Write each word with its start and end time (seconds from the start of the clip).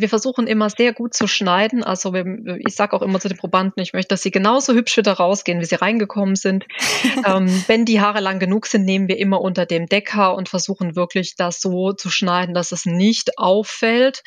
Wir 0.00 0.08
versuchen 0.08 0.46
immer 0.46 0.70
sehr 0.70 0.92
gut 0.92 1.14
zu 1.14 1.26
schneiden. 1.26 1.82
Also 1.82 2.14
ich 2.14 2.74
sage 2.74 2.94
auch 2.94 3.02
immer 3.02 3.20
zu 3.20 3.28
den 3.28 3.38
Probanden, 3.38 3.82
ich 3.82 3.92
möchte, 3.92 4.08
dass 4.08 4.22
sie 4.22 4.30
genauso 4.30 4.72
hübsch 4.74 4.96
wieder 4.96 5.12
rausgehen, 5.12 5.60
wie 5.60 5.64
sie 5.64 5.74
reingekommen 5.74 6.36
sind. 6.36 6.66
ähm, 7.26 7.64
wenn 7.66 7.84
die 7.84 8.00
Haare 8.00 8.20
lang 8.20 8.38
genug 8.38 8.66
sind, 8.66 8.84
nehmen 8.84 9.08
wir 9.08 9.18
immer 9.18 9.40
unter 9.40 9.66
dem 9.66 9.86
Deckhaar 9.86 10.34
und 10.34 10.48
versuchen 10.48 10.96
wirklich 10.96 11.36
das 11.36 11.60
so 11.60 11.92
zu 11.92 12.10
schneiden, 12.10 12.54
dass 12.54 12.72
es 12.72 12.86
nicht 12.86 13.38
auffällt. 13.38 14.22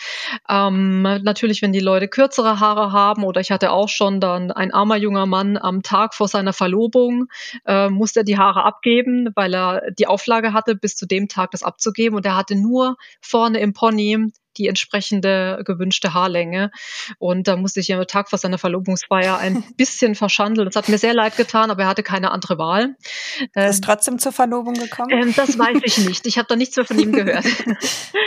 Ähm, 0.49 1.01
natürlich, 1.01 1.61
wenn 1.61 1.73
die 1.73 1.79
Leute 1.79 2.07
kürzere 2.07 2.59
Haare 2.59 2.91
haben 2.91 3.23
oder 3.23 3.41
ich 3.41 3.51
hatte 3.51 3.71
auch 3.71 3.89
schon 3.89 4.19
dann 4.19 4.51
ein 4.51 4.71
armer 4.71 4.97
junger 4.97 5.25
Mann 5.25 5.57
am 5.57 5.83
Tag 5.83 6.13
vor 6.13 6.27
seiner 6.27 6.53
Verlobung, 6.53 7.27
äh, 7.65 7.89
musste 7.89 8.21
er 8.21 8.23
die 8.23 8.37
Haare 8.37 8.63
abgeben, 8.63 9.29
weil 9.35 9.53
er 9.53 9.91
die 9.91 10.07
Auflage 10.07 10.53
hatte, 10.53 10.75
bis 10.75 10.95
zu 10.95 11.05
dem 11.05 11.27
Tag 11.27 11.51
das 11.51 11.63
abzugeben 11.63 12.15
und 12.15 12.25
er 12.25 12.35
hatte 12.35 12.55
nur 12.55 12.97
vorne 13.21 13.59
im 13.59 13.73
Pony 13.73 14.31
die 14.57 14.67
entsprechende 14.67 15.61
gewünschte 15.65 16.13
Haarlänge. 16.13 16.71
Und 17.19 17.47
da 17.47 17.55
musste 17.55 17.79
ich 17.79 17.93
am 17.93 18.05
Tag 18.07 18.29
vor 18.29 18.39
seiner 18.39 18.57
Verlobungsfeier 18.57 19.37
ein 19.37 19.63
bisschen 19.77 20.15
verschandeln. 20.15 20.65
Das 20.67 20.75
hat 20.75 20.89
mir 20.89 20.97
sehr 20.97 21.13
leid 21.13 21.37
getan, 21.37 21.71
aber 21.71 21.83
er 21.83 21.87
hatte 21.89 22.03
keine 22.03 22.31
andere 22.31 22.57
Wahl. 22.57 22.95
Ähm, 23.55 23.69
ist 23.69 23.83
trotzdem 23.83 24.19
zur 24.19 24.31
Verlobung 24.31 24.73
gekommen? 24.73 25.09
Ähm, 25.11 25.33
das 25.35 25.57
weiß 25.57 25.77
ich 25.83 25.97
nicht. 25.99 26.25
Ich 26.27 26.37
habe 26.37 26.47
da 26.47 26.55
nichts 26.55 26.75
mehr 26.77 26.85
von 26.85 26.99
ihm 26.99 27.11
gehört. 27.11 27.45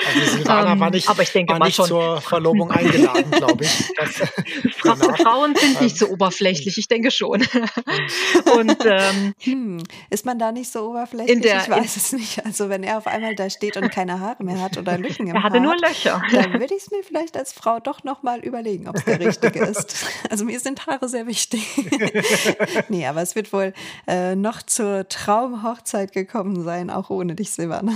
Also 0.06 0.36
Silvana 0.36 0.78
war 0.78 0.90
nicht, 0.90 1.08
aber 1.08 1.22
ich 1.22 1.30
denke 1.32 1.52
war 1.52 1.58
mal 1.58 1.66
nicht 1.66 1.76
schon. 1.76 1.86
zur 1.88 2.20
Verlobung 2.20 2.70
eingeladen, 2.70 3.30
glaube 3.30 3.64
ich. 3.64 3.92
Das, 3.96 4.10
Fra 4.76 4.94
danach- 5.00 5.16
Frauen 5.18 5.54
sind 5.56 5.80
nicht 5.80 5.96
so 5.96 6.08
oberflächlich, 6.08 6.76
ich 6.78 6.88
denke 6.88 7.10
schon. 7.10 7.42
Und 8.56 8.76
ähm, 8.84 9.34
Hm. 9.40 9.82
Ist 10.10 10.26
man 10.26 10.38
da 10.38 10.52
nicht 10.52 10.70
so 10.70 10.90
oberflächlich? 10.90 11.34
In 11.36 11.42
der- 11.42 11.62
ich 11.62 11.68
weiß 11.70 11.96
es 11.96 12.12
nicht. 12.12 12.44
Also 12.44 12.68
wenn 12.68 12.82
er 12.82 12.98
auf 12.98 13.06
einmal 13.06 13.34
da 13.34 13.48
steht 13.50 13.76
und 13.76 13.90
keine 13.90 14.20
Haare 14.20 14.42
mehr 14.44 14.60
hat 14.60 14.76
oder 14.78 14.98
Lücken 14.98 15.26
im 15.28 15.36
er 15.36 15.42
hatte 15.42 15.54
Haar 15.56 15.62
nur 15.62 15.72
hat, 15.72 15.80
Löcher. 16.22 16.42
dann 16.42 16.60
würde 16.60 16.74
ich 16.74 16.82
es 16.82 16.90
mir 16.90 17.02
vielleicht 17.02 17.36
als 17.36 17.52
Frau 17.52 17.80
doch 17.80 18.04
noch 18.04 18.22
mal 18.22 18.40
überlegen, 18.40 18.88
ob 18.88 18.96
es 18.96 19.04
der 19.04 19.20
richtige 19.20 19.60
ist. 19.64 20.06
Also 20.30 20.44
mir 20.44 20.58
sind 20.58 20.86
Haare 20.86 21.08
sehr 21.08 21.26
wichtig. 21.26 21.66
nee, 22.88 23.06
aber 23.06 23.22
es 23.22 23.34
wird 23.36 23.52
wohl 23.52 23.72
äh, 24.06 24.34
noch 24.34 24.62
zur 24.62 25.08
Traumhochzeit 25.08 26.12
gekommen 26.12 26.64
sein, 26.64 26.90
auch 26.90 27.10
ohne 27.10 27.34
dich, 27.34 27.50
Silvana. 27.50 27.92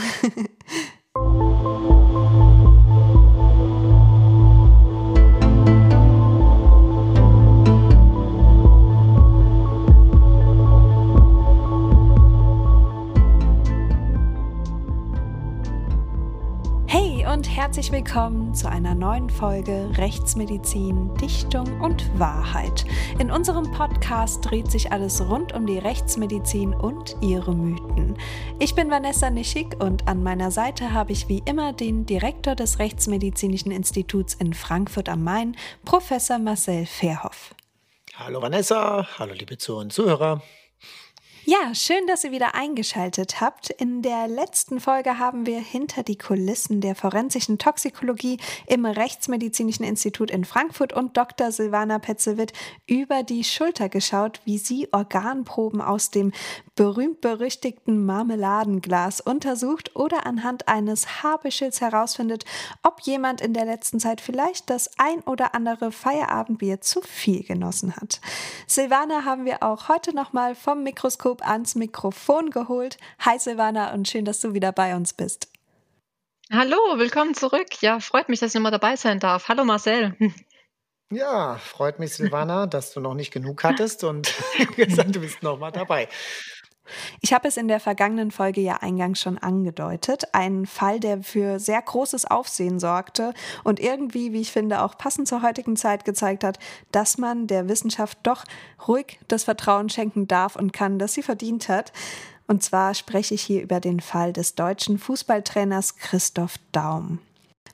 Herzlich 17.59 17.91
willkommen 17.91 18.55
zu 18.55 18.71
einer 18.71 18.95
neuen 18.95 19.29
Folge 19.29 19.91
Rechtsmedizin, 19.97 21.13
Dichtung 21.17 21.81
und 21.81 22.09
Wahrheit. 22.17 22.85
In 23.19 23.33
unserem 23.33 23.73
Podcast 23.73 24.49
dreht 24.49 24.71
sich 24.71 24.93
alles 24.93 25.29
rund 25.29 25.53
um 25.55 25.67
die 25.67 25.79
Rechtsmedizin 25.79 26.73
und 26.73 27.17
ihre 27.21 27.57
Mythen. 27.57 28.17
Ich 28.61 28.77
bin 28.77 28.93
Vanessa 28.93 29.29
Nischig 29.29 29.75
und 29.83 30.07
an 30.07 30.23
meiner 30.23 30.53
Seite 30.53 30.93
habe 30.93 31.11
ich 31.11 31.29
wie 31.29 31.43
immer 31.47 31.73
den 31.73 32.07
Direktor 32.07 32.55
des 32.55 32.79
Rechtsmedizinischen 32.79 33.73
Instituts 33.73 34.35
in 34.35 34.55
Frankfurt 34.55 35.09
am 35.09 35.25
Main, 35.25 35.57
Professor 35.85 36.39
Marcel 36.39 36.87
Verhoff. 36.87 37.57
Hallo 38.15 38.41
Vanessa, 38.41 39.05
hallo 39.19 39.35
liebe 39.35 39.59
Zuhörer 39.59 39.83
und 39.83 39.93
Zuhörer. 39.93 40.43
Ja, 41.51 41.75
schön, 41.75 42.07
dass 42.07 42.25
ihr 42.25 42.31
wieder 42.31 42.55
eingeschaltet 42.55 43.41
habt. 43.41 43.71
In 43.71 44.03
der 44.03 44.29
letzten 44.29 44.81
Folge 44.81 45.19
haben 45.19 45.47
wir 45.47 45.61
hinter 45.61 46.03
die 46.03 46.19
Kulissen 46.19 46.83
der 46.83 46.95
forensischen 46.95 47.57
Toxikologie 47.57 48.37
im 48.67 48.85
Rechtsmedizinischen 48.85 49.83
Institut 49.83 50.31
in 50.31 50.45
Frankfurt 50.45 50.93
und 50.93 51.17
Dr. 51.17 51.51
Silvana 51.51 52.01
Petzewitt 52.01 52.53
über 52.87 53.23
die 53.23 53.45
Schulter 53.45 53.89
geschaut, 53.89 54.43
wie 54.45 54.59
sie 54.59 54.93
Organproben 54.93 55.81
aus 55.81 56.11
dem 56.11 56.33
berühmt-berüchtigten 56.77 58.05
Marmeladenglas 58.05 59.23
untersucht 59.23 59.97
oder 59.97 60.27
anhand 60.27 60.69
eines 60.69 61.23
Haarbeschilds 61.23 61.81
herausfindet, 61.81 62.45
ob 62.83 63.01
jemand 63.01 63.41
in 63.41 63.55
der 63.55 63.65
letzten 63.65 64.01
Zeit 64.01 64.21
vielleicht 64.21 64.69
das 64.69 64.91
ein 64.99 65.21
oder 65.23 65.55
andere 65.55 65.93
Feierabendbier 65.93 66.83
zu 66.83 67.01
viel 67.01 67.43
genossen 67.43 67.97
hat. 67.97 68.21
Silvana 68.67 69.25
haben 69.25 69.47
wir 69.47 69.63
auch 69.63 69.89
heute 69.89 70.15
nochmal 70.15 70.55
vom 70.55 70.83
Mikroskop 70.83 71.38
ans 71.43 71.75
Mikrofon 71.75 72.51
geholt. 72.51 72.97
Hi 73.21 73.39
Silvana 73.39 73.93
und 73.93 74.09
schön, 74.09 74.25
dass 74.25 74.41
du 74.41 74.55
wieder 74.55 74.73
bei 74.73 74.95
uns 74.95 75.13
bist. 75.13 75.49
Hallo, 76.51 76.77
willkommen 76.97 77.35
zurück. 77.35 77.83
Ja, 77.83 78.01
freut 78.01 78.29
mich, 78.29 78.41
dass 78.41 78.51
ich 78.51 78.55
nochmal 78.55 78.73
dabei 78.73 78.97
sein 78.97 79.21
darf. 79.21 79.49
Hallo 79.49 79.65
Marcel. 79.65 80.17
Ja, 81.11 81.57
freut 81.57 81.99
mich, 81.99 82.13
Silvana, 82.15 82.67
dass 82.67 82.93
du 82.93 83.01
noch 83.01 83.15
nicht 83.15 83.31
genug 83.31 83.65
hattest 83.65 84.05
und 84.05 84.35
gesagt, 84.77 85.17
du 85.17 85.21
bist 85.21 85.43
noch 85.43 85.59
mal 85.59 85.71
dabei. 85.71 86.09
Ich 87.21 87.33
habe 87.33 87.49
es 87.49 87.57
in 87.57 87.69
der 87.69 87.81
vergangenen 87.81 88.31
Folge 88.31 88.61
ja 88.61 88.77
eingangs 88.77 89.21
schon 89.21 89.39
angedeutet. 89.39 90.25
Ein 90.33 90.67
Fall, 90.67 91.01
der 91.01 91.23
für 91.23 91.59
sehr 91.59 91.81
großes 91.81 92.25
Aufsehen 92.25 92.79
sorgte 92.79 93.35
und 93.65 93.81
irgendwie, 93.81 94.33
wie 94.33 94.41
ich 94.41 94.53
finde, 94.53 94.83
auch 94.83 94.99
passend 94.99 95.29
zur 95.29 95.43
heutigen 95.43 95.77
Zeit 95.77 96.05
gezeigt 96.05 96.45
hat, 96.45 96.59
dass 96.93 97.19
man 97.19 97.47
der 97.47 97.69
Wissenschaft 97.69 98.19
doch 98.23 98.45
ruhig 98.87 99.19
das 99.29 99.45
Vertrauen 99.45 99.89
schenken 99.89 100.29
darf 100.29 100.57
und 100.57 100.73
kann, 100.73 100.99
das 100.99 101.15
sie 101.15 101.23
verdient 101.23 101.69
hat. 101.69 101.93
Und 102.47 102.63
zwar 102.63 102.95
spreche 102.95 103.35
ich 103.35 103.43
hier 103.43 103.63
über 103.63 103.79
den 103.79 104.01
Fall 104.01 104.33
des 104.33 104.55
deutschen 104.55 104.99
Fußballtrainers 104.99 105.97
Christoph 105.97 106.55
Daum. 106.73 107.19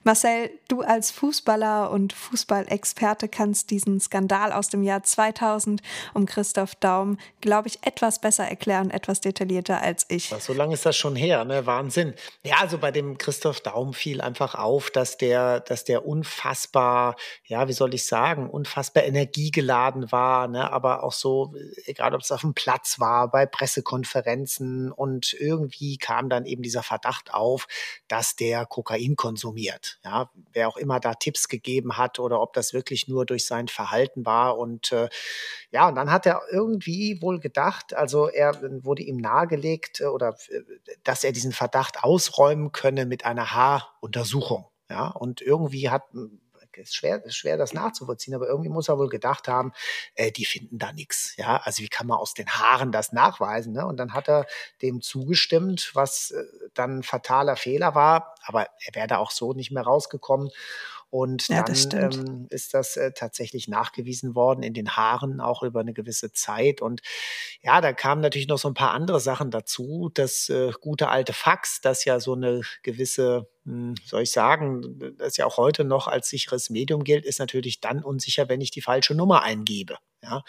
Marcel, 0.05 0.51
du 0.69 0.83
als 0.83 1.11
Fußballer 1.11 1.91
und 1.91 2.13
Fußballexperte 2.13 3.29
kannst 3.29 3.71
diesen 3.71 4.01
Skandal 4.01 4.53
aus 4.53 4.69
dem 4.69 4.83
Jahr 4.83 5.03
2000 5.03 5.81
um 6.13 6.27
Christoph 6.27 6.75
Daum, 6.75 7.17
glaube 7.41 7.69
ich, 7.69 7.79
etwas 7.87 8.21
besser 8.21 8.45
erklären, 8.45 8.91
etwas 8.91 9.23
detaillierter 9.23 9.81
als 9.81 10.05
ich. 10.09 10.29
So 10.41 10.53
lange 10.53 10.75
ist 10.75 10.85
das 10.85 10.95
schon 10.95 11.17
her, 11.17 11.47
ne? 11.47 11.65
Wahnsinn. 11.65 12.15
Ja, 12.43 12.57
also 12.61 12.77
bei 12.77 12.91
dem 12.91 13.17
Christoph 13.17 13.61
Daum 13.61 13.95
fiel 13.95 14.21
einfach 14.21 14.55
auf, 14.55 14.91
dass 14.91 15.17
der, 15.17 15.61
dass 15.61 15.85
der 15.85 16.07
unfassbar, 16.07 17.17
ja, 17.47 17.67
wie 17.67 17.73
soll 17.73 17.95
ich 17.95 18.07
sagen, 18.07 18.51
unfassbar 18.51 19.05
energiegeladen 19.05 20.13
war, 20.13 20.49
ne? 20.49 20.71
Aber 20.71 21.03
auch 21.03 21.13
so, 21.13 21.55
egal 21.87 22.15
ob 22.15 22.21
es 22.21 22.31
auf 22.31 22.43
dem 22.43 22.53
Platz 22.53 23.01
war, 23.01 23.31
bei 23.31 23.47
Pressekonferenzen 23.47 24.93
und 24.93 25.33
irgendwie 25.33 25.97
kam 25.97 26.29
dann 26.29 26.45
eben 26.45 26.63
dieser 26.63 26.83
Verdacht 26.83 27.33
auf, 27.33 27.67
dass 28.07 28.37
der 28.37 28.67
Kokain 28.67 29.17
konsumiert. 29.17 29.94
Ja, 30.03 30.31
wer 30.53 30.69
auch 30.69 30.77
immer 30.77 31.00
da 31.00 31.15
Tipps 31.15 31.49
gegeben 31.49 31.97
hat 31.97 32.19
oder 32.19 32.41
ob 32.41 32.53
das 32.53 32.72
wirklich 32.72 33.09
nur 33.09 33.27
durch 33.27 33.47
sein 33.47 33.69
Verhalten 33.69 34.27
war 34.27 34.59
und 34.59 34.93
äh, 34.93 35.09
ja, 35.71 35.88
und 35.88 35.94
dann 35.97 36.10
hat 36.10 36.27
er 36.27 36.43
irgendwie 36.50 37.21
wohl 37.21 37.41
gedacht, 37.41 37.94
also 37.94 38.28
er 38.28 38.60
wurde 38.84 39.03
ihm 39.03 39.16
nahegelegt 39.16 40.00
äh, 40.00 40.06
oder 40.06 40.37
äh, 40.49 40.60
dass 41.05 41.25
er 41.25 41.32
diesen 41.32 41.53
Verdacht 41.53 42.03
ausräumen 42.03 42.72
könne 42.72 43.06
mit 43.06 43.25
einer 43.25 43.53
Haaruntersuchung. 43.53 44.66
Ja, 44.91 45.09
und 45.09 45.41
irgendwie 45.41 45.88
hat 45.88 46.03
ist 46.83 46.95
schwer, 46.97 47.25
ist 47.25 47.37
schwer, 47.37 47.57
das 47.57 47.73
nachzuvollziehen, 47.73 48.35
aber 48.35 48.49
irgendwie 48.49 48.71
muss 48.71 48.89
er 48.89 48.99
wohl 48.99 49.09
gedacht 49.09 49.49
haben, 49.49 49.73
äh, 50.15 50.31
die 50.33 50.45
finden 50.45 50.79
da 50.79 50.93
nichts. 50.93 51.35
Ja, 51.37 51.61
also 51.65 51.83
wie 51.83 51.89
kann 51.89 52.07
man 52.07 52.19
aus 52.19 52.35
den 52.35 52.49
Haaren 52.49 52.93
das 52.93 53.12
nachweisen? 53.12 53.73
Ne? 53.73 53.87
Und 53.87 53.97
dann 53.99 54.12
hat 54.15 54.29
er 54.29 54.47
dem 54.83 55.01
zugestimmt, 55.01 55.91
was 55.95 56.31
äh, 56.33 56.43
dann 56.75 56.99
ein 56.99 57.03
fataler 57.03 57.57
Fehler 57.57 57.95
war, 57.95 58.35
aber 58.45 58.67
er 58.85 58.95
wäre 58.95 59.07
da 59.07 59.19
auch 59.19 59.31
so 59.31 59.53
nicht 59.53 59.71
mehr 59.71 59.83
rausgekommen. 59.85 60.51
Und 61.11 61.47
Ja, 61.49 61.62
das 61.62 61.89
dann 61.89 62.11
stimmt. 62.11 62.29
ähm, 62.29 62.47
ist 62.51 62.75
das 62.75 62.97
äh, 62.97 63.12
tatsächlich 63.12 63.69
nachgewiesen 63.69 64.35
worden 64.35 64.65
in 64.65 64.75
den 64.75 64.97
Haaren, 64.97 65.41
auch 65.41 65.62
über 65.62 65.79
eine 65.81 65.93
gewisse 65.93 66.33
Zeit. 66.33 66.81
Und 66.83 67.03
ja, 67.62 67.81
da 67.81 67.93
kamen 67.93 68.21
natürlich 68.21 68.49
noch 68.49 68.59
so 68.59 68.67
ein 68.69 68.75
paar 68.75 68.91
andere 68.91 69.21
Sachen 69.21 69.53
dazu. 69.53 70.11
Das 70.15 70.49
äh, 70.49 70.73
gute 70.81 71.09
alte 71.09 71.33
Fax, 71.33 71.81
das 71.81 72.05
ja 72.05 72.19
so 72.19 72.33
eine 72.35 72.62
gewisse, 72.83 73.49
soll 73.65 74.23
ich 74.23 74.31
sagen, 74.31 75.15
das 75.17 75.37
ja 75.37 75.47
auch 75.47 75.57
heute 75.57 75.85
noch 75.85 76.07
als 76.07 76.29
sicheres 76.29 76.69
Medium 76.69 77.03
gilt, 77.03 77.25
ist 77.25 77.39
natürlich 77.39 77.81
dann 77.81 78.03
unsicher, 78.03 78.49
wenn 78.49 78.61
ich 78.61 78.71
die 78.71 78.83
falsche 78.83 79.15
Nummer 79.15 79.43
eingebe. 79.43 79.97
Ja. 80.23 80.43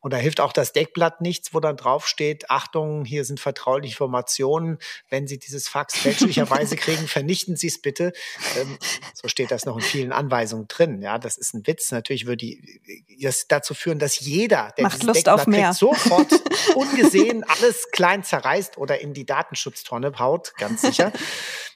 Und 0.00 0.12
da 0.12 0.16
hilft 0.16 0.40
auch 0.40 0.52
das 0.52 0.72
Deckblatt 0.72 1.20
nichts, 1.20 1.54
wo 1.54 1.60
dann 1.60 1.76
draufsteht, 1.76 2.50
Achtung, 2.50 3.04
hier 3.04 3.24
sind 3.24 3.40
vertrauliche 3.40 3.94
Informationen. 3.94 4.78
Wenn 5.08 5.26
Sie 5.26 5.38
dieses 5.38 5.68
Fax 5.68 5.96
fälschlicherweise 5.98 6.76
kriegen, 6.76 7.08
vernichten 7.08 7.56
Sie 7.56 7.68
es 7.68 7.80
bitte. 7.80 8.12
Ähm, 8.56 8.78
so 9.14 9.28
steht 9.28 9.50
das 9.50 9.64
noch 9.64 9.76
in 9.76 9.82
vielen 9.82 10.12
Anweisungen 10.12 10.68
drin. 10.68 11.00
Ja, 11.00 11.18
das 11.18 11.36
ist 11.36 11.54
ein 11.54 11.66
Witz. 11.66 11.90
Natürlich 11.90 12.26
würde 12.26 12.38
die, 12.38 13.18
das 13.20 13.46
dazu 13.48 13.72
führen, 13.74 13.98
dass 13.98 14.20
jeder, 14.20 14.72
der 14.76 14.84
Macht 14.84 14.96
dieses 14.96 15.06
Lust 15.06 15.16
Deckblatt 15.18 15.40
auf 15.40 15.46
mehr. 15.46 15.68
kriegt, 15.68 15.78
sofort 15.78 16.32
ungesehen 16.74 17.44
alles 17.44 17.90
klein 17.90 18.24
zerreißt 18.24 18.78
oder 18.78 19.00
in 19.00 19.14
die 19.14 19.26
Datenschutztonne 19.26 20.18
haut, 20.18 20.54
ganz 20.56 20.82
sicher. 20.82 21.12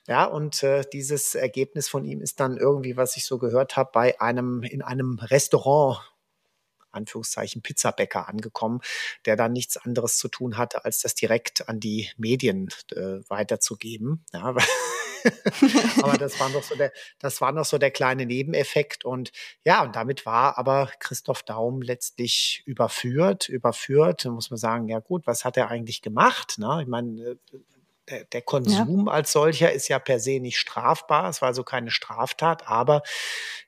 Ja, 0.09 0.25
und 0.25 0.63
äh, 0.63 0.85
dieses 0.91 1.35
Ergebnis 1.35 1.89
von 1.89 2.05
ihm 2.05 2.23
ist 2.23 2.41
dann 2.41 2.57
irgendwie, 2.57 2.97
was 2.97 3.17
ich 3.19 3.27
so 3.27 3.39
gehört 3.39 3.77
habe, 3.77 3.91
bei 3.93 4.21
einem 4.21 4.63
in 4.63 4.81
einem 4.81 5.19
Restaurant 5.19 6.01
Anführungszeichen 6.91 7.61
Pizzabäcker 7.61 8.27
angekommen, 8.27 8.81
der 9.27 9.37
dann 9.37 9.53
nichts 9.53 9.77
anderes 9.77 10.17
zu 10.17 10.29
tun 10.29 10.57
hatte, 10.57 10.87
als 10.87 11.03
das 11.03 11.15
direkt 11.15 11.69
an 11.69 11.81
die 11.81 12.11
Medien 12.17 12.69
äh, 12.93 13.21
weiterzugeben. 13.29 14.25
Ja, 14.33 14.55
aber 16.03 16.17
das 16.19 16.41
war 16.41 16.49
noch 16.49 16.63
so 16.63 16.75
der, 16.77 16.93
das 17.19 17.41
war 17.43 17.53
noch 17.53 17.67
so 17.67 17.77
der 17.77 17.91
kleine 17.91 18.25
Nebeneffekt. 18.25 19.05
Und 19.05 19.33
ja, 19.65 19.83
und 19.83 19.95
damit 19.95 20.25
war 20.27 20.59
aber 20.59 20.91
Christoph 21.01 21.43
Daum 21.43 21.83
letztlich 21.83 22.63
überführt, 22.65 23.49
überführt. 23.49 24.25
Muss 24.25 24.51
man 24.51 24.59
sagen, 24.59 24.89
ja 24.89 25.01
gut, 25.01 25.27
was 25.27 25.45
hat 25.45 25.57
er 25.57 25.69
eigentlich 25.69 26.03
gemacht? 26.03 26.59
Ne? 26.59 26.81
Ich 26.83 26.89
meine, 26.89 27.21
äh, 27.21 27.37
der, 28.11 28.25
der 28.25 28.43
Konsum 28.43 29.07
ja. 29.07 29.13
als 29.13 29.33
solcher 29.33 29.73
ist 29.73 29.89
ja 29.89 29.99
per 29.99 30.21
se 30.21 30.41
nicht 30.41 30.59
strafbar. 30.59 31.29
Es 31.29 31.41
war 31.41 31.49
also 31.49 31.65
keine 31.65 31.91
Straftat, 31.91 32.67
aber 32.67 33.03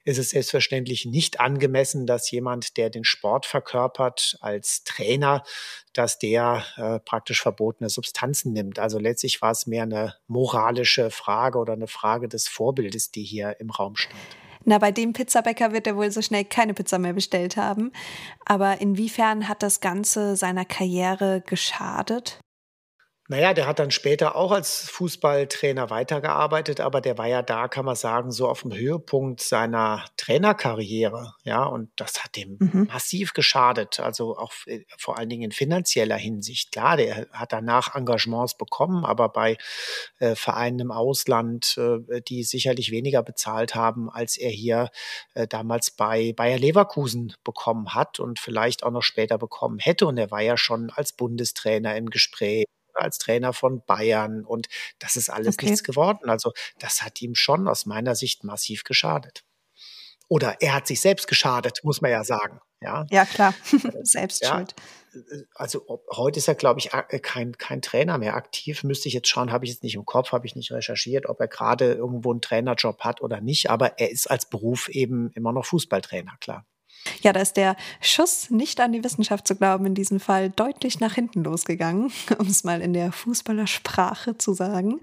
es 0.05 0.19
ist 0.19 0.31
selbstverständlich 0.31 1.07
nicht 1.07 1.41
angemessen, 1.41 2.07
dass 2.07 2.31
jemand, 2.31 2.77
der 2.77 2.91
den 2.91 3.05
Sport 3.05 3.47
verkörpert 3.47 4.39
als 4.41 4.85
Trainer, 4.85 5.43
dass 5.93 6.19
der 6.19 6.65
äh, 6.77 7.01
praktisch 7.01 7.43
verbotene 7.43 7.91
Substanzen 7.91 8.53
nimmt. 8.53 8.79
Also 8.79 8.99
letztlich 8.99 9.43
war 9.43 9.51
es 9.51 9.67
mehr 9.67 9.83
eine 9.83 10.17
moralische 10.27 11.11
Frage 11.11 11.59
oder 11.59 11.75
eine 11.75 11.89
Frage 11.89 12.29
des 12.29 12.49
Vorbildes, 12.49 13.11
die 13.11 13.25
hier 13.25 13.59
im 13.61 13.71
Raum 13.71 13.97
stand. 13.97 14.21
Na, 14.65 14.79
bei 14.79 14.93
dem 14.93 15.15
Pizzabäcker 15.15 15.73
wird 15.73 15.87
er 15.87 15.97
wohl 15.97 16.11
so 16.11 16.21
schnell 16.21 16.45
keine 16.45 16.75
Pizza 16.75 16.99
mehr 16.99 17.15
bestellt 17.15 17.57
haben. 17.57 17.93
Aber 18.45 18.81
inwiefern 18.81 19.49
hat 19.49 19.63
das 19.63 19.81
Ganze 19.81 20.37
seiner 20.37 20.67
Karriere 20.67 21.43
geschadet? 21.47 22.41
Naja, 23.31 23.55
der 23.55 23.69
hat 23.69 23.79
dann 23.79 23.93
später 23.93 24.35
auch 24.35 24.51
als 24.51 24.91
Fußballtrainer 24.91 25.89
weitergearbeitet, 25.89 26.81
aber 26.81 27.01
der 27.01 27.17
war 27.17 27.29
ja 27.29 27.43
da, 27.43 27.69
kann 27.69 27.85
man 27.85 27.95
sagen, 27.95 28.33
so 28.33 28.49
auf 28.49 28.63
dem 28.63 28.75
Höhepunkt 28.75 29.41
seiner 29.41 30.05
Trainerkarriere. 30.17 31.35
Ja, 31.45 31.63
und 31.63 31.91
das 31.95 32.25
hat 32.25 32.35
dem 32.35 32.57
mhm. 32.59 32.89
massiv 32.93 33.33
geschadet. 33.33 34.01
Also 34.01 34.37
auch 34.37 34.53
äh, 34.67 34.81
vor 34.99 35.17
allen 35.17 35.29
Dingen 35.29 35.45
in 35.45 35.53
finanzieller 35.53 36.17
Hinsicht. 36.17 36.73
Klar, 36.73 36.97
der 36.97 37.29
hat 37.31 37.53
danach 37.53 37.95
Engagements 37.95 38.57
bekommen, 38.57 39.05
aber 39.05 39.29
bei 39.29 39.57
äh, 40.19 40.35
Vereinen 40.35 40.81
im 40.81 40.91
Ausland, 40.91 41.79
äh, 41.79 42.23
die 42.23 42.43
sicherlich 42.43 42.91
weniger 42.91 43.23
bezahlt 43.23 43.77
haben, 43.77 44.11
als 44.11 44.39
er 44.39 44.51
hier 44.51 44.91
äh, 45.35 45.47
damals 45.47 45.93
bei 45.93 46.33
Bayer 46.33 46.59
Leverkusen 46.59 47.35
bekommen 47.45 47.95
hat 47.95 48.19
und 48.19 48.41
vielleicht 48.41 48.83
auch 48.83 48.91
noch 48.91 49.05
später 49.05 49.39
bekommen 49.39 49.79
hätte. 49.79 50.09
Und 50.09 50.19
er 50.19 50.33
war 50.33 50.41
ja 50.41 50.57
schon 50.57 50.91
als 50.91 51.13
Bundestrainer 51.13 51.95
im 51.95 52.11
Gespräch 52.11 52.65
als 52.95 53.19
Trainer 53.19 53.53
von 53.53 53.83
Bayern 53.85 54.45
und 54.45 54.69
das 54.99 55.17
ist 55.17 55.31
alles 55.31 55.55
okay. 55.55 55.67
nichts 55.67 55.85
geworden. 55.85 56.29
Also 56.29 56.53
das 56.79 57.03
hat 57.03 57.21
ihm 57.23 57.35
schon 57.35 57.69
aus 57.69 57.87
meiner 57.87 58.15
Sicht 58.15 58.45
massiv 58.45 58.85
geschadet. 58.85 59.45
Oder 60.29 60.59
er 60.61 60.75
hat 60.75 60.87
sich 60.87 61.01
selbst 61.01 61.27
geschadet, 61.27 61.81
muss 61.83 62.01
man 62.01 62.13
ja 62.13 62.23
sagen. 62.23 62.61
Ja, 62.81 63.05
ja 63.11 63.25
klar, 63.25 63.53
selbst 64.03 64.43
ja, 64.43 64.55
schuld. 64.55 64.75
Also 65.55 65.85
heute 66.15 66.39
ist 66.39 66.47
er, 66.47 66.55
glaube 66.55 66.79
ich, 66.79 66.91
kein, 67.23 67.59
kein 67.59 67.83
Trainer 67.83 68.17
mehr 68.17 68.37
aktiv. 68.37 68.85
Müsste 68.85 69.09
ich 69.09 69.15
jetzt 69.15 69.29
schauen, 69.29 69.51
habe 69.51 69.65
ich 69.65 69.73
jetzt 69.73 69.83
nicht 69.83 69.97
im 69.97 70.07
Kopf, 70.07 70.31
habe 70.31 70.47
ich 70.47 70.55
nicht 70.55 70.71
recherchiert, 70.71 71.27
ob 71.27 71.41
er 71.41 71.49
gerade 71.49 71.93
irgendwo 71.95 72.31
einen 72.31 72.41
Trainerjob 72.41 73.01
hat 73.01 73.21
oder 73.21 73.41
nicht. 73.41 73.71
Aber 73.71 73.99
er 73.99 74.11
ist 74.11 74.31
als 74.31 74.49
Beruf 74.49 74.89
eben 74.89 75.33
immer 75.33 75.53
noch 75.53 75.67
Fußballtrainer, 75.67 76.37
klar. 76.41 76.65
Ja, 77.23 77.33
da 77.33 77.41
ist 77.41 77.57
der 77.57 77.77
Schuss 78.01 78.51
nicht 78.51 78.81
an 78.81 78.93
die 78.93 79.03
Wissenschaft 79.05 79.47
zu 79.47 79.57
glauben 79.57 79.87
in 79.87 79.95
diesem 79.95 80.21
Fall 80.21 80.51
deutlich 80.51 81.01
nach 81.01 81.15
hinten 81.15 81.45
losgegangen, 81.45 82.13
um 82.39 82.47
es 82.47 82.65
mal 82.65 82.81
in 82.81 82.93
der 82.93 83.13
Fußballersprache 83.13 84.39
zu 84.39 84.53
sagen. 84.53 85.01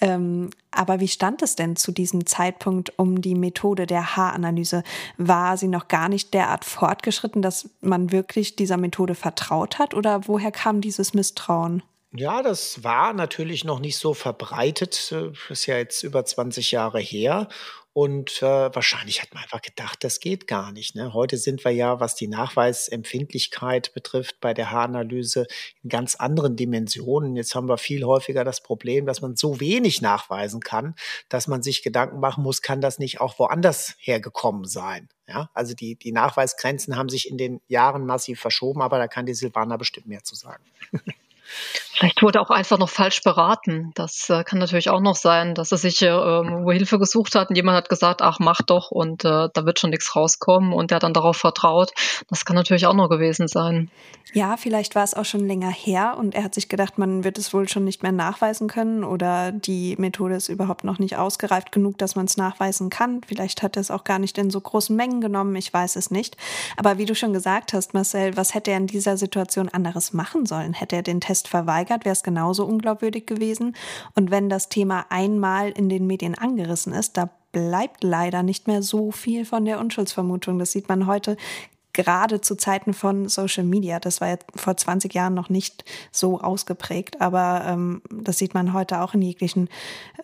Ähm, 0.00 0.50
aber 0.70 1.00
wie 1.00 1.08
stand 1.08 1.42
es 1.42 1.56
denn 1.56 1.76
zu 1.76 1.92
diesem 1.92 2.26
Zeitpunkt 2.26 2.98
um 2.98 3.20
die 3.20 3.34
Methode 3.34 3.86
der 3.86 4.16
Haaranalyse? 4.16 4.82
War 5.18 5.56
sie 5.56 5.68
noch 5.68 5.88
gar 5.88 6.08
nicht 6.08 6.32
derart 6.32 6.64
fortgeschritten, 6.64 7.42
dass 7.42 7.68
man 7.80 8.10
wirklich 8.10 8.56
dieser 8.56 8.76
Methode 8.76 9.14
vertraut 9.14 9.78
hat? 9.78 9.94
Oder 9.94 10.26
woher 10.28 10.50
kam 10.50 10.80
dieses 10.80 11.12
Misstrauen? 11.12 11.82
Ja, 12.14 12.42
das 12.42 12.84
war 12.84 13.14
natürlich 13.14 13.64
noch 13.64 13.80
nicht 13.80 13.96
so 13.96 14.12
verbreitet. 14.12 15.10
Das 15.10 15.12
äh, 15.12 15.32
ist 15.48 15.64
ja 15.66 15.78
jetzt 15.78 16.02
über 16.02 16.24
20 16.24 16.70
Jahre 16.70 17.00
her. 17.00 17.48
Und 17.94 18.42
äh, 18.42 18.74
wahrscheinlich 18.74 19.22
hat 19.22 19.32
man 19.34 19.42
einfach 19.42 19.62
gedacht, 19.62 20.02
das 20.04 20.20
geht 20.20 20.46
gar 20.46 20.72
nicht. 20.72 20.94
Ne? 20.94 21.12
Heute 21.14 21.36
sind 21.38 21.64
wir 21.64 21.72
ja, 21.72 22.00
was 22.00 22.14
die 22.14 22.28
Nachweisempfindlichkeit 22.28 23.92
betrifft, 23.94 24.40
bei 24.40 24.52
der 24.54 24.70
Haaranalyse 24.70 25.46
in 25.82 25.90
ganz 25.90 26.14
anderen 26.14 26.56
Dimensionen. 26.56 27.36
Jetzt 27.36 27.54
haben 27.54 27.68
wir 27.68 27.78
viel 27.78 28.04
häufiger 28.04 28.44
das 28.44 28.62
Problem, 28.62 29.04
dass 29.06 29.20
man 29.20 29.36
so 29.36 29.60
wenig 29.60 30.00
nachweisen 30.02 30.60
kann, 30.60 30.94
dass 31.28 31.48
man 31.48 31.62
sich 31.62 31.82
Gedanken 31.82 32.20
machen 32.20 32.42
muss, 32.42 32.62
kann 32.62 32.80
das 32.80 32.98
nicht 32.98 33.20
auch 33.20 33.38
woanders 33.38 33.94
hergekommen 33.98 34.64
sein? 34.66 35.08
Ja, 35.28 35.50
also 35.54 35.74
die, 35.74 35.96
die 35.96 36.12
Nachweisgrenzen 36.12 36.96
haben 36.96 37.08
sich 37.08 37.28
in 37.28 37.38
den 37.38 37.60
Jahren 37.68 38.06
massiv 38.06 38.40
verschoben, 38.40 38.82
aber 38.82 38.98
da 38.98 39.06
kann 39.06 39.26
die 39.26 39.34
Silvana 39.34 39.76
bestimmt 39.76 40.06
mehr 40.06 40.24
zu 40.24 40.34
sagen. 40.34 40.64
Vielleicht 41.94 42.22
wurde 42.22 42.40
auch 42.40 42.50
einfach 42.50 42.78
noch 42.78 42.88
falsch 42.88 43.22
beraten. 43.22 43.92
Das 43.94 44.28
äh, 44.30 44.44
kann 44.44 44.58
natürlich 44.58 44.90
auch 44.90 45.00
noch 45.00 45.14
sein, 45.14 45.54
dass 45.54 45.72
er 45.72 45.78
sich 45.78 46.00
äh, 46.02 46.10
wo 46.10 46.72
Hilfe 46.72 46.98
gesucht 46.98 47.34
hat 47.34 47.50
und 47.50 47.56
jemand 47.56 47.76
hat 47.76 47.88
gesagt, 47.88 48.22
ach 48.22 48.38
mach 48.40 48.62
doch 48.62 48.90
und 48.90 49.24
äh, 49.24 49.48
da 49.52 49.66
wird 49.66 49.78
schon 49.78 49.90
nichts 49.90 50.16
rauskommen 50.16 50.72
und 50.72 50.90
der 50.90 50.96
hat 50.96 51.02
dann 51.02 51.14
darauf 51.14 51.36
vertraut. 51.36 51.92
Das 52.28 52.44
kann 52.44 52.56
natürlich 52.56 52.86
auch 52.86 52.94
noch 52.94 53.08
gewesen 53.08 53.46
sein. 53.46 53.90
Ja, 54.32 54.56
vielleicht 54.56 54.94
war 54.94 55.04
es 55.04 55.12
auch 55.12 55.26
schon 55.26 55.46
länger 55.46 55.70
her 55.70 56.16
und 56.18 56.34
er 56.34 56.44
hat 56.44 56.54
sich 56.54 56.70
gedacht, 56.70 56.96
man 56.96 57.24
wird 57.24 57.36
es 57.36 57.52
wohl 57.52 57.68
schon 57.68 57.84
nicht 57.84 58.02
mehr 58.02 58.12
nachweisen 58.12 58.66
können 58.66 59.04
oder 59.04 59.52
die 59.52 59.94
Methode 59.98 60.34
ist 60.34 60.48
überhaupt 60.48 60.84
noch 60.84 60.98
nicht 60.98 61.16
ausgereift 61.16 61.70
genug, 61.70 61.98
dass 61.98 62.16
man 62.16 62.24
es 62.24 62.38
nachweisen 62.38 62.88
kann. 62.88 63.20
Vielleicht 63.26 63.62
hat 63.62 63.76
er 63.76 63.80
es 63.80 63.90
auch 63.90 64.04
gar 64.04 64.18
nicht 64.18 64.38
in 64.38 64.50
so 64.50 64.60
großen 64.60 64.96
Mengen 64.96 65.20
genommen, 65.20 65.54
ich 65.56 65.72
weiß 65.72 65.96
es 65.96 66.10
nicht. 66.10 66.38
Aber 66.78 66.96
wie 66.96 67.04
du 67.04 67.14
schon 67.14 67.34
gesagt 67.34 67.74
hast, 67.74 67.92
Marcel, 67.92 68.36
was 68.36 68.54
hätte 68.54 68.70
er 68.70 68.78
in 68.78 68.86
dieser 68.86 69.18
Situation 69.18 69.68
anderes 69.68 70.14
machen 70.14 70.46
sollen? 70.46 70.72
Hätte 70.72 70.96
er 70.96 71.02
den 71.02 71.20
Test 71.20 71.41
verweigert, 71.48 72.04
wäre 72.04 72.12
es 72.12 72.22
genauso 72.22 72.64
unglaubwürdig 72.64 73.26
gewesen. 73.26 73.74
Und 74.14 74.30
wenn 74.30 74.48
das 74.48 74.68
Thema 74.68 75.06
einmal 75.08 75.70
in 75.70 75.88
den 75.88 76.06
Medien 76.06 76.36
angerissen 76.36 76.92
ist, 76.92 77.16
da 77.16 77.30
bleibt 77.52 78.02
leider 78.02 78.42
nicht 78.42 78.66
mehr 78.66 78.82
so 78.82 79.12
viel 79.12 79.44
von 79.44 79.64
der 79.64 79.78
Unschuldsvermutung. 79.78 80.58
Das 80.58 80.72
sieht 80.72 80.88
man 80.88 81.06
heute 81.06 81.36
gerade 81.92 82.40
zu 82.40 82.56
Zeiten 82.56 82.94
von 82.94 83.28
Social 83.28 83.64
Media. 83.64 84.00
Das 84.00 84.20
war 84.20 84.28
ja 84.28 84.36
vor 84.54 84.76
20 84.76 85.12
Jahren 85.14 85.34
noch 85.34 85.48
nicht 85.48 85.84
so 86.10 86.40
ausgeprägt, 86.40 87.20
aber 87.20 87.64
ähm, 87.66 88.02
das 88.10 88.38
sieht 88.38 88.54
man 88.54 88.72
heute 88.72 89.00
auch 89.00 89.14
in 89.14 89.22
jeglichen 89.22 89.68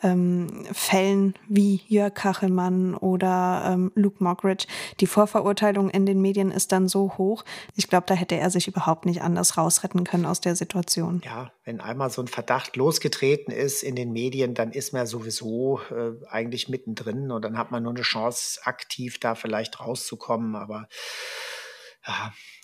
ähm, 0.02 0.64
Fällen 0.72 1.34
wie 1.48 1.82
Jörg 1.88 2.14
Kachelmann 2.14 2.94
oder 2.94 3.64
ähm, 3.66 3.92
Luke 3.94 4.22
Mockridge. 4.22 4.66
Die 5.00 5.06
Vorverurteilung 5.06 5.90
in 5.90 6.06
den 6.06 6.20
Medien 6.20 6.50
ist 6.50 6.72
dann 6.72 6.88
so 6.88 7.14
hoch. 7.18 7.44
Ich 7.76 7.88
glaube, 7.88 8.06
da 8.06 8.14
hätte 8.14 8.36
er 8.36 8.50
sich 8.50 8.68
überhaupt 8.68 9.06
nicht 9.06 9.22
anders 9.22 9.56
rausretten 9.56 10.04
können 10.04 10.26
aus 10.26 10.40
der 10.40 10.56
Situation. 10.56 11.22
Ja, 11.24 11.50
wenn 11.64 11.80
einmal 11.80 12.10
so 12.10 12.22
ein 12.22 12.28
Verdacht 12.28 12.76
losgetreten 12.76 13.52
ist 13.52 13.82
in 13.82 13.96
den 13.96 14.12
Medien, 14.12 14.54
dann 14.54 14.72
ist 14.72 14.92
man 14.92 15.06
sowieso 15.06 15.80
äh, 15.90 16.12
eigentlich 16.30 16.68
mittendrin 16.68 17.30
und 17.30 17.44
dann 17.44 17.58
hat 17.58 17.70
man 17.70 17.82
nur 17.82 17.92
eine 17.92 18.02
Chance, 18.02 18.60
aktiv 18.64 19.18
da 19.20 19.34
vielleicht 19.34 19.80
rauszukommen. 19.80 20.56
Aber 20.56 20.88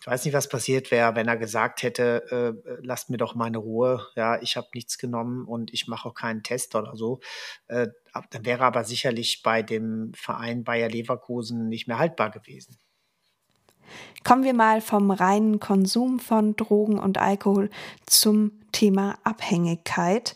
ich 0.01 0.07
weiß 0.07 0.25
nicht, 0.25 0.35
was 0.35 0.49
passiert 0.49 0.91
wäre, 0.91 1.17
wenn 1.17 1.29
er 1.29 1.37
gesagt 1.37 1.83
hätte, 1.83 2.25
äh, 2.67 2.79
lasst 2.83 3.11
mir 3.11 3.17
doch 3.17 3.35
meine 3.35 3.59
Ruhe, 3.59 4.07
ja, 4.17 4.41
ich 4.41 4.57
habe 4.57 4.69
nichts 4.75 4.99
genommen 4.99 5.47
und 5.47 5.73
ich 5.73 5.87
mache 5.87 6.09
auch 6.09 6.15
keinen 6.15 6.43
Test 6.43 6.75
oder 6.75 6.97
so. 6.97 7.21
Äh, 7.69 7.89
dann 8.31 8.45
wäre 8.45 8.65
aber 8.65 8.85
sicherlich 8.85 9.43
bei 9.43 9.63
dem 9.63 10.13
Verein 10.15 10.65
Bayer 10.65 10.89
Leverkusen 10.89 11.69
nicht 11.69 11.89
mehr 11.89 11.99
haltbar 11.99 12.31
gewesen. 12.31 12.79
Kommen 14.25 14.45
wir 14.45 14.55
mal 14.55 14.81
vom 14.81 15.11
reinen 15.11 15.61
Konsum 15.61 16.19
von 16.19 16.57
Drogen 16.57 16.99
und 16.99 17.19
Alkohol 17.19 17.71
zum 18.07 18.53
Thema 18.73 19.19
Abhängigkeit. 19.25 20.35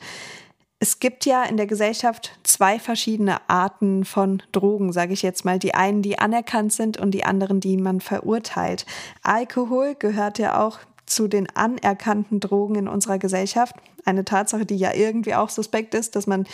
Es 0.81 1.01
gibt 1.01 1.27
ja 1.27 1.43
in 1.43 1.57
der 1.57 1.67
Gesellschaft 1.67 2.39
zwei 2.45 2.79
verschiedene 2.79 3.49
Arten 3.49 4.05
von 4.05 4.43
Drogen, 4.53 4.93
sage 4.93 5.13
ich 5.13 5.23
jetzt 5.23 5.45
mal. 5.45 5.59
Die 5.59 5.75
einen, 5.75 6.03
die 6.03 6.21
anerkannt 6.21 6.73
sind 6.73 6.99
und 6.99 7.11
die 7.11 7.25
anderen, 7.25 7.59
die 7.59 7.77
man 7.77 8.01
verurteilt. 8.01 8.87
Alkohol 9.23 9.97
gehört 9.97 10.39
ja 10.39 10.65
auch 10.65 10.79
zu 11.05 11.27
den 11.27 11.49
anerkannten 11.57 12.39
Drogen 12.39 12.77
in 12.77 12.89
unserer 12.89 13.19
Gesellschaft. 13.19 13.75
Eine 14.05 14.25
Tatsache, 14.25 14.67
die 14.67 14.77
ja 14.77 14.95
irgendwie 14.95 15.35
auch 15.35 15.49
suspekt 15.49 15.95
ist, 15.95 16.15
dass 16.15 16.29
man 16.29 16.47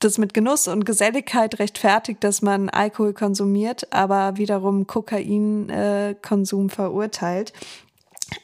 das 0.00 0.18
mit 0.18 0.34
Genuss 0.34 0.66
und 0.66 0.84
Geselligkeit 0.84 1.58
rechtfertigt, 1.58 2.24
dass 2.24 2.42
man 2.42 2.68
Alkohol 2.68 3.12
konsumiert, 3.12 3.92
aber 3.92 4.38
wiederum 4.38 4.86
Kokainkonsum 4.86 6.66
äh, 6.66 6.70
verurteilt. 6.70 7.52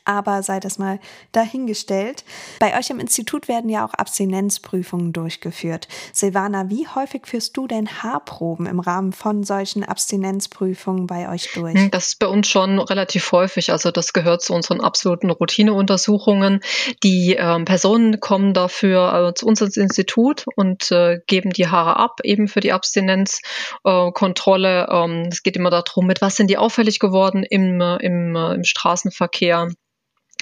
Aber 0.05 0.43
sei 0.43 0.61
das 0.61 0.79
mal 0.79 1.01
dahingestellt. 1.33 2.25
Bei 2.61 2.79
euch 2.79 2.91
im 2.91 3.01
Institut 3.01 3.49
werden 3.49 3.71
ja 3.71 3.85
auch 3.85 3.95
Abstinenzprüfungen 3.95 5.13
durchgeführt. 5.13 5.89
Silvana, 6.13 6.71
wie 6.71 6.87
häufig 6.89 7.27
führst 7.27 7.57
du 7.57 7.67
denn 7.67 7.89
Haarproben 7.89 8.67
im 8.67 8.81
Rahmen 8.81 9.13
von 9.13 9.45
solchen 9.45 9.85
Abstinenzprüfungen 9.85 11.07
bei 11.07 11.29
euch 11.29 11.53
durch? 11.55 11.75
Hm, 11.75 11.91
das 11.91 12.09
ist 12.09 12.19
bei 12.19 12.27
uns 12.27 12.49
schon 12.49 12.79
relativ 12.79 13.33
häufig. 13.33 13.73
Also 13.73 13.91
das 13.91 14.13
gehört 14.13 14.43
zu 14.43 14.53
unseren 14.55 14.81
absoluten 14.81 15.31
Routineuntersuchungen. 15.31 16.61
Die 17.03 17.37
ähm, 17.39 17.65
Personen 17.65 18.21
kommen 18.21 18.55
dafür 18.55 19.29
äh, 19.29 19.35
zu 19.35 19.47
uns 19.47 19.61
ins 19.61 19.77
Institut 19.77 20.45
und 20.57 20.91
äh, 20.93 21.21
geben 21.27 21.51
die 21.51 21.69
Haare 21.69 21.97
ab, 21.97 22.21
eben 22.23 22.49
für 22.49 22.61
die 22.61 22.73
Abstinenzkontrolle. 22.73 24.87
Äh, 24.89 25.05
ähm, 25.05 25.29
es 25.31 25.43
geht 25.43 25.57
immer 25.57 25.71
darum, 25.71 26.07
mit 26.07 26.21
was 26.21 26.37
sind 26.37 26.49
die 26.49 26.59
auffällig 26.59 26.99
geworden 26.99 27.43
im, 27.43 27.81
äh, 27.81 27.97
im, 27.97 28.37
äh, 28.37 28.55
im 28.55 28.65
Straßenverkehr 28.65 29.71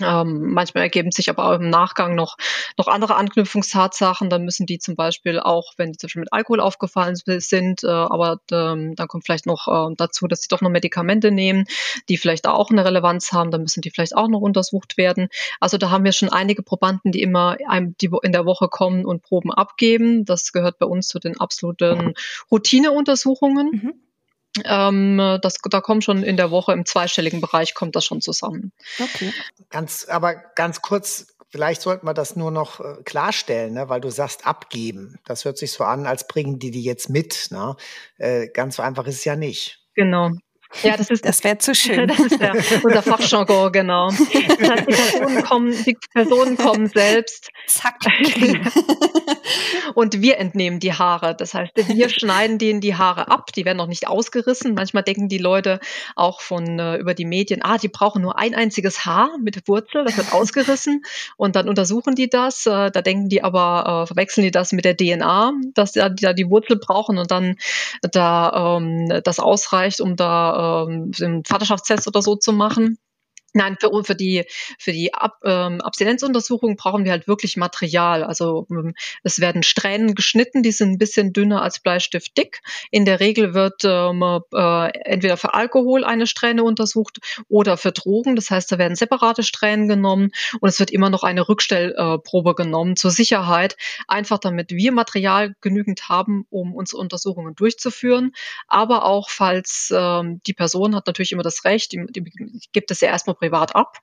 ähm, 0.02 0.52
manchmal 0.52 0.84
ergeben 0.84 1.12
sich 1.12 1.30
aber 1.30 1.48
auch 1.48 1.54
im 1.54 1.70
Nachgang 1.70 2.14
noch, 2.14 2.36
noch 2.76 2.88
andere 2.88 3.14
Anknüpfungstatsachen. 3.14 4.28
Dann 4.28 4.44
müssen 4.44 4.66
die 4.66 4.78
zum 4.78 4.96
Beispiel 4.96 5.38
auch, 5.38 5.72
wenn 5.76 5.92
die 5.92 5.98
zum 5.98 6.08
Beispiel 6.08 6.20
mit 6.20 6.32
Alkohol 6.32 6.60
aufgefallen 6.60 7.14
sind, 7.14 7.84
äh, 7.84 7.86
aber 7.86 8.40
ähm, 8.50 8.96
dann 8.96 9.08
kommt 9.08 9.24
vielleicht 9.24 9.46
noch 9.46 9.68
äh, 9.68 9.94
dazu, 9.96 10.26
dass 10.26 10.42
sie 10.42 10.48
doch 10.48 10.60
noch 10.60 10.70
Medikamente 10.70 11.30
nehmen, 11.30 11.66
die 12.08 12.16
vielleicht 12.16 12.48
auch 12.48 12.70
eine 12.70 12.84
Relevanz 12.84 13.32
haben, 13.32 13.50
dann 13.50 13.62
müssen 13.62 13.82
die 13.82 13.90
vielleicht 13.90 14.16
auch 14.16 14.28
noch 14.28 14.40
untersucht 14.40 14.96
werden. 14.96 15.28
Also 15.60 15.78
da 15.78 15.90
haben 15.90 16.04
wir 16.04 16.12
schon 16.12 16.28
einige 16.28 16.62
Probanden, 16.62 17.12
die 17.12 17.22
immer 17.22 17.56
einem, 17.68 17.94
die 18.00 18.10
in 18.22 18.32
der 18.32 18.46
Woche 18.46 18.68
kommen 18.68 19.04
und 19.04 19.22
Proben 19.22 19.52
abgeben. 19.52 20.24
Das 20.24 20.52
gehört 20.52 20.78
bei 20.78 20.86
uns 20.86 21.06
zu 21.08 21.18
den 21.20 21.38
absoluten 21.38 22.14
Routineuntersuchungen. 22.50 23.70
Mhm. 23.70 24.03
Ähm, 24.64 25.38
das, 25.42 25.58
da 25.68 25.80
kommt 25.80 26.04
schon 26.04 26.22
in 26.22 26.36
der 26.36 26.50
Woche 26.50 26.72
im 26.72 26.86
zweistelligen 26.86 27.40
Bereich 27.40 27.74
kommt 27.74 27.96
das 27.96 28.04
schon 28.04 28.20
zusammen. 28.20 28.72
Okay. 29.00 29.32
Ganz, 29.70 30.06
aber 30.08 30.34
ganz 30.34 30.80
kurz, 30.80 31.34
vielleicht 31.50 31.82
sollten 31.82 32.06
wir 32.06 32.14
das 32.14 32.36
nur 32.36 32.50
noch 32.50 32.80
äh, 32.80 33.02
klarstellen, 33.04 33.74
ne? 33.74 33.88
weil 33.88 34.00
du 34.00 34.10
sagst 34.10 34.46
abgeben. 34.46 35.18
Das 35.24 35.44
hört 35.44 35.58
sich 35.58 35.72
so 35.72 35.84
an, 35.84 36.06
als 36.06 36.28
bringen 36.28 36.58
die 36.58 36.70
die 36.70 36.82
jetzt 36.82 37.10
mit. 37.10 37.48
Ne? 37.50 37.76
Äh, 38.18 38.48
ganz 38.48 38.76
so 38.76 38.82
einfach 38.82 39.06
ist 39.06 39.16
es 39.16 39.24
ja 39.24 39.36
nicht. 39.36 39.80
Genau. 39.94 40.30
Ja, 40.82 40.96
das 40.96 41.10
ist. 41.10 41.24
Das 41.24 41.44
wäre 41.44 41.58
zu 41.58 41.74
schön. 41.74 42.08
Das 42.08 42.18
ist 42.18 42.40
der, 42.40 42.54
unser 42.82 43.02
Fachjargon, 43.02 43.72
genau. 43.72 44.10
Das 44.10 44.18
heißt, 44.70 44.88
die 44.88 44.94
Personen 44.94 45.44
kommen, 45.44 45.84
die 45.84 45.98
Personen 46.12 46.56
kommen 46.56 46.88
selbst. 46.88 47.50
Zack. 47.66 47.96
und 49.94 50.20
wir 50.20 50.38
entnehmen 50.38 50.80
die 50.80 50.92
Haare. 50.92 51.34
Das 51.34 51.54
heißt, 51.54 51.72
wir 51.74 52.08
schneiden 52.08 52.58
denen 52.58 52.80
die 52.80 52.96
Haare 52.96 53.28
ab. 53.28 53.52
Die 53.52 53.64
werden 53.64 53.78
noch 53.78 53.86
nicht 53.86 54.06
ausgerissen. 54.08 54.74
Manchmal 54.74 55.02
denken 55.02 55.28
die 55.28 55.38
Leute 55.38 55.80
auch 56.16 56.40
von 56.40 56.78
äh, 56.78 56.96
über 56.96 57.14
die 57.14 57.24
Medien, 57.24 57.62
ah, 57.62 57.78
die 57.78 57.88
brauchen 57.88 58.22
nur 58.22 58.38
ein 58.38 58.54
einziges 58.54 59.04
Haar 59.04 59.30
mit 59.42 59.66
Wurzel, 59.68 60.04
das 60.04 60.16
wird 60.16 60.32
ausgerissen. 60.32 61.02
Und 61.36 61.56
dann 61.56 61.68
untersuchen 61.68 62.14
die 62.14 62.28
das. 62.28 62.66
Äh, 62.66 62.90
da 62.90 63.02
denken 63.02 63.28
die 63.28 63.42
aber, 63.42 64.02
äh, 64.02 64.06
verwechseln 64.06 64.44
die 64.44 64.50
das 64.50 64.72
mit 64.72 64.84
der 64.84 64.96
DNA, 64.96 65.52
dass 65.74 65.92
die 65.92 66.00
da 66.00 66.32
die 66.32 66.50
Wurzel 66.50 66.76
brauchen 66.76 67.18
und 67.18 67.30
dann 67.30 67.56
da 68.02 68.76
ähm, 68.76 69.22
das 69.22 69.38
ausreicht, 69.40 70.00
um 70.00 70.16
da 70.16 70.63
ähm, 70.64 71.12
einen 71.20 71.44
Vaterschaftstest 71.44 72.06
oder 72.06 72.22
so 72.22 72.36
zu 72.36 72.52
machen. 72.52 72.98
Nein, 73.56 73.76
für, 73.78 74.02
für 74.02 74.16
die, 74.16 74.44
für 74.80 74.90
die 74.90 75.14
Ab, 75.14 75.38
ähm, 75.44 75.80
Abstinenzuntersuchung 75.80 76.74
brauchen 76.74 77.04
wir 77.04 77.12
halt 77.12 77.28
wirklich 77.28 77.56
Material. 77.56 78.24
Also 78.24 78.66
ähm, 78.68 78.94
es 79.22 79.38
werden 79.38 79.62
Strähnen 79.62 80.16
geschnitten, 80.16 80.64
die 80.64 80.72
sind 80.72 80.90
ein 80.90 80.98
bisschen 80.98 81.32
dünner 81.32 81.62
als 81.62 81.78
Bleistift 81.78 82.36
dick. 82.36 82.62
In 82.90 83.04
der 83.04 83.20
Regel 83.20 83.54
wird 83.54 83.84
ähm, 83.84 84.24
äh, 84.52 84.88
entweder 85.04 85.36
für 85.36 85.54
Alkohol 85.54 86.02
eine 86.02 86.26
Strähne 86.26 86.64
untersucht 86.64 87.20
oder 87.48 87.76
für 87.76 87.92
Drogen. 87.92 88.34
Das 88.34 88.50
heißt, 88.50 88.72
da 88.72 88.78
werden 88.78 88.96
separate 88.96 89.44
Strähnen 89.44 89.86
genommen 89.86 90.32
und 90.58 90.68
es 90.68 90.80
wird 90.80 90.90
immer 90.90 91.08
noch 91.08 91.22
eine 91.22 91.48
Rückstellprobe 91.48 92.50
äh, 92.50 92.54
genommen 92.54 92.96
zur 92.96 93.12
Sicherheit, 93.12 93.76
einfach 94.08 94.38
damit 94.38 94.72
wir 94.72 94.90
Material 94.90 95.54
genügend 95.60 96.08
haben, 96.08 96.44
um 96.50 96.74
unsere 96.74 97.00
Untersuchungen 97.00 97.54
durchzuführen. 97.54 98.32
Aber 98.66 99.04
auch 99.04 99.30
falls 99.30 99.94
ähm, 99.96 100.40
die 100.44 100.54
Person 100.54 100.96
hat 100.96 101.06
natürlich 101.06 101.30
immer 101.30 101.44
das 101.44 101.64
Recht, 101.64 101.92
die, 101.92 102.04
die 102.10 102.24
gibt 102.72 102.90
es 102.90 103.00
ja 103.00 103.10
erstmal 103.10 103.36
privat 103.44 103.74
ab 103.74 104.00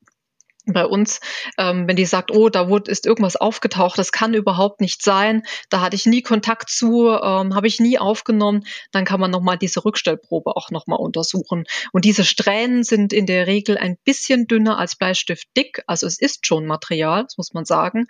bei 0.66 0.86
uns, 0.86 1.20
ähm, 1.58 1.88
wenn 1.88 1.96
die 1.96 2.06
sagt, 2.06 2.32
oh, 2.32 2.50
da 2.50 2.70
wurde, 2.70 2.92
ist 2.92 3.06
irgendwas 3.06 3.36
aufgetaucht, 3.36 3.98
das 3.98 4.12
kann 4.12 4.34
überhaupt 4.34 4.80
nicht 4.80 5.02
sein, 5.02 5.44
da 5.70 5.82
hatte 5.82 5.96
ich 5.96 6.06
nie 6.06 6.22
Kontakt 6.22 6.70
zu, 6.70 7.08
ähm, 7.10 7.56
habe 7.56 7.68
ich 7.68 7.80
nie 7.80 7.98
aufgenommen, 7.98 8.64
dann 8.92 9.06
kann 9.06 9.20
man 9.20 9.32
nochmal 9.32 9.58
diese 9.58 9.84
Rückstellprobe 9.84 10.56
auch 10.56 10.70
nochmal 10.70 11.00
untersuchen. 11.00 11.66
Und 11.92 12.06
diese 12.06 12.24
Strähnen 12.24 12.84
sind 12.84 13.12
in 13.12 13.26
der 13.26 13.48
Regel 13.48 13.78
ein 13.78 13.98
bisschen 14.04 14.48
dünner 14.48 14.78
als 14.78 14.96
Bleistift 14.96 15.48
dick, 15.58 15.84
also 15.88 16.06
es 16.06 16.20
ist 16.20 16.46
schon 16.46 16.68
Material, 16.68 17.24
das 17.24 17.38
muss 17.38 17.54
man 17.54 17.66
sagen. 17.66 18.06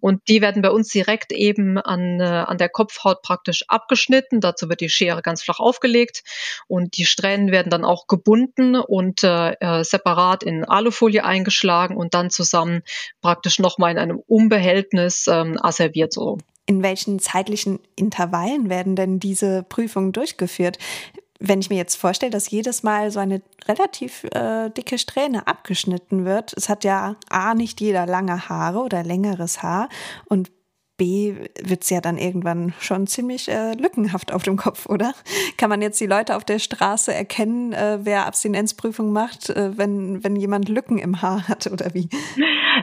Und 0.00 0.22
die 0.28 0.40
werden 0.40 0.62
bei 0.62 0.70
uns 0.70 0.88
direkt 0.88 1.32
eben 1.32 1.78
an, 1.78 2.20
äh, 2.20 2.24
an 2.24 2.58
der 2.58 2.68
Kopfhaut 2.68 3.22
praktisch 3.22 3.64
abgeschnitten, 3.68 4.40
dazu 4.40 4.68
wird 4.68 4.80
die 4.80 4.88
Schere 4.88 5.22
ganz 5.22 5.42
flach 5.42 5.58
aufgelegt 5.58 6.22
und 6.68 6.96
die 6.96 7.04
Strähnen 7.04 7.50
werden 7.50 7.70
dann 7.70 7.84
auch 7.84 8.06
gebunden 8.06 8.76
und 8.76 9.24
äh, 9.24 9.54
äh 9.58 9.82
separat 9.82 10.42
in 10.42 10.64
Alufolie 10.64 11.24
eingeschlagen 11.24 11.95
und 11.96 12.14
dann 12.14 12.30
zusammen 12.30 12.82
praktisch 13.20 13.58
nochmal 13.58 13.92
in 13.92 13.98
einem 13.98 14.22
Umbehältnis 14.26 15.26
ähm, 15.28 15.58
asserviert 15.60 16.12
so. 16.12 16.38
In 16.66 16.82
welchen 16.82 17.18
zeitlichen 17.20 17.78
Intervallen 17.94 18.68
werden 18.68 18.96
denn 18.96 19.20
diese 19.20 19.62
Prüfungen 19.62 20.12
durchgeführt? 20.12 20.78
Wenn 21.38 21.60
ich 21.60 21.70
mir 21.70 21.76
jetzt 21.76 21.96
vorstelle, 21.96 22.30
dass 22.30 22.50
jedes 22.50 22.82
Mal 22.82 23.10
so 23.10 23.20
eine 23.20 23.42
relativ 23.68 24.24
äh, 24.24 24.70
dicke 24.70 24.98
Strähne 24.98 25.46
abgeschnitten 25.46 26.24
wird, 26.24 26.54
es 26.56 26.68
hat 26.68 26.82
ja 26.82 27.16
A, 27.28 27.54
nicht 27.54 27.80
jeder 27.80 28.06
lange 28.06 28.48
Haare 28.48 28.78
oder 28.78 29.04
längeres 29.04 29.62
Haar 29.62 29.88
und 30.24 30.50
B 30.96 31.34
wird 31.60 31.82
es 31.82 31.90
ja 31.90 32.00
dann 32.00 32.16
irgendwann 32.16 32.72
schon 32.80 33.06
ziemlich 33.06 33.48
äh, 33.48 33.74
lückenhaft 33.74 34.32
auf 34.32 34.42
dem 34.42 34.56
Kopf, 34.56 34.86
oder? 34.86 35.12
Kann 35.58 35.70
man 35.70 35.82
jetzt 35.82 36.00
die 36.00 36.06
Leute 36.06 36.36
auf 36.36 36.44
der 36.44 36.58
Straße 36.58 37.12
erkennen, 37.12 37.72
äh, 37.72 37.98
wer 38.02 38.26
Abstinenzprüfung 38.26 39.12
macht, 39.12 39.50
äh, 39.50 39.76
wenn, 39.76 40.24
wenn 40.24 40.36
jemand 40.36 40.68
Lücken 40.68 40.98
im 40.98 41.22
Haar 41.22 41.48
hat 41.48 41.66
oder 41.66 41.92
wie? 41.94 42.08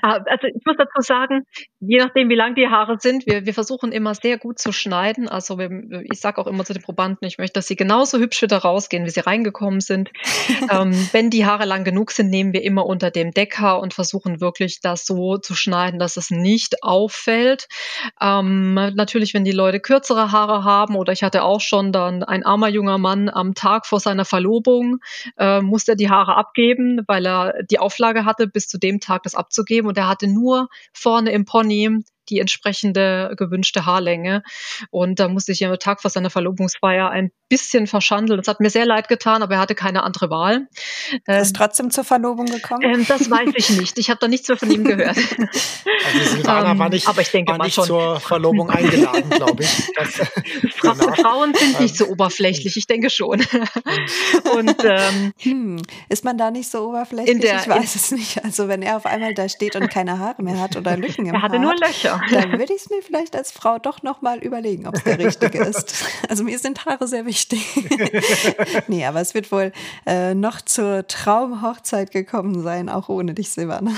Ah, 0.02 0.20
also 0.26 0.48
ich 0.48 0.66
muss 0.66 0.76
dazu 0.78 1.02
sagen, 1.02 1.46
je 1.80 1.98
nachdem, 1.98 2.30
wie 2.30 2.36
lang 2.36 2.56
die 2.56 2.68
Haare 2.68 2.98
sind, 3.00 3.26
wir, 3.26 3.46
wir 3.46 3.54
versuchen 3.54 3.92
immer 3.92 4.16
sehr 4.16 4.38
gut 4.38 4.60
zu 4.60 4.72
schneiden. 4.72 5.30
Also 5.30 5.58
wir, 5.58 5.70
ich 6.12 6.20
sage 6.20 6.42
auch 6.42 6.48
immer 6.48 6.66
zu 6.66 6.74
den 6.74 6.82
Probanden, 6.82 7.28
ich 7.28 7.38
möchte, 7.38 7.54
dass 7.54 7.68
sie 7.68 7.76
genauso 7.76 8.18
hübsch 8.18 8.42
wieder 8.42 8.58
rausgehen, 8.58 9.06
wie 9.06 9.12
sie 9.12 9.22
reingekommen 9.22 9.82
sind. 9.82 10.12
ähm, 10.72 10.94
wenn 11.12 11.30
die 11.30 11.46
Haare 11.46 11.66
lang 11.66 11.84
genug 11.84 12.12
sind, 12.12 12.30
nehmen 12.30 12.54
wir 12.54 12.64
immer 12.64 12.86
unter 12.86 13.12
dem 13.12 13.32
Deckhaar 13.32 13.80
und 13.80 13.94
versuchen 13.94 14.42
wirklich 14.42 14.82
das 14.82 15.06
so 15.06 15.38
zu 15.38 15.56
schneiden, 15.56 16.00
dass 16.00 16.18
es 16.18 16.32
nicht 16.32 16.84
auffällt. 16.84 17.68
Ähm, 18.22 18.74
natürlich, 18.74 19.34
wenn 19.34 19.44
die 19.44 19.52
Leute 19.52 19.80
kürzere 19.80 20.32
Haare 20.32 20.64
haben 20.64 20.96
oder 20.96 21.14
ich 21.14 21.24
hatte 21.24 21.44
auch 21.44 21.62
schon 21.62 21.92
dann 21.92 22.24
ein 22.24 22.44
armer 22.44 22.70
junger 22.70 22.98
Mann 22.98 23.30
am 23.30 23.54
Tag 23.54 23.86
vor 23.86 24.00
seiner 24.00 24.26
Verlobung, 24.26 25.00
äh, 25.38 25.62
musste 25.62 25.94
er 25.94 25.96
die 25.96 26.10
Haare 26.10 26.36
abgeben, 26.36 27.02
weil 27.08 27.26
er 27.26 27.64
die 27.64 27.80
Auflage 27.80 28.26
hatte, 28.26 28.48
bis 28.48 28.68
zu 28.68 28.78
dem 28.78 29.00
Tag 29.00 29.24
das 29.24 29.36
abzugeben. 29.36 29.88
Und 29.88 29.98
er 29.98 30.08
hatte 30.08 30.28
nur 30.28 30.70
vorne 30.94 31.32
im 31.32 31.46
Pony 31.46 32.04
die 32.30 32.40
entsprechende 32.40 33.34
gewünschte 33.38 33.86
Haarlänge. 33.86 34.44
Und 34.90 35.20
da 35.20 35.28
musste 35.28 35.52
ich 35.52 35.66
am 35.66 35.78
Tag 35.80 36.02
vor 36.02 36.12
seiner 36.12 36.30
Verlobungsfeier 36.30 37.10
ein 37.10 37.32
bisschen 37.50 37.88
verschandeln. 37.88 38.38
Das 38.38 38.48
hat 38.48 38.60
mir 38.60 38.70
sehr 38.70 38.86
leid 38.86 39.08
getan, 39.08 39.44
aber 39.44 39.56
er 39.56 39.60
hatte 39.60 39.76
keine 39.76 40.04
andere 40.04 40.30
Wahl. 40.30 40.68
Er 41.26 41.42
ist 41.42 41.50
ähm, 41.50 41.54
trotzdem 41.54 41.92
zur 41.92 42.04
Verlobung 42.04 42.46
gekommen? 42.46 42.82
Ähm, 42.84 43.06
das 43.08 43.30
weiß 43.30 43.52
ich 43.56 43.70
nicht. 43.72 44.00
Ich 44.00 44.10
habe 44.10 44.20
da 44.20 44.28
nichts 44.28 44.48
mehr 44.48 44.58
von 44.58 44.72
ihm 44.72 44.84
gehört. 44.84 45.18
Also 46.06 46.36
Silvana 46.36 46.72
ähm, 46.72 46.80
war 46.80 46.90
nicht, 46.90 47.08
aber 47.08 47.22
ich 47.22 47.32
denke 47.32 47.52
war 47.52 47.64
nicht 47.64 47.76
schon. 47.76 47.86
zur 47.86 48.20
Verlobung 48.20 48.70
eingeladen, 48.70 49.30
glaube 49.30 49.64
ich. 49.64 49.92
Das, 49.96 50.16
Fra 50.76 50.94
genau. 50.94 51.14
Frauen 51.14 51.54
sind 51.54 51.80
nicht 51.80 51.96
so 51.96 52.08
oberflächlich, 52.08 52.76
ich 52.76 52.88
denke 52.88 53.10
schon. 53.10 53.42
Und 54.56 54.76
ähm, 54.84 55.34
hm, 55.40 55.82
ist 56.10 56.26
man 56.26 56.38
da 56.38 56.52
nicht 56.52 56.70
so 56.70 56.90
oberflächlich? 56.90 57.40
Der, 57.40 57.62
ich 57.62 57.68
weiß 57.68 57.96
es 57.96 58.12
nicht. 58.12 58.44
Also 58.44 58.68
wenn 58.68 58.82
er 58.82 58.98
auf 58.98 59.06
einmal 59.06 59.34
da 59.34 59.48
steht 59.48 59.76
und 59.76 59.90
keine 59.90 60.20
Haare 60.20 60.42
mehr 60.44 60.60
hat 60.60 60.76
oder 60.76 60.98
Lücken 60.98 61.26
im 61.26 61.36
Er 61.36 61.42
hatte 61.42 61.56
Haar 61.56 61.62
nur 61.62 61.76
Löcher. 61.76 62.22
Dann 62.32 62.52
würde 62.54 62.74
ich 62.74 62.82
es 62.82 62.90
mir 62.90 63.02
vielleicht 63.02 63.36
als 63.36 63.52
Frau 63.52 63.80
doch 63.80 64.04
nochmal 64.04 64.40
überlegen, 64.40 64.88
ob 64.88 64.96
es 64.96 65.04
der 65.04 65.20
richtige 65.20 65.60
ist. 65.64 66.06
Also 66.30 66.44
mir 66.44 66.58
sind 66.58 66.86
Haare 66.86 67.08
sehr 67.08 67.26
wichtig. 67.26 67.64
nee, 68.88 69.06
aber 69.06 69.22
es 69.22 69.34
wird 69.34 69.52
wohl 69.52 69.72
äh, 70.06 70.34
noch 70.34 70.62
zur 70.62 71.06
Traumhochzeit 71.08 72.12
gekommen 72.12 72.64
sein, 72.64 72.90
auch 72.90 73.10
ohne 73.10 73.34
dich, 73.34 73.50
Silvana. 73.50 73.92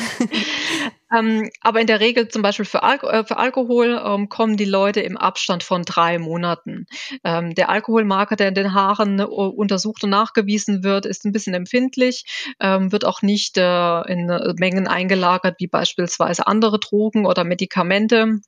Ähm, 1.13 1.49
aber 1.61 1.81
in 1.81 1.87
der 1.87 1.99
Regel 1.99 2.27
zum 2.29 2.41
Beispiel 2.41 2.65
für, 2.65 2.81
Al 2.83 2.99
äh, 3.03 3.23
für 3.23 3.37
Alkohol 3.37 4.01
ähm, 4.03 4.27
kommen 4.29 4.57
die 4.57 4.65
Leute 4.65 5.01
im 5.01 5.17
Abstand 5.17 5.63
von 5.63 5.83
drei 5.83 6.17
Monaten. 6.17 6.87
Ähm, 7.23 7.53
der 7.53 7.69
Alkoholmarker, 7.69 8.35
der 8.35 8.49
in 8.49 8.55
den 8.55 8.73
Haaren 8.73 9.19
äh, 9.19 9.23
untersucht 9.23 10.03
und 10.03 10.09
nachgewiesen 10.09 10.83
wird, 10.83 11.05
ist 11.05 11.25
ein 11.25 11.31
bisschen 11.31 11.53
empfindlich, 11.53 12.25
ähm, 12.59 12.91
wird 12.91 13.05
auch 13.05 13.21
nicht 13.21 13.57
äh, 13.57 14.01
in 14.11 14.25
Mengen 14.57 14.87
eingelagert 14.87 15.55
wie 15.59 15.67
beispielsweise 15.67 16.47
andere 16.47 16.79
Drogen 16.79 17.25
oder 17.25 17.43
Medikamente. 17.43 18.39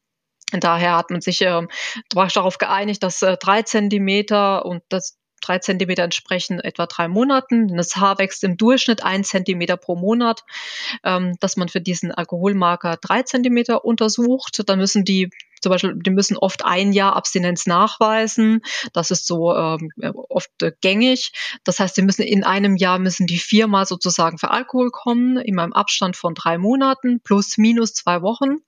Daher 0.51 0.95
hat 0.97 1.11
man 1.11 1.21
sich 1.21 1.41
äh, 1.41 1.67
darauf 2.09 2.57
geeinigt, 2.57 3.03
dass 3.03 3.21
äh, 3.21 3.37
drei 3.37 3.63
Zentimeter 3.63 4.65
und 4.65 4.81
das 4.89 5.17
drei 5.41 5.59
Zentimeter 5.59 6.03
entsprechen 6.03 6.59
etwa 6.59 6.85
drei 6.85 7.07
Monaten. 7.07 7.75
Das 7.75 7.95
Haar 7.95 8.19
wächst 8.19 8.43
im 8.43 8.57
Durchschnitt 8.57 9.03
ein 9.03 9.23
Zentimeter 9.23 9.77
pro 9.77 9.95
Monat, 9.95 10.43
ähm, 11.03 11.35
dass 11.39 11.57
man 11.57 11.69
für 11.69 11.81
diesen 11.81 12.11
Alkoholmarker 12.11 12.97
drei 12.97 13.23
Zentimeter 13.23 13.85
untersucht. 13.85 14.61
Dann 14.65 14.79
müssen 14.79 15.05
die 15.05 15.29
zum 15.67 15.71
Beispiel, 15.73 15.95
die 16.01 16.11
müssen 16.11 16.37
oft 16.37 16.63
ein 16.63 16.93
Jahr 16.93 17.15
Abstinenz 17.15 17.65
nachweisen. 17.65 18.61
Das 18.93 19.11
ist 19.11 19.27
so 19.27 19.53
ähm, 19.53 19.91
oft 20.29 20.49
äh, 20.61 20.71
gängig. 20.79 21.33
Das 21.65 21.79
heißt, 21.79 21.95
sie 21.95 22.03
müssen 22.03 22.21
in 22.21 22.45
einem 22.45 22.77
Jahr 22.77 22.99
müssen 22.99 23.27
die 23.27 23.37
viermal 23.37 23.85
sozusagen 23.85 24.37
für 24.37 24.49
Alkohol 24.51 24.91
kommen, 24.91 25.37
in 25.37 25.59
einem 25.59 25.73
Abstand 25.73 26.15
von 26.15 26.35
drei 26.35 26.57
Monaten 26.57 27.19
plus 27.19 27.57
minus 27.57 27.93
zwei 27.93 28.21
Wochen 28.21 28.59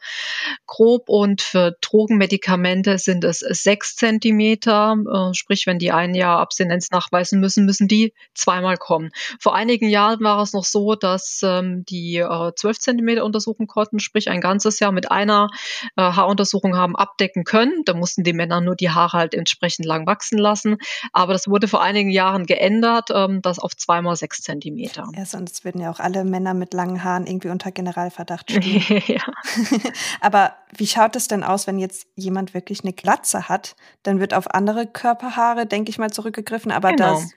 grob. 0.66 1.08
Und 1.08 1.42
für 1.42 1.78
Drogenmedikamente 1.80 2.98
sind 2.98 3.24
es 3.24 3.40
sechs 3.40 3.96
Zentimeter. 3.96 4.98
Äh, 5.10 5.34
sprich, 5.34 5.68
wenn 5.68 5.80
die 5.80 5.94
ein 5.94 6.16
Jahr 6.16 6.40
Abstinenz 6.40 6.92
nachweisen 6.92 7.40
müssen, 7.40 7.66
müssen 7.66 7.88
die 7.88 8.14
zweimal 8.34 8.76
kommen. 8.76 9.12
Vor 9.40 9.56
einigen 9.56 9.88
Jahren 9.88 10.20
war 10.22 10.42
es 10.42 10.52
noch 10.52 10.66
so, 10.66 10.96
dass 10.96 11.40
ähm, 11.44 11.86
die 11.86 12.18
äh, 12.18 12.52
zwölf 12.56 12.76
äh, 12.76 12.80
Zentimeter 12.80 13.24
untersuchen 13.24 13.68
konnten, 13.68 14.00
sprich 14.00 14.30
ein 14.30 14.42
ganzes 14.42 14.80
Jahr 14.80 14.92
mit 14.92 15.12
einer 15.12 15.50
äh, 15.96 16.02
Haaruntersuchung 16.02 16.76
haben 16.76 16.89
abdecken 16.96 17.44
können. 17.44 17.84
Da 17.86 17.94
mussten 17.94 18.24
die 18.24 18.34
Männer 18.34 18.62
nur 18.62 18.76
die 18.76 18.90
Haare 18.90 19.18
halt 19.18 19.34
entsprechend 19.34 19.86
lang 19.86 20.06
wachsen 20.08 20.38
lassen. 20.38 20.78
Aber 21.14 21.34
das 21.34 21.48
wurde 21.48 21.68
vor 21.68 21.82
einigen 21.82 22.10
Jahren 22.10 22.46
geändert, 22.46 23.10
ähm, 23.14 23.42
das 23.42 23.60
auf 23.60 23.76
zweimal 23.76 24.16
sechs 24.16 24.42
Zentimeter. 24.42 25.08
Ja, 25.16 25.26
sonst 25.26 25.66
würden 25.66 25.82
ja 25.82 25.92
auch 25.92 26.00
alle 26.00 26.24
Männer 26.24 26.54
mit 26.54 26.74
langen 26.74 27.04
Haaren 27.04 27.28
irgendwie 27.28 27.50
unter 27.50 27.72
Generalverdacht 27.72 28.52
stehen. 28.52 29.04
ja. 29.08 29.24
Aber 30.22 30.56
wie 30.76 30.88
schaut 30.88 31.16
es 31.16 31.28
denn 31.28 31.44
aus, 31.44 31.68
wenn 31.68 31.80
jetzt 31.80 32.08
jemand 32.16 32.54
wirklich 32.54 32.84
eine 32.84 32.94
Glatze 32.94 33.50
hat? 33.50 33.76
Dann 34.04 34.20
wird 34.20 34.34
auf 34.34 34.54
andere 34.54 34.88
Körperhaare, 34.88 35.66
denke 35.66 35.90
ich 35.90 35.98
mal, 35.98 36.12
zurückgegriffen. 36.12 36.72
Aber 36.72 36.92
genau. 36.92 37.14
das, 37.14 37.32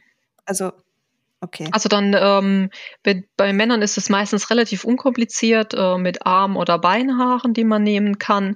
also 0.44 0.72
Okay. 1.44 1.68
Also 1.72 1.88
dann 1.88 2.14
ähm, 2.16 2.70
bei 3.36 3.52
Männern 3.52 3.82
ist 3.82 3.98
es 3.98 4.08
meistens 4.08 4.48
relativ 4.48 4.84
unkompliziert 4.84 5.74
äh, 5.74 5.98
mit 5.98 6.24
Arm- 6.24 6.56
oder 6.56 6.78
Beinhaaren, 6.78 7.52
die 7.52 7.64
man 7.64 7.82
nehmen 7.82 8.18
kann. 8.18 8.54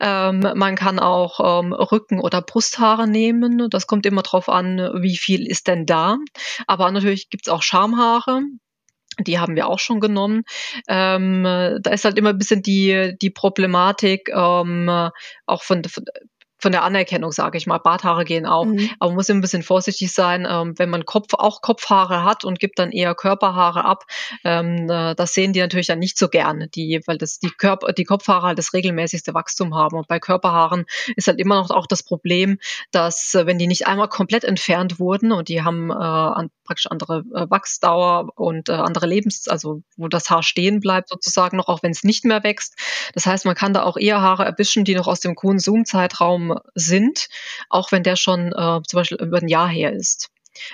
Ähm, 0.00 0.40
man 0.40 0.74
kann 0.74 0.98
auch 0.98 1.60
ähm, 1.60 1.74
Rücken- 1.74 2.20
oder 2.20 2.40
Brusthaare 2.40 3.06
nehmen. 3.06 3.68
Das 3.68 3.86
kommt 3.86 4.06
immer 4.06 4.22
darauf 4.22 4.48
an, 4.48 4.78
wie 5.02 5.18
viel 5.18 5.46
ist 5.46 5.68
denn 5.68 5.84
da. 5.84 6.16
Aber 6.66 6.90
natürlich 6.90 7.28
gibt 7.28 7.46
es 7.46 7.52
auch 7.52 7.62
Schamhaare. 7.62 8.40
Die 9.18 9.38
haben 9.38 9.54
wir 9.54 9.68
auch 9.68 9.78
schon 9.78 10.00
genommen. 10.00 10.44
Ähm, 10.88 11.42
da 11.44 11.90
ist 11.90 12.06
halt 12.06 12.16
immer 12.16 12.30
ein 12.30 12.38
bisschen 12.38 12.62
die, 12.62 13.14
die 13.20 13.28
Problematik, 13.28 14.30
ähm, 14.30 14.88
auch 15.44 15.62
von, 15.62 15.84
von 15.84 16.04
von 16.62 16.72
der 16.72 16.84
Anerkennung, 16.84 17.32
sage 17.32 17.58
ich 17.58 17.66
mal. 17.66 17.78
Barthaare 17.78 18.24
gehen 18.24 18.46
auch. 18.46 18.64
Mhm. 18.64 18.88
Aber 19.00 19.10
man 19.10 19.16
muss 19.16 19.28
ein 19.28 19.40
bisschen 19.40 19.64
vorsichtig 19.64 20.12
sein, 20.12 20.46
ähm, 20.48 20.74
wenn 20.78 20.88
man 20.88 21.04
Kopf, 21.04 21.34
auch 21.34 21.60
Kopfhaare 21.60 22.22
hat 22.24 22.44
und 22.44 22.60
gibt 22.60 22.78
dann 22.78 22.92
eher 22.92 23.16
Körperhaare 23.16 23.84
ab. 23.84 24.04
Ähm, 24.44 24.88
äh, 24.88 25.16
das 25.16 25.34
sehen 25.34 25.52
die 25.52 25.60
natürlich 25.60 25.88
dann 25.88 25.98
nicht 25.98 26.16
so 26.16 26.28
gerne, 26.28 26.68
die, 26.68 27.00
weil 27.06 27.18
das 27.18 27.40
die 27.40 27.50
Körper, 27.50 27.92
die 27.92 28.04
Kopfhaare 28.04 28.46
halt 28.46 28.58
das 28.58 28.72
regelmäßigste 28.72 29.34
Wachstum 29.34 29.74
haben. 29.74 29.98
Und 29.98 30.06
bei 30.06 30.20
Körperhaaren 30.20 30.84
ist 31.16 31.26
halt 31.26 31.40
immer 31.40 31.56
noch 31.56 31.70
auch 31.70 31.88
das 31.88 32.04
Problem, 32.04 32.58
dass 32.92 33.34
äh, 33.34 33.44
wenn 33.44 33.58
die 33.58 33.66
nicht 33.66 33.88
einmal 33.88 34.08
komplett 34.08 34.44
entfernt 34.44 35.00
wurden 35.00 35.32
und 35.32 35.48
die 35.48 35.62
haben 35.62 35.90
äh, 35.90 35.94
an, 35.94 36.50
praktisch 36.64 36.86
andere 36.86 37.24
äh, 37.34 37.50
Wachsdauer 37.50 38.28
und 38.36 38.68
äh, 38.68 38.72
andere 38.72 39.06
Lebens, 39.06 39.48
also 39.48 39.82
wo 39.96 40.06
das 40.06 40.30
Haar 40.30 40.44
stehen 40.44 40.78
bleibt 40.78 41.08
sozusagen 41.08 41.56
noch, 41.56 41.66
auch 41.66 41.82
wenn 41.82 41.90
es 41.90 42.04
nicht 42.04 42.24
mehr 42.24 42.44
wächst. 42.44 42.76
Das 43.14 43.26
heißt, 43.26 43.46
man 43.46 43.56
kann 43.56 43.74
da 43.74 43.82
auch 43.82 43.96
eher 43.96 44.20
Haare 44.20 44.44
erwischen, 44.44 44.84
die 44.84 44.94
noch 44.94 45.08
aus 45.08 45.18
dem 45.18 45.34
Konsumzeitraum 45.34 46.51
sind, 46.74 47.28
auch 47.68 47.92
wenn 47.92 48.02
der 48.02 48.16
schon 48.16 48.52
äh, 48.52 48.80
zum 48.86 48.96
Beispiel 48.96 49.18
über 49.20 49.38
ein 49.38 49.48
Jahr 49.48 49.68
her 49.68 49.92
ist 49.92 50.30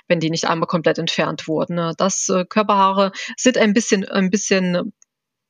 wenn 0.09 0.19
die 0.19 0.31
nicht 0.31 0.49
einmal 0.49 0.67
komplett 0.67 0.99
entfernt 0.99 1.47
wurden. 1.47 1.77
Ne? 1.77 1.95
Das 1.97 2.29
äh, 2.29 2.45
Körperhaare 2.45 3.13
sind 3.37 3.59
ein 3.59 3.73
bisschen, 3.73 4.05
ein 4.05 4.29
bisschen 4.31 4.93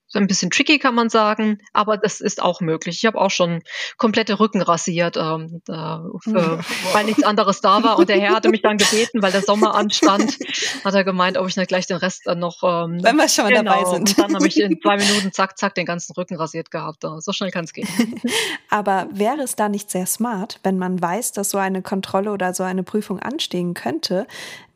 so 0.09 0.19
ein 0.19 0.27
bisschen 0.27 0.51
tricky, 0.51 0.79
kann 0.79 0.95
man 0.95 1.11
sagen, 1.11 1.59
aber 1.75 1.99
das 1.99 2.21
ist 2.21 2.43
auch 2.43 2.61
möglich. 2.61 2.97
Ich 2.99 3.07
habe 3.07 3.21
auch 3.21 3.31
schon 3.31 3.63
komplette 3.99 4.41
Rücken 4.41 4.63
rasiert, 4.63 5.19
ähm, 5.19 5.61
äh, 5.69 5.73
für, 5.73 6.61
weil 6.93 7.05
nichts 7.05 7.23
anderes 7.23 7.61
da 7.61 7.83
war. 7.83 7.99
Und 7.99 8.09
der 8.09 8.19
Herr 8.19 8.35
hatte 8.35 8.49
mich 8.49 8.63
dann 8.63 8.79
gebeten, 8.79 9.23
weil 9.23 9.33
der 9.33 9.43
Sommer 9.43 9.75
anstand, 9.75 10.39
hat 10.85 10.95
er 10.95 11.05
gemeint, 11.05 11.37
ob 11.37 11.47
ich 11.47 11.57
nicht 11.57 11.69
gleich 11.69 11.87
den 11.87 11.99
Rest 11.99 12.23
dann 12.25 12.39
noch. 12.39 12.63
Ähm, 12.63 13.03
Wenn 13.03 13.17
wir 13.17 13.29
schon 13.29 13.49
genau, 13.49 13.63
dabei 13.65 13.85
sind. 13.85 14.09
Und 14.09 14.19
dann 14.19 14.35
habe 14.35 14.49
ich 14.49 14.59
in 14.59 14.81
zwei 14.81 14.97
Minuten 14.97 15.31
zack, 15.33 15.59
zack 15.59 15.75
den 15.75 15.85
ganzen 15.85 16.15
Rücken 16.15 16.37
rasiert 16.37 16.71
gehabt. 16.71 17.05
So 17.19 17.33
schnell 17.33 17.51
kann 17.51 17.65
es 17.65 17.75
gehen. 17.75 17.89
aber 18.71 19.09
wäre 19.13 19.43
es 19.43 19.57
da 19.57 19.69
nicht 19.69 19.91
sehr 19.91 20.07
smart, 20.07 20.59
wenn 20.63 20.79
man 20.79 21.01
weiß, 21.03 21.33
dass 21.33 21.51
so 21.51 21.59
eine 21.59 21.83
Kontrolle 21.83 22.33
oder 22.33 22.55
so 22.55 22.63
eine 22.63 22.83
Prüfung 22.83 23.21
anstehen 23.21 23.75
könnte, 23.75 24.27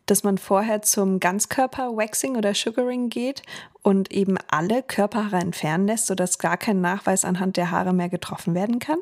dass 0.07 0.25
man 0.25 0.39
vorher 0.39 0.83
zum 0.83 1.21
Ganzkörper-Waxing 1.21 2.37
oder 2.37 2.55
Sugaring 2.55 3.09
geht 3.09 3.43
und 3.83 4.13
eben 4.13 4.37
alle 4.49 4.83
Körperhaare 4.83 5.37
entfernen 5.37 5.87
lässt, 5.87 6.07
sodass 6.07 6.39
gar 6.39 6.57
kein 6.57 6.81
Nachweis 6.81 7.25
anhand 7.25 7.57
der 7.57 7.71
Haare 7.71 7.93
mehr 7.93 8.09
getroffen 8.09 8.55
werden 8.55 8.79
kann? 8.79 8.99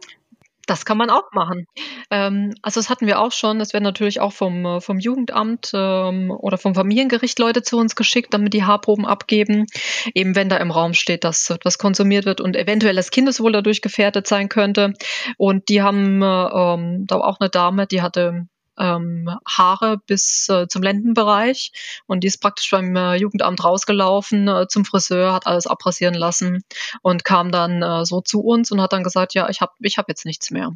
Das 0.70 0.84
kann 0.84 0.98
man 0.98 1.10
auch 1.10 1.32
machen. 1.32 1.66
Ähm, 2.12 2.54
also 2.62 2.78
das 2.78 2.88
hatten 2.88 3.08
wir 3.08 3.18
auch 3.18 3.32
schon. 3.32 3.60
Es 3.60 3.72
werden 3.72 3.82
natürlich 3.82 4.20
auch 4.20 4.32
vom, 4.32 4.64
äh, 4.64 4.80
vom 4.80 5.00
Jugendamt 5.00 5.72
ähm, 5.74 6.30
oder 6.30 6.58
vom 6.58 6.76
Familiengericht 6.76 7.40
Leute 7.40 7.62
zu 7.62 7.76
uns 7.76 7.96
geschickt, 7.96 8.32
damit 8.32 8.54
die 8.54 8.62
Haarproben 8.62 9.04
abgeben. 9.04 9.66
Eben 10.14 10.36
wenn 10.36 10.48
da 10.48 10.58
im 10.58 10.70
Raum 10.70 10.94
steht, 10.94 11.24
dass 11.24 11.50
etwas 11.50 11.78
konsumiert 11.78 12.24
wird 12.24 12.40
und 12.40 12.54
eventuell 12.54 12.94
das 12.94 13.10
Kindeswohl 13.10 13.50
dadurch 13.50 13.82
gefährdet 13.82 14.28
sein 14.28 14.48
könnte. 14.48 14.92
Und 15.38 15.68
die 15.70 15.82
haben 15.82 16.22
äh, 16.22 16.26
ähm, 16.26 17.04
da 17.08 17.16
auch 17.16 17.40
eine 17.40 17.50
Dame, 17.50 17.88
die 17.88 18.00
hatte 18.00 18.46
ähm, 18.78 19.28
Haare 19.46 19.98
bis 20.06 20.48
äh, 20.48 20.66
zum 20.68 20.82
Lendenbereich 20.82 21.72
und 22.06 22.24
die 22.24 22.28
ist 22.28 22.38
praktisch 22.38 22.70
beim 22.70 22.94
äh, 22.96 23.16
Jugendamt 23.16 23.62
rausgelaufen 23.62 24.48
äh, 24.48 24.66
zum 24.68 24.84
Friseur, 24.84 25.32
hat 25.32 25.46
alles 25.46 25.66
abrasieren 25.66 26.14
lassen 26.14 26.64
und 27.02 27.24
kam 27.24 27.50
dann 27.50 27.82
äh, 27.82 28.04
so 28.04 28.20
zu 28.20 28.40
uns 28.40 28.70
und 28.70 28.80
hat 28.80 28.92
dann 28.92 29.04
gesagt, 29.04 29.34
ja, 29.34 29.48
ich 29.48 29.60
habe 29.60 29.72
ich 29.80 29.98
hab 29.98 30.08
jetzt 30.08 30.24
nichts 30.24 30.50
mehr. 30.50 30.72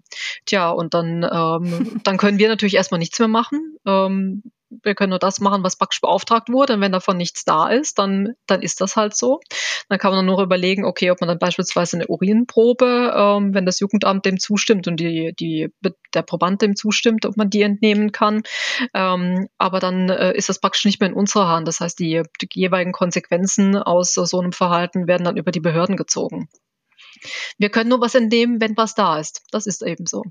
Tja, 0.47 0.71
und 0.71 0.95
dann, 0.95 1.23
ähm, 1.23 2.01
dann 2.05 2.17
können 2.19 2.39
wir 2.39 2.49
natürlich 2.49 2.75
erstmal 2.75 2.99
nichts 2.99 3.19
mehr 3.19 3.29
machen. 3.29 3.77
Ähm, 3.87 4.43
wir 4.83 4.95
können 4.95 5.11
nur 5.11 5.19
das 5.19 5.41
machen, 5.41 5.63
was 5.63 5.77
praktisch 5.77 6.01
beauftragt 6.01 6.49
wurde. 6.49 6.75
Und 6.75 6.81
wenn 6.81 6.93
davon 6.93 7.17
nichts 7.17 7.45
da 7.45 7.69
ist, 7.69 7.99
dann, 7.99 8.35
dann 8.47 8.63
ist 8.63 8.81
das 8.81 8.97
halt 8.97 9.17
so. 9.17 9.41
Dann 9.89 9.99
kann 9.99 10.13
man 10.13 10.25
nur 10.27 10.43
überlegen, 10.43 10.85
okay, 10.85 11.11
ob 11.11 11.21
man 11.21 11.29
dann 11.29 11.39
beispielsweise 11.39 11.97
eine 11.97 12.07
Urinprobe, 12.07 13.13
ähm, 13.17 13.55
wenn 13.55 13.67
das 13.67 13.81
Jugendamt 13.81 14.25
dem 14.25 14.39
zustimmt 14.39 14.89
und 14.89 14.99
die, 14.99 15.35
die, 15.39 15.71
der 16.15 16.23
Proband 16.23 16.63
dem 16.63 16.77
zustimmt, 16.77 17.27
ob 17.27 17.37
man 17.37 17.51
die 17.51 17.63
entnehmen 17.63 18.13
kann. 18.13 18.43
Ähm, 18.93 19.49
aber 19.59 19.81
dann 19.81 20.09
äh, 20.09 20.33
ist 20.37 20.49
das 20.49 20.61
praktisch 20.61 20.85
nicht 20.85 21.01
mehr 21.01 21.11
in 21.11 21.17
unserer 21.17 21.49
Hand. 21.49 21.69
Das 21.69 21.81
heißt, 21.81 21.99
die, 21.99 22.23
die 22.41 22.49
jeweiligen 22.53 22.93
Konsequenzen 22.93 23.77
aus 23.77 24.15
so 24.15 24.41
einem 24.41 24.53
Verhalten 24.53 25.07
werden 25.07 25.25
dann 25.25 25.37
über 25.37 25.53
die 25.53 25.61
Behörden 25.61 25.97
gezogen. 25.97 26.49
Wir 27.59 27.71
können 27.71 27.91
nur 27.91 28.01
was 28.01 28.15
entnehmen, 28.15 28.61
wenn 28.61 28.77
was 28.77 28.95
da 28.95 29.19
ist. 29.19 29.43
Das 29.51 29.67
ist 29.67 29.83
eben 29.83 30.07
so. 30.07 30.25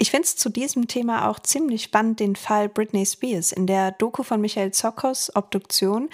Ich 0.00 0.12
finde 0.12 0.26
es 0.26 0.36
zu 0.36 0.48
diesem 0.48 0.86
Thema 0.86 1.28
auch 1.28 1.40
ziemlich 1.40 1.82
spannend, 1.82 2.20
den 2.20 2.36
Fall 2.36 2.68
Britney 2.68 3.04
Spears. 3.04 3.50
In 3.50 3.66
der 3.66 3.90
Doku 3.90 4.22
von 4.22 4.40
Michael 4.40 4.70
Zokos, 4.70 5.34
Obduktion, 5.34 6.08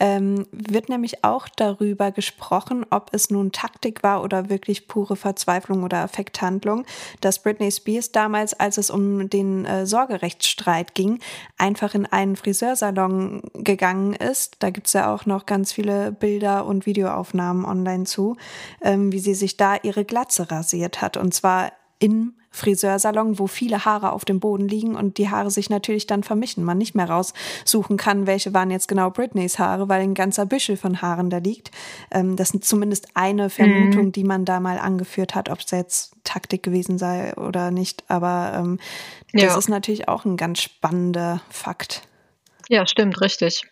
ähm, 0.00 0.46
wird 0.50 0.88
nämlich 0.88 1.24
auch 1.24 1.46
darüber 1.54 2.10
gesprochen, 2.10 2.86
ob 2.88 3.10
es 3.12 3.28
nun 3.28 3.52
Taktik 3.52 4.02
war 4.02 4.22
oder 4.22 4.48
wirklich 4.48 4.88
pure 4.88 5.14
Verzweiflung 5.14 5.82
oder 5.82 5.98
Affekthandlung, 5.98 6.86
dass 7.20 7.42
Britney 7.42 7.70
Spears 7.70 8.12
damals, 8.12 8.54
als 8.54 8.78
es 8.78 8.88
um 8.88 9.28
den 9.28 9.66
äh, 9.66 9.84
Sorgerechtsstreit 9.84 10.94
ging, 10.94 11.18
einfach 11.58 11.94
in 11.94 12.06
einen 12.06 12.34
Friseursalon 12.34 13.42
gegangen 13.52 14.14
ist. 14.14 14.56
Da 14.60 14.70
gibt 14.70 14.86
es 14.86 14.94
ja 14.94 15.12
auch 15.12 15.26
noch 15.26 15.44
ganz 15.44 15.70
viele 15.74 16.12
Bilder 16.12 16.64
und 16.64 16.86
Videoaufnahmen 16.86 17.66
online 17.66 18.04
zu, 18.04 18.38
ähm, 18.80 19.12
wie 19.12 19.18
sie 19.18 19.34
sich 19.34 19.58
da 19.58 19.76
ihre 19.76 20.06
Glatze 20.06 20.50
rasiert 20.50 21.02
hat. 21.02 21.18
Und 21.18 21.34
zwar 21.34 21.72
in 21.98 22.37
Friseursalon, 22.50 23.38
wo 23.38 23.46
viele 23.46 23.84
Haare 23.84 24.12
auf 24.12 24.24
dem 24.24 24.40
Boden 24.40 24.68
liegen 24.68 24.96
und 24.96 25.18
die 25.18 25.30
Haare 25.30 25.50
sich 25.50 25.70
natürlich 25.70 26.06
dann 26.06 26.22
vermischen. 26.22 26.64
Man 26.64 26.78
nicht 26.78 26.94
mehr 26.94 27.08
raussuchen 27.08 27.96
kann, 27.96 28.26
welche 28.26 28.54
waren 28.54 28.70
jetzt 28.70 28.88
genau 28.88 29.10
Britneys 29.10 29.58
Haare, 29.58 29.88
weil 29.88 30.02
ein 30.02 30.14
ganzer 30.14 30.46
Büschel 30.46 30.76
von 30.76 31.02
Haaren 31.02 31.30
da 31.30 31.38
liegt. 31.38 31.70
Ähm, 32.10 32.36
das 32.36 32.50
ist 32.50 32.64
zumindest 32.64 33.08
eine 33.14 33.50
Vermutung, 33.50 34.06
mhm. 34.06 34.12
die 34.12 34.24
man 34.24 34.44
da 34.44 34.60
mal 34.60 34.78
angeführt 34.78 35.34
hat, 35.34 35.48
ob 35.48 35.60
es 35.60 35.70
jetzt 35.70 36.14
Taktik 36.24 36.62
gewesen 36.62 36.98
sei 36.98 37.34
oder 37.34 37.70
nicht. 37.70 38.04
Aber 38.08 38.52
ähm, 38.54 38.78
das 39.32 39.42
ja. 39.42 39.58
ist 39.58 39.68
natürlich 39.68 40.08
auch 40.08 40.24
ein 40.24 40.36
ganz 40.36 40.60
spannender 40.60 41.42
Fakt. 41.50 42.02
Ja, 42.68 42.86
stimmt, 42.86 43.20
richtig. 43.20 43.62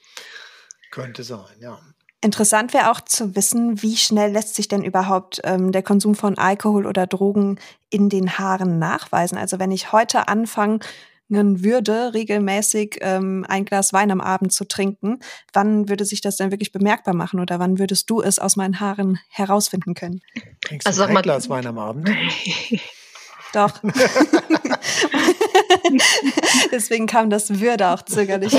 Könnte 0.91 1.23
sein, 1.23 1.45
ja. 1.61 1.79
Interessant 2.27 2.75
wäre 2.75 2.91
auch 2.91 3.01
zu 3.01 3.37
wissen, 3.37 3.83
wie 3.83 3.97
schnell 3.97 4.33
lässt 4.33 4.57
sich 4.57 4.67
denn 4.67 4.83
überhaupt 4.83 5.41
ähm, 5.45 5.71
der 5.71 5.85
Konsum 5.85 6.17
von 6.17 6.37
Alkohol 6.37 6.85
oder 6.85 7.07
Drogen 7.07 7.61
in 7.89 8.09
den 8.09 8.37
Haaren 8.37 8.81
nachweisen. 8.81 9.39
Also 9.39 9.61
wenn 9.61 9.71
ich 9.71 9.93
heute 9.93 10.27
anfangen 10.27 10.81
würde, 11.29 12.15
regelmäßig 12.15 12.99
ähm, 13.01 13.47
ein 13.49 13.65
Glas 13.65 13.93
Wein 13.93 14.11
am 14.11 14.21
Abend 14.21 14.53
zu 14.53 14.65
trinken, 14.67 15.21
wann 15.53 15.89
würde 15.89 16.05
sich 16.05 16.21
das 16.21 16.35
denn 16.35 16.51
wirklich 16.51 16.73
bemerkbar 16.73 17.15
machen 17.15 17.39
oder 17.39 17.61
wann 17.61 17.79
würdest 17.79 18.11
du 18.11 18.21
es 18.21 18.41
aus 18.41 18.57
meinen 18.57 18.81
Haaren 18.81 19.21
herausfinden 19.29 19.95
können? 19.95 20.21
Trinkst 20.62 20.85
also 20.85 21.07
du 21.07 21.17
ein 21.17 21.23
Glas 21.23 21.49
Wein 21.49 21.65
am 21.69 21.79
Abend? 21.79 22.11
Doch. 23.53 23.73
Deswegen 26.73 27.07
kam 27.07 27.31
das 27.31 27.61
Würde 27.61 27.91
auch 27.91 28.03
zögerlich. 28.03 28.53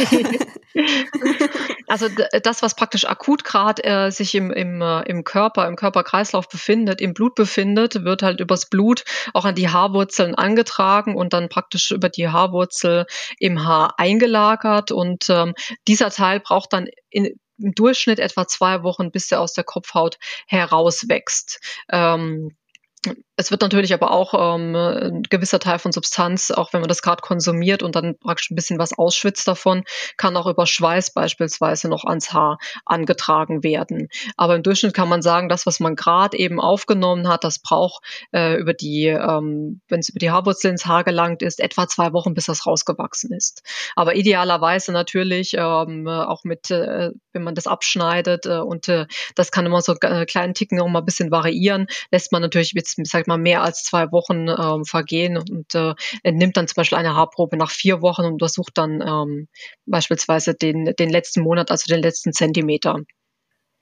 Also 1.88 2.08
das, 2.43 2.62
was 2.62 2.76
praktisch 2.76 3.06
akut 3.06 3.43
gerade 3.43 3.84
äh, 3.84 4.12
sich 4.12 4.36
im, 4.36 4.52
im, 4.52 4.82
äh, 4.82 5.02
im 5.04 5.23
Körper, 5.23 5.67
im 5.67 5.78
Körperkreislauf 5.78 6.50
befindet, 6.50 7.00
im 7.00 7.13
Blut 7.13 7.36
befindet, 7.36 8.04
wird 8.04 8.23
halt 8.23 8.41
übers 8.41 8.69
Blut 8.69 9.06
auch 9.34 9.45
an 9.45 9.56
die 9.56 9.69
Haarwurzeln 9.69 10.36
angetragen 10.36 11.15
und 11.15 11.34
dann 11.34 11.47
praktisch 11.47 11.91
über 11.91 12.10
die 12.10 12.28
Haarwurzel 12.28 13.06
im 13.39 13.65
Haar 13.65 13.95
eingelagert. 13.97 14.91
Und 14.91 15.30
ähm, 15.30 15.54
dieser 15.88 16.10
Teil 16.12 16.41
braucht 16.41 16.73
dann 16.73 16.88
in, 17.10 17.39
im 17.58 17.71
Durchschnitt 17.73 18.19
etwa 18.19 18.47
zwei 18.47 18.84
Wochen, 18.84 19.12
bis 19.12 19.32
er 19.32 19.39
aus 19.39 19.54
der 19.54 19.63
Kopfhaut 19.63 20.17
herauswächst. 20.47 21.60
Ähm, 21.89 22.56
es 23.36 23.52
wird 23.52 23.62
natürlich 23.62 23.93
aber 23.93 24.12
auch 24.12 24.34
ähm, 24.34 24.76
ein 24.76 25.24
gewisser 25.24 25.60
Teil 25.60 25.78
von 25.78 25.91
Substanz, 25.91 26.50
auch 26.50 26.74
wenn 26.74 26.82
man 26.82 26.88
das 26.88 27.04
gerade 27.04 27.22
konsumiert 27.22 27.84
und 27.84 27.96
dann 27.96 28.17
praktisch 28.17 28.50
ein 28.50 28.56
bisschen 28.56 28.80
was 28.80 28.98
ausschwitzt 28.98 29.48
davon, 29.48 29.84
kann 30.17 30.36
auch 30.36 30.48
über 30.48 30.65
Schweiß 30.65 31.13
beispielsweise 31.13 31.88
noch 31.88 32.04
ans 32.04 32.34
Haar 32.34 32.58
angetragen 32.86 33.63
werden. 33.63 34.10
Aber 34.38 34.56
im 34.56 34.63
Durchschnitt 34.63 34.96
kann 34.96 35.08
man 35.08 35.22
sagen, 35.22 35.50
das, 35.50 35.67
was 35.67 35.80
man 35.80 35.96
gerade 35.96 36.38
eben 36.38 36.60
aufgenommen 36.60 37.28
hat, 37.28 37.43
das 37.43 37.60
braucht 37.60 38.04
äh, 38.34 38.56
über 38.56 38.74
die, 38.74 39.06
ähm, 39.06 39.82
wenn 39.88 40.00
es 40.00 40.10
über 40.10 40.20
die 40.20 40.32
Haarwurzel 40.32 40.72
ins 40.72 40.88
Haar 40.88 41.04
gelangt 41.04 41.43
ist, 41.43 41.60
etwa 41.60 41.88
zwei 41.88 42.13
Wochen, 42.13 42.34
bis 42.34 42.46
das 42.46 42.65
rausgewachsen 42.65 43.32
ist. 43.34 43.62
Aber 43.96 44.15
idealerweise 44.15 44.91
natürlich 44.91 45.54
ähm, 45.56 46.08
auch 46.08 46.43
mit, 46.43 46.72
äh, 46.72 47.12
wenn 47.34 47.43
man 47.43 47.54
das 47.54 47.67
abschneidet 47.67 48.48
äh, 48.48 48.58
und 48.58 48.88
äh, 48.88 49.06
das 49.36 49.52
kann 49.52 49.67
immer 49.67 49.82
so 49.82 49.96
äh, 50.02 50.26
kleinen 50.26 50.56
Ticken 50.56 50.80
noch 50.80 50.88
mal 50.88 51.00
ein 51.00 51.06
bisschen 51.06 51.30
variieren, 51.30 51.86
lässt 52.12 52.32
man 52.32 52.41
natürlich 52.41 52.72
jetzt, 52.74 52.96
sag 53.05 53.27
mal, 53.27 53.38
mehr 53.38 53.62
als 53.63 53.83
zwei 53.83 54.12
Wochen 54.12 54.47
ähm, 54.49 54.86
vergehen 54.86 55.38
und 55.38 55.75
äh, 55.75 55.93
entnimmt 56.23 56.57
dann 56.57 56.67
zum 56.67 56.75
Beispiel 56.75 56.97
eine 56.97 57.15
Haarprobe 57.15 57.57
nach 57.57 57.71
vier 57.71 58.01
Wochen 58.01 58.23
und 58.23 58.33
untersucht 58.33 58.77
dann 58.77 59.01
ähm, 59.01 59.47
beispielsweise 59.86 60.53
den, 60.55 60.93
den 60.97 61.10
letzten 61.10 61.41
Monat, 61.41 61.71
also 61.71 61.86
den 61.93 62.01
letzten 62.01 62.33
Zentimeter. 62.33 63.01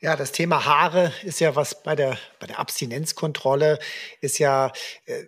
Ja, 0.01 0.17
das 0.17 0.33
Thema 0.33 0.65
Haare 0.65 1.13
ist 1.23 1.39
ja 1.39 1.55
was 1.55 1.81
bei 1.81 1.95
der, 1.95 2.17
bei 2.39 2.47
der 2.47 2.59
Abstinenzkontrolle 2.59 3.79
ist 4.19 4.39
ja 4.39 4.73
äh, 5.05 5.23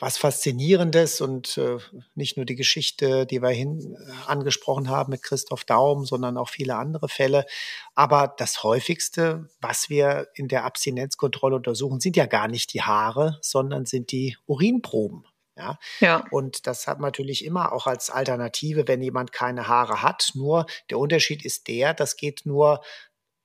was 0.00 0.18
Faszinierendes 0.18 1.22
und 1.22 1.56
äh, 1.56 1.78
nicht 2.14 2.36
nur 2.36 2.44
die 2.44 2.54
Geschichte, 2.54 3.24
die 3.24 3.40
wir 3.40 3.48
hin 3.48 3.96
äh, 3.98 4.30
angesprochen 4.30 4.90
haben 4.90 5.10
mit 5.10 5.22
Christoph 5.22 5.64
Daum, 5.64 6.04
sondern 6.04 6.36
auch 6.36 6.50
viele 6.50 6.76
andere 6.76 7.08
Fälle. 7.08 7.46
Aber 7.94 8.34
das 8.36 8.62
häufigste, 8.62 9.48
was 9.62 9.88
wir 9.88 10.28
in 10.34 10.46
der 10.46 10.64
Abstinenzkontrolle 10.64 11.56
untersuchen, 11.56 11.98
sind 11.98 12.16
ja 12.16 12.26
gar 12.26 12.48
nicht 12.48 12.74
die 12.74 12.82
Haare, 12.82 13.38
sondern 13.40 13.86
sind 13.86 14.12
die 14.12 14.36
Urinproben. 14.46 15.24
Ja? 15.56 15.78
ja. 16.00 16.24
Und 16.30 16.66
das 16.66 16.86
hat 16.86 16.98
man 16.98 17.08
natürlich 17.08 17.44
immer 17.44 17.72
auch 17.72 17.86
als 17.86 18.10
Alternative, 18.10 18.88
wenn 18.88 19.00
jemand 19.00 19.32
keine 19.32 19.68
Haare 19.68 20.02
hat. 20.02 20.32
Nur 20.34 20.66
der 20.90 20.98
Unterschied 20.98 21.44
ist 21.44 21.66
der, 21.68 21.94
das 21.94 22.16
geht 22.16 22.42
nur 22.44 22.82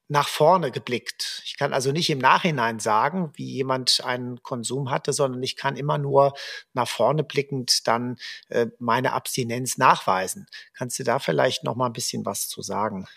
nach 0.09 0.27
vorne 0.27 0.71
geblickt. 0.71 1.41
Ich 1.45 1.57
kann 1.57 1.73
also 1.73 1.91
nicht 1.91 2.09
im 2.09 2.19
Nachhinein 2.19 2.79
sagen, 2.79 3.31
wie 3.35 3.51
jemand 3.51 4.01
einen 4.03 4.41
Konsum 4.41 4.89
hatte, 4.89 5.13
sondern 5.13 5.43
ich 5.43 5.55
kann 5.55 5.75
immer 5.75 5.97
nur 5.97 6.33
nach 6.73 6.87
vorne 6.87 7.23
blickend 7.23 7.87
dann 7.87 8.17
äh, 8.49 8.67
meine 8.79 9.13
Abstinenz 9.13 9.77
nachweisen. 9.77 10.47
Kannst 10.73 10.97
du 10.99 11.03
da 11.03 11.19
vielleicht 11.19 11.63
noch 11.63 11.75
mal 11.75 11.87
ein 11.87 11.93
bisschen 11.93 12.25
was 12.25 12.47
zu 12.47 12.61
sagen, 12.61 13.07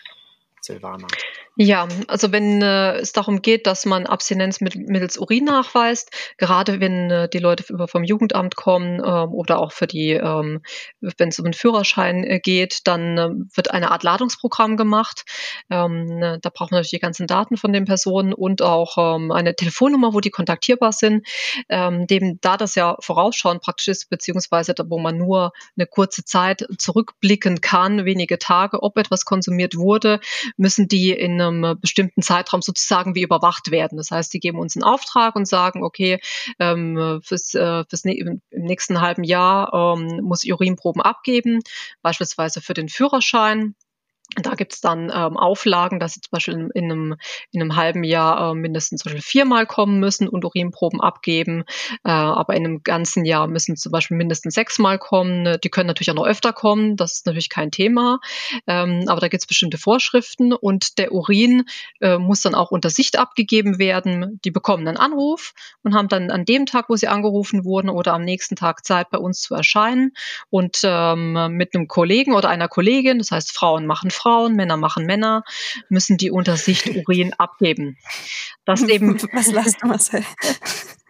Silvana? 0.61 1.07
Ja, 1.57 1.85
also 2.07 2.31
wenn 2.31 2.61
äh, 2.61 2.95
es 2.99 3.11
darum 3.11 3.41
geht, 3.41 3.67
dass 3.67 3.85
man 3.85 4.05
Abstinenz 4.05 4.61
mit, 4.61 4.75
mittels 4.75 5.17
Urin 5.17 5.43
nachweist, 5.43 6.09
gerade 6.37 6.79
wenn 6.79 7.11
äh, 7.11 7.27
die 7.27 7.39
Leute 7.39 7.65
über 7.73 7.89
vom 7.89 8.05
Jugendamt 8.05 8.55
kommen 8.55 8.99
äh, 8.99 9.03
oder 9.03 9.59
auch 9.59 9.73
für 9.73 9.85
die, 9.85 10.11
ähm, 10.11 10.61
wenn 11.01 11.27
es 11.27 11.39
um 11.39 11.45
den 11.45 11.53
Führerschein 11.53 12.23
äh, 12.23 12.39
geht, 12.39 12.87
dann 12.87 13.17
äh, 13.17 13.29
wird 13.53 13.71
eine 13.71 13.91
Art 13.91 14.03
Ladungsprogramm 14.03 14.77
gemacht. 14.77 15.25
Ähm, 15.69 16.05
ne, 16.05 16.39
da 16.41 16.49
braucht 16.49 16.71
man 16.71 16.77
natürlich 16.77 16.91
die 16.91 16.99
ganzen 16.99 17.27
Daten 17.27 17.57
von 17.57 17.73
den 17.73 17.83
Personen 17.83 18.33
und 18.33 18.61
auch 18.61 18.97
ähm, 18.97 19.33
eine 19.33 19.53
Telefonnummer, 19.53 20.13
wo 20.13 20.21
die 20.21 20.31
kontaktierbar 20.31 20.93
sind. 20.93 21.27
Ähm, 21.67 22.07
dem, 22.07 22.39
da 22.39 22.55
das 22.55 22.75
ja 22.75 22.95
vorausschauend 23.01 23.61
praktisch 23.61 23.89
ist, 23.89 24.09
beziehungsweise 24.09 24.73
da, 24.73 24.85
wo 24.89 24.97
man 24.99 25.17
nur 25.17 25.51
eine 25.75 25.85
kurze 25.85 26.23
Zeit 26.23 26.65
zurückblicken 26.77 27.59
kann, 27.59 28.05
wenige 28.05 28.39
Tage, 28.39 28.81
ob 28.81 28.97
etwas 28.97 29.25
konsumiert 29.25 29.75
wurde, 29.75 30.21
müssen 30.55 30.87
die 30.87 31.11
in 31.11 31.40
einem 31.41 31.79
bestimmten 31.79 32.21
Zeitraum 32.21 32.61
sozusagen 32.61 33.15
wie 33.15 33.23
überwacht 33.23 33.71
werden. 33.71 33.97
Das 33.97 34.11
heißt, 34.11 34.33
die 34.33 34.39
geben 34.39 34.59
uns 34.59 34.75
einen 34.75 34.83
Auftrag 34.83 35.35
und 35.35 35.47
sagen, 35.47 35.83
okay, 35.83 36.19
ähm, 36.59 37.21
fürs, 37.23 37.53
äh, 37.53 37.83
fürs 37.85 38.05
im 38.05 38.41
nächsten 38.51 39.01
halben 39.01 39.23
Jahr 39.23 39.73
ähm, 39.73 40.21
muss 40.23 40.45
Urinproben 40.45 41.01
abgeben, 41.01 41.59
beispielsweise 42.01 42.61
für 42.61 42.73
den 42.73 42.89
Führerschein. 42.89 43.75
Da 44.35 44.55
gibt 44.55 44.73
es 44.73 44.79
dann 44.79 45.11
ähm, 45.13 45.35
Auflagen, 45.35 45.99
dass 45.99 46.13
sie 46.13 46.21
zum 46.21 46.31
Beispiel 46.31 46.53
in, 46.53 46.69
in, 46.73 46.85
einem, 46.85 47.15
in 47.51 47.61
einem 47.61 47.75
halben 47.75 48.05
Jahr 48.05 48.51
äh, 48.51 48.55
mindestens 48.55 49.01
zum 49.01 49.09
Beispiel 49.09 49.21
viermal 49.21 49.65
kommen 49.65 49.99
müssen 49.99 50.29
und 50.29 50.45
Urinproben 50.45 51.01
abgeben. 51.01 51.65
Äh, 52.05 52.11
aber 52.11 52.55
in 52.55 52.65
einem 52.65 52.83
ganzen 52.83 53.25
Jahr 53.25 53.47
müssen 53.47 53.75
zum 53.75 53.91
Beispiel 53.91 54.15
mindestens 54.15 54.53
sechsmal 54.53 54.99
kommen. 54.99 55.57
Die 55.61 55.69
können 55.69 55.87
natürlich 55.87 56.11
auch 56.11 56.15
noch 56.15 56.25
öfter 56.25 56.53
kommen, 56.53 56.95
das 56.95 57.13
ist 57.13 57.25
natürlich 57.25 57.49
kein 57.49 57.71
Thema. 57.71 58.19
Ähm, 58.67 59.03
aber 59.07 59.19
da 59.19 59.27
gibt 59.27 59.43
es 59.43 59.47
bestimmte 59.47 59.77
Vorschriften 59.77 60.53
und 60.53 60.97
der 60.97 61.11
Urin 61.11 61.65
äh, 61.99 62.17
muss 62.17 62.41
dann 62.41 62.55
auch 62.55 62.71
unter 62.71 62.89
Sicht 62.89 63.19
abgegeben 63.19 63.79
werden. 63.79 64.39
Die 64.45 64.51
bekommen 64.51 64.87
einen 64.87 64.97
Anruf 64.97 65.53
und 65.83 65.93
haben 65.93 66.07
dann 66.07 66.31
an 66.31 66.45
dem 66.45 66.65
Tag, 66.65 66.85
wo 66.87 66.95
sie 66.95 67.09
angerufen 67.09 67.65
wurden 67.65 67.89
oder 67.89 68.13
am 68.13 68.23
nächsten 68.23 68.55
Tag 68.55 68.85
Zeit, 68.85 69.09
bei 69.09 69.17
uns 69.17 69.41
zu 69.41 69.55
erscheinen 69.55 70.13
und 70.49 70.79
ähm, 70.83 71.57
mit 71.57 71.75
einem 71.75 71.89
Kollegen 71.89 72.33
oder 72.33 72.47
einer 72.47 72.69
Kollegin, 72.69 73.17
das 73.17 73.31
heißt 73.31 73.51
Frauen 73.51 73.85
machen 73.85 74.09
Frauen, 74.21 74.55
Männer 74.55 74.77
machen 74.77 75.05
Männer, 75.05 75.43
müssen 75.89 76.17
die 76.17 76.31
unter 76.31 76.57
Sicht 76.57 76.87
Urin 76.95 77.33
abgeben. 77.33 77.97
Das 78.65 78.83
eben. 78.83 79.21
Was 79.33 79.51
lasst 79.51 79.83
Marcel? 79.83 80.23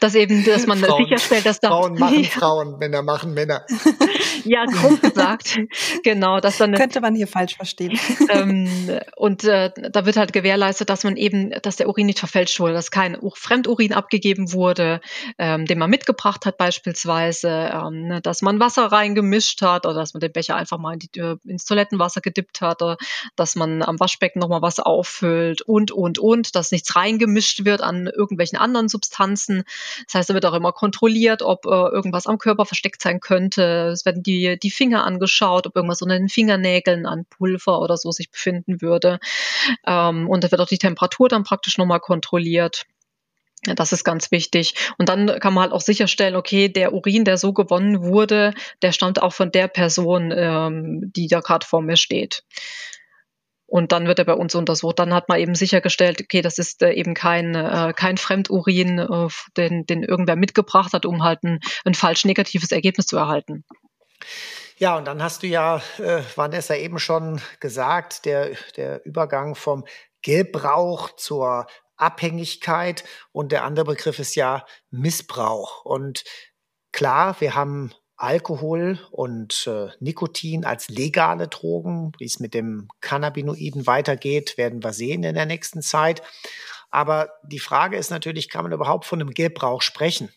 dass 0.00 0.14
eben, 0.14 0.44
dass 0.44 0.66
man 0.66 0.78
Frauen, 0.78 1.04
sicherstellt, 1.04 1.46
dass 1.46 1.60
da 1.60 1.68
Frauen 1.68 1.98
machen 1.98 2.24
Frauen, 2.24 2.78
Männer 2.78 3.02
machen 3.02 3.34
Männer. 3.34 3.64
ja, 4.44 4.64
grob 4.64 5.00
gesagt, 5.00 5.58
genau, 6.02 6.40
dass 6.40 6.58
dann 6.58 6.74
könnte 6.74 7.00
man 7.00 7.14
hier 7.14 7.26
falsch 7.26 7.56
verstehen. 7.56 7.98
Ähm, 8.28 8.68
und 9.16 9.44
äh, 9.44 9.70
da 9.90 10.06
wird 10.06 10.16
halt 10.16 10.32
gewährleistet, 10.32 10.88
dass 10.88 11.04
man 11.04 11.16
eben, 11.16 11.50
dass 11.62 11.76
der 11.76 11.88
Urin 11.88 12.06
nicht 12.06 12.18
verfälscht 12.18 12.60
wurde, 12.60 12.74
dass 12.74 12.90
kein 12.90 13.16
Fremdurin 13.34 13.92
abgegeben 13.92 14.52
wurde, 14.52 15.00
ähm, 15.38 15.66
den 15.66 15.78
man 15.78 15.90
mitgebracht 15.90 16.46
hat 16.46 16.58
beispielsweise, 16.58 17.48
ähm, 17.48 18.06
ne, 18.08 18.20
dass 18.20 18.42
man 18.42 18.60
Wasser 18.60 18.86
reingemischt 18.86 19.62
hat 19.62 19.86
oder 19.86 19.94
dass 19.94 20.14
man 20.14 20.20
den 20.20 20.32
Becher 20.32 20.56
einfach 20.56 20.78
mal 20.78 20.94
in 20.94 20.98
die, 21.00 21.18
äh, 21.18 21.36
ins 21.44 21.64
Toilettenwasser 21.64 22.20
gedippt 22.20 22.60
hat 22.60 22.82
oder 22.82 22.96
dass 23.36 23.54
man 23.54 23.82
am 23.82 23.98
Waschbecken 24.00 24.38
nochmal 24.38 24.62
was 24.62 24.80
auffüllt 24.80 25.62
und 25.62 25.90
und 25.90 26.18
und, 26.18 26.54
dass 26.54 26.72
nichts 26.72 26.94
reingemischt 26.96 27.64
wird 27.64 27.82
an 27.82 28.06
irgendwelchen 28.06 28.58
anderen 28.58 28.88
Substanzen 28.88 29.31
Substanzen. 29.32 29.64
Das 30.06 30.14
heißt, 30.14 30.30
da 30.30 30.34
wird 30.34 30.46
auch 30.46 30.54
immer 30.54 30.72
kontrolliert, 30.72 31.42
ob 31.42 31.66
äh, 31.66 31.68
irgendwas 31.68 32.26
am 32.26 32.38
Körper 32.38 32.66
versteckt 32.66 33.02
sein 33.02 33.20
könnte. 33.20 33.90
Es 33.92 34.04
werden 34.04 34.22
die, 34.22 34.58
die 34.58 34.70
Finger 34.70 35.04
angeschaut, 35.04 35.66
ob 35.66 35.76
irgendwas 35.76 36.02
unter 36.02 36.18
den 36.18 36.28
Fingernägeln 36.28 37.06
an 37.06 37.24
Pulver 37.26 37.80
oder 37.80 37.96
so 37.96 38.10
sich 38.10 38.30
befinden 38.30 38.80
würde. 38.80 39.18
Ähm, 39.86 40.28
und 40.28 40.44
da 40.44 40.50
wird 40.50 40.60
auch 40.60 40.68
die 40.68 40.78
Temperatur 40.78 41.28
dann 41.28 41.44
praktisch 41.44 41.78
nochmal 41.78 42.00
kontrolliert. 42.00 42.84
Das 43.64 43.92
ist 43.92 44.02
ganz 44.02 44.32
wichtig. 44.32 44.74
Und 44.98 45.08
dann 45.08 45.38
kann 45.38 45.54
man 45.54 45.62
halt 45.62 45.72
auch 45.72 45.80
sicherstellen, 45.80 46.34
okay, 46.34 46.68
der 46.68 46.92
Urin, 46.92 47.24
der 47.24 47.38
so 47.38 47.52
gewonnen 47.52 48.02
wurde, 48.02 48.54
der 48.82 48.90
stammt 48.90 49.22
auch 49.22 49.32
von 49.32 49.52
der 49.52 49.68
Person, 49.68 50.32
ähm, 50.34 51.12
die 51.14 51.28
da 51.28 51.38
gerade 51.40 51.64
vor 51.64 51.80
mir 51.80 51.96
steht. 51.96 52.42
Und 53.72 53.90
dann 53.90 54.06
wird 54.06 54.18
er 54.18 54.26
bei 54.26 54.34
uns 54.34 54.54
untersucht. 54.54 54.98
Dann 54.98 55.14
hat 55.14 55.30
man 55.30 55.40
eben 55.40 55.54
sichergestellt, 55.54 56.20
okay, 56.20 56.42
das 56.42 56.58
ist 56.58 56.82
äh, 56.82 56.92
eben 56.92 57.14
kein, 57.14 57.54
äh, 57.54 57.94
kein 57.96 58.18
Fremdurin, 58.18 58.98
äh, 58.98 59.28
den, 59.56 59.86
den 59.86 60.02
irgendwer 60.02 60.36
mitgebracht 60.36 60.92
hat, 60.92 61.06
um 61.06 61.24
halt 61.24 61.42
ein, 61.42 61.58
ein 61.86 61.94
falsch 61.94 62.26
negatives 62.26 62.70
Ergebnis 62.70 63.06
zu 63.06 63.16
erhalten. 63.16 63.64
Ja, 64.76 64.98
und 64.98 65.06
dann 65.06 65.22
hast 65.22 65.42
du 65.42 65.46
ja, 65.46 65.80
äh, 65.96 66.20
Vanessa, 66.36 66.74
eben 66.74 66.98
schon 66.98 67.40
gesagt, 67.60 68.26
der, 68.26 68.50
der 68.76 69.06
Übergang 69.06 69.54
vom 69.54 69.86
Gebrauch 70.20 71.16
zur 71.16 71.66
Abhängigkeit 71.96 73.04
und 73.32 73.52
der 73.52 73.64
andere 73.64 73.86
Begriff 73.86 74.18
ist 74.18 74.34
ja 74.34 74.66
Missbrauch. 74.90 75.86
Und 75.86 76.24
klar, 76.92 77.36
wir 77.40 77.54
haben 77.54 77.94
Alkohol 78.22 79.00
und 79.10 79.66
äh, 79.66 79.88
Nikotin 79.98 80.64
als 80.64 80.88
legale 80.88 81.48
Drogen. 81.48 82.12
Wie 82.18 82.24
es 82.24 82.38
mit 82.38 82.54
dem 82.54 82.88
Cannabinoiden 83.00 83.86
weitergeht, 83.86 84.56
werden 84.56 84.84
wir 84.84 84.92
sehen 84.92 85.24
in 85.24 85.34
der 85.34 85.46
nächsten 85.46 85.82
Zeit. 85.82 86.22
Aber 86.90 87.30
die 87.42 87.58
Frage 87.58 87.96
ist 87.96 88.10
natürlich, 88.10 88.48
kann 88.48 88.62
man 88.62 88.72
überhaupt 88.72 89.06
von 89.06 89.20
einem 89.20 89.30
Gebrauch 89.30 89.82
sprechen? 89.82 90.28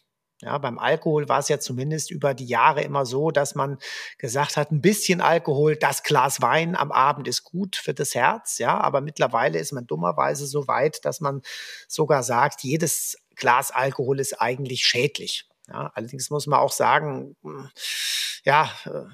Ja, 0.42 0.58
beim 0.58 0.80
Alkohol 0.80 1.30
war 1.30 1.40
es 1.40 1.48
ja 1.48 1.60
zumindest 1.60 2.12
über 2.12 2.34
die 2.34 2.46
Jahre 2.46 2.82
immer 2.82 3.06
so, 3.06 3.32
dass 3.32 3.56
man 3.56 3.78
gesagt 4.18 4.58
hat, 4.58 4.72
ein 4.72 4.82
bisschen 4.82 5.22
Alkohol, 5.22 5.76
das 5.76 6.04
Glas 6.04 6.42
Wein 6.42 6.76
am 6.76 6.92
Abend 6.92 7.28
ist 7.28 7.44
gut 7.44 7.76
für 7.76 7.94
das 7.94 8.16
Herz. 8.16 8.58
Ja, 8.58 8.80
aber 8.80 9.00
mittlerweile 9.00 9.60
ist 9.60 9.72
man 9.72 9.86
dummerweise 9.86 10.48
so 10.48 10.68
weit, 10.68 11.06
dass 11.06 11.22
man 11.22 11.42
sogar 11.88 12.24
sagt, 12.24 12.64
jedes 12.64 13.18
Glas 13.36 13.72
Alkohol 13.72 14.20
ist 14.20 14.42
eigentlich 14.42 14.86
schädlich. 14.86 15.48
Ja, 15.68 15.92
allerdings 15.96 16.30
muss 16.30 16.48
man 16.48 16.60
auch 16.60 16.72
sagen, 16.72 17.36
hm, 17.42 17.70
ja, 18.44 18.72
äh, 18.86 19.06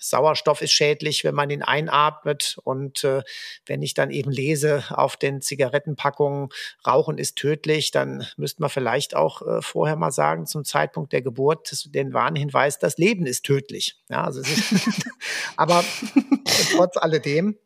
Sauerstoff 0.00 0.62
ist 0.62 0.72
schädlich, 0.72 1.24
wenn 1.24 1.34
man 1.34 1.50
ihn 1.50 1.62
einatmet. 1.62 2.58
Und 2.64 3.04
äh, 3.04 3.22
wenn 3.66 3.82
ich 3.82 3.94
dann 3.94 4.10
eben 4.10 4.30
lese 4.30 4.84
auf 4.90 5.16
den 5.16 5.40
Zigarettenpackungen, 5.40 6.48
Rauchen 6.86 7.18
ist 7.18 7.36
tödlich, 7.36 7.90
dann 7.90 8.26
müsste 8.36 8.62
man 8.62 8.70
vielleicht 8.70 9.14
auch 9.14 9.42
äh, 9.42 9.62
vorher 9.62 9.96
mal 9.96 10.12
sagen, 10.12 10.46
zum 10.46 10.64
Zeitpunkt 10.64 11.12
der 11.12 11.22
Geburt, 11.22 11.84
den 11.94 12.12
Warnhinweis, 12.12 12.78
das 12.78 12.98
Leben 12.98 13.26
ist 13.26 13.44
tödlich. 13.44 13.96
Ja, 14.08 14.24
also 14.24 14.40
ist, 14.40 14.74
aber 15.56 15.84
trotz 16.72 16.96
alledem 16.96 17.58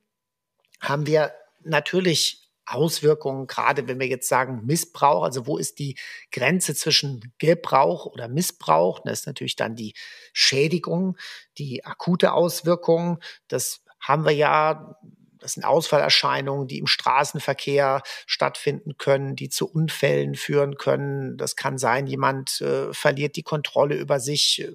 haben 0.80 1.06
wir 1.06 1.32
natürlich 1.64 2.41
Auswirkungen, 2.66 3.46
gerade 3.46 3.88
wenn 3.88 4.00
wir 4.00 4.06
jetzt 4.06 4.28
sagen 4.28 4.64
Missbrauch, 4.64 5.24
also 5.24 5.46
wo 5.46 5.58
ist 5.58 5.78
die 5.78 5.96
Grenze 6.30 6.74
zwischen 6.74 7.32
Gebrauch 7.38 8.06
oder 8.06 8.28
Missbrauch? 8.28 9.00
Das 9.04 9.20
ist 9.20 9.26
natürlich 9.26 9.56
dann 9.56 9.76
die 9.76 9.94
Schädigung, 10.32 11.16
die 11.58 11.84
akute 11.84 12.32
Auswirkung. 12.32 13.18
Das 13.48 13.84
haben 14.00 14.24
wir 14.24 14.32
ja 14.32 14.96
das 15.42 15.52
sind 15.52 15.64
Ausfallerscheinungen, 15.64 16.68
die 16.68 16.78
im 16.78 16.86
Straßenverkehr 16.86 18.02
stattfinden 18.26 18.96
können, 18.96 19.34
die 19.34 19.48
zu 19.48 19.68
Unfällen 19.68 20.36
führen 20.36 20.76
können. 20.78 21.36
Das 21.36 21.56
kann 21.56 21.78
sein, 21.78 22.06
jemand 22.06 22.60
äh, 22.60 22.92
verliert 22.92 23.36
die 23.36 23.42
Kontrolle 23.42 23.96
über 23.96 24.20
sich, 24.20 24.62
äh, 24.62 24.72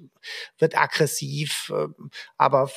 wird 0.58 0.76
aggressiv, 0.76 1.72
äh, 1.74 1.88
aber 2.36 2.70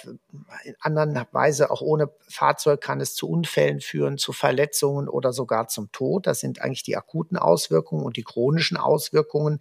in 0.63 0.75
anderen 0.79 1.25
Weise 1.31 1.69
auch 1.69 1.81
ohne 1.81 2.09
Fahrzeug 2.29 2.79
kann 2.81 3.01
es 3.01 3.13
zu 3.13 3.29
Unfällen 3.29 3.81
führen, 3.81 4.17
zu 4.17 4.31
Verletzungen 4.31 5.09
oder 5.09 5.33
sogar 5.33 5.67
zum 5.67 5.91
Tod. 5.91 6.27
Das 6.27 6.39
sind 6.39 6.61
eigentlich 6.61 6.83
die 6.83 6.95
akuten 6.97 7.37
Auswirkungen 7.37 8.05
und 8.05 8.15
die 8.15 8.23
chronischen 8.23 8.77
Auswirkungen 8.77 9.59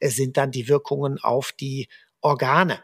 äh, 0.00 0.08
sind 0.08 0.36
dann 0.36 0.50
die 0.50 0.68
Wirkungen 0.68 1.18
auf 1.18 1.52
die 1.52 1.88
Organe. 2.20 2.82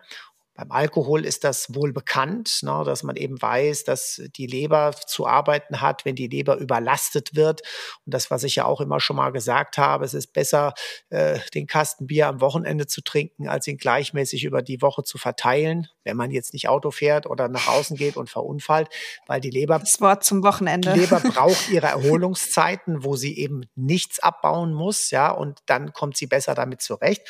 Beim 0.56 0.72
Alkohol 0.72 1.26
ist 1.26 1.44
das 1.44 1.74
wohl 1.74 1.92
bekannt, 1.92 2.60
ne, 2.62 2.82
dass 2.84 3.02
man 3.02 3.16
eben 3.16 3.40
weiß, 3.40 3.84
dass 3.84 4.22
die 4.36 4.46
Leber 4.46 4.92
zu 5.06 5.26
arbeiten 5.26 5.82
hat, 5.82 6.06
wenn 6.06 6.14
die 6.14 6.28
Leber 6.28 6.56
überlastet 6.56 7.34
wird. 7.34 7.60
Und 8.06 8.14
das, 8.14 8.30
was 8.30 8.42
ich 8.42 8.56
ja 8.56 8.64
auch 8.64 8.80
immer 8.80 8.98
schon 8.98 9.16
mal 9.16 9.32
gesagt 9.32 9.76
habe, 9.76 10.06
es 10.06 10.14
ist 10.14 10.32
besser, 10.32 10.72
äh, 11.10 11.38
den 11.54 11.66
Kasten 11.66 12.06
Bier 12.06 12.28
am 12.28 12.40
Wochenende 12.40 12.86
zu 12.86 13.02
trinken, 13.02 13.48
als 13.48 13.66
ihn 13.66 13.76
gleichmäßig 13.76 14.44
über 14.44 14.62
die 14.62 14.80
Woche 14.80 15.04
zu 15.04 15.18
verteilen, 15.18 15.88
wenn 16.04 16.16
man 16.16 16.30
jetzt 16.30 16.54
nicht 16.54 16.68
Auto 16.68 16.90
fährt 16.90 17.26
oder 17.26 17.48
nach 17.48 17.68
außen 17.68 17.96
geht 17.96 18.16
und 18.16 18.30
verunfallt, 18.30 18.88
weil 19.26 19.40
die 19.40 19.50
Leber. 19.50 19.78
Das 19.78 20.00
Wort 20.00 20.24
zum 20.24 20.42
Wochenende. 20.42 20.94
Die 20.94 21.00
Leber 21.00 21.20
braucht 21.20 21.68
ihre 21.68 21.88
Erholungszeiten, 21.88 23.04
wo 23.04 23.16
sie 23.16 23.36
eben 23.38 23.66
nichts 23.74 24.20
abbauen 24.20 24.72
muss, 24.72 25.10
ja, 25.10 25.30
und 25.30 25.60
dann 25.66 25.92
kommt 25.92 26.16
sie 26.16 26.26
besser 26.26 26.54
damit 26.54 26.80
zurecht. 26.80 27.22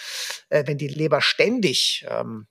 Äh, 0.49 0.65
wenn 0.67 0.79
die 0.79 0.89
Leber 0.89 1.21
ständig 1.21 2.07
ähm, 2.09 2.47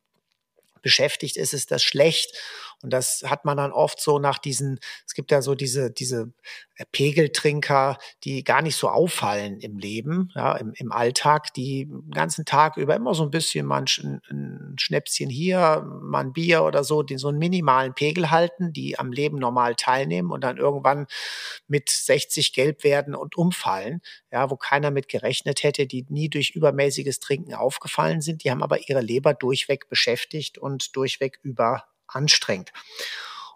beschäftigt 0.85 1.35
ist, 1.35 1.51
ist 1.51 1.71
das 1.71 1.83
schlecht. 1.83 2.37
Und 2.81 2.91
das 2.91 3.23
hat 3.25 3.45
man 3.45 3.57
dann 3.57 3.71
oft 3.71 3.99
so 3.99 4.19
nach 4.19 4.37
diesen, 4.37 4.79
es 5.05 5.13
gibt 5.13 5.31
ja 5.31 5.41
so 5.41 5.55
diese, 5.55 5.91
diese 5.91 6.31
äh, 6.75 6.85
Pegeltrinker, 6.91 7.97
die 8.23 8.43
gar 8.43 8.61
nicht 8.61 8.75
so 8.75 8.89
auffallen 8.89 9.59
im 9.59 9.77
Leben, 9.77 10.31
ja, 10.35 10.55
im, 10.57 10.73
im 10.75 10.91
Alltag, 10.91 11.53
die 11.53 11.85
den 11.85 12.11
ganzen 12.11 12.45
Tag 12.45 12.77
über 12.77 12.95
immer 12.95 13.13
so 13.13 13.23
ein 13.23 13.31
bisschen 13.31 13.65
mal 13.65 13.83
ein, 13.83 14.21
ein 14.29 14.75
Schnäpschen 14.77 15.29
hier, 15.29 15.85
mal 16.01 16.21
ein 16.21 16.33
Bier 16.33 16.63
oder 16.63 16.83
so, 16.83 17.03
die 17.03 17.17
so 17.17 17.29
einen 17.29 17.37
minimalen 17.37 17.93
Pegel 17.93 18.31
halten, 18.31 18.73
die 18.73 18.99
am 18.99 19.11
Leben 19.11 19.37
normal 19.37 19.75
teilnehmen 19.75 20.31
und 20.31 20.43
dann 20.43 20.57
irgendwann 20.57 21.07
mit 21.67 21.89
60 21.89 22.53
gelb 22.53 22.83
werden 22.83 23.15
und 23.15 23.37
umfallen, 23.37 24.01
ja, 24.31 24.49
wo 24.49 24.57
keiner 24.57 24.91
mit 24.91 25.07
gerechnet 25.07 25.63
hätte, 25.63 25.87
die 25.87 26.05
nie 26.09 26.29
durch 26.29 26.51
übermäßiges 26.51 27.19
Trinken 27.19 27.53
aufgefallen 27.53 28.21
sind, 28.21 28.43
die 28.43 28.51
haben 28.51 28.63
aber 28.63 28.89
ihre 28.89 29.01
Leber 29.01 29.33
durchweg 29.33 29.89
beschäftigt 29.89 30.57
und 30.57 30.95
durchweg 30.95 31.39
über 31.41 31.85
anstrengend. 32.07 32.71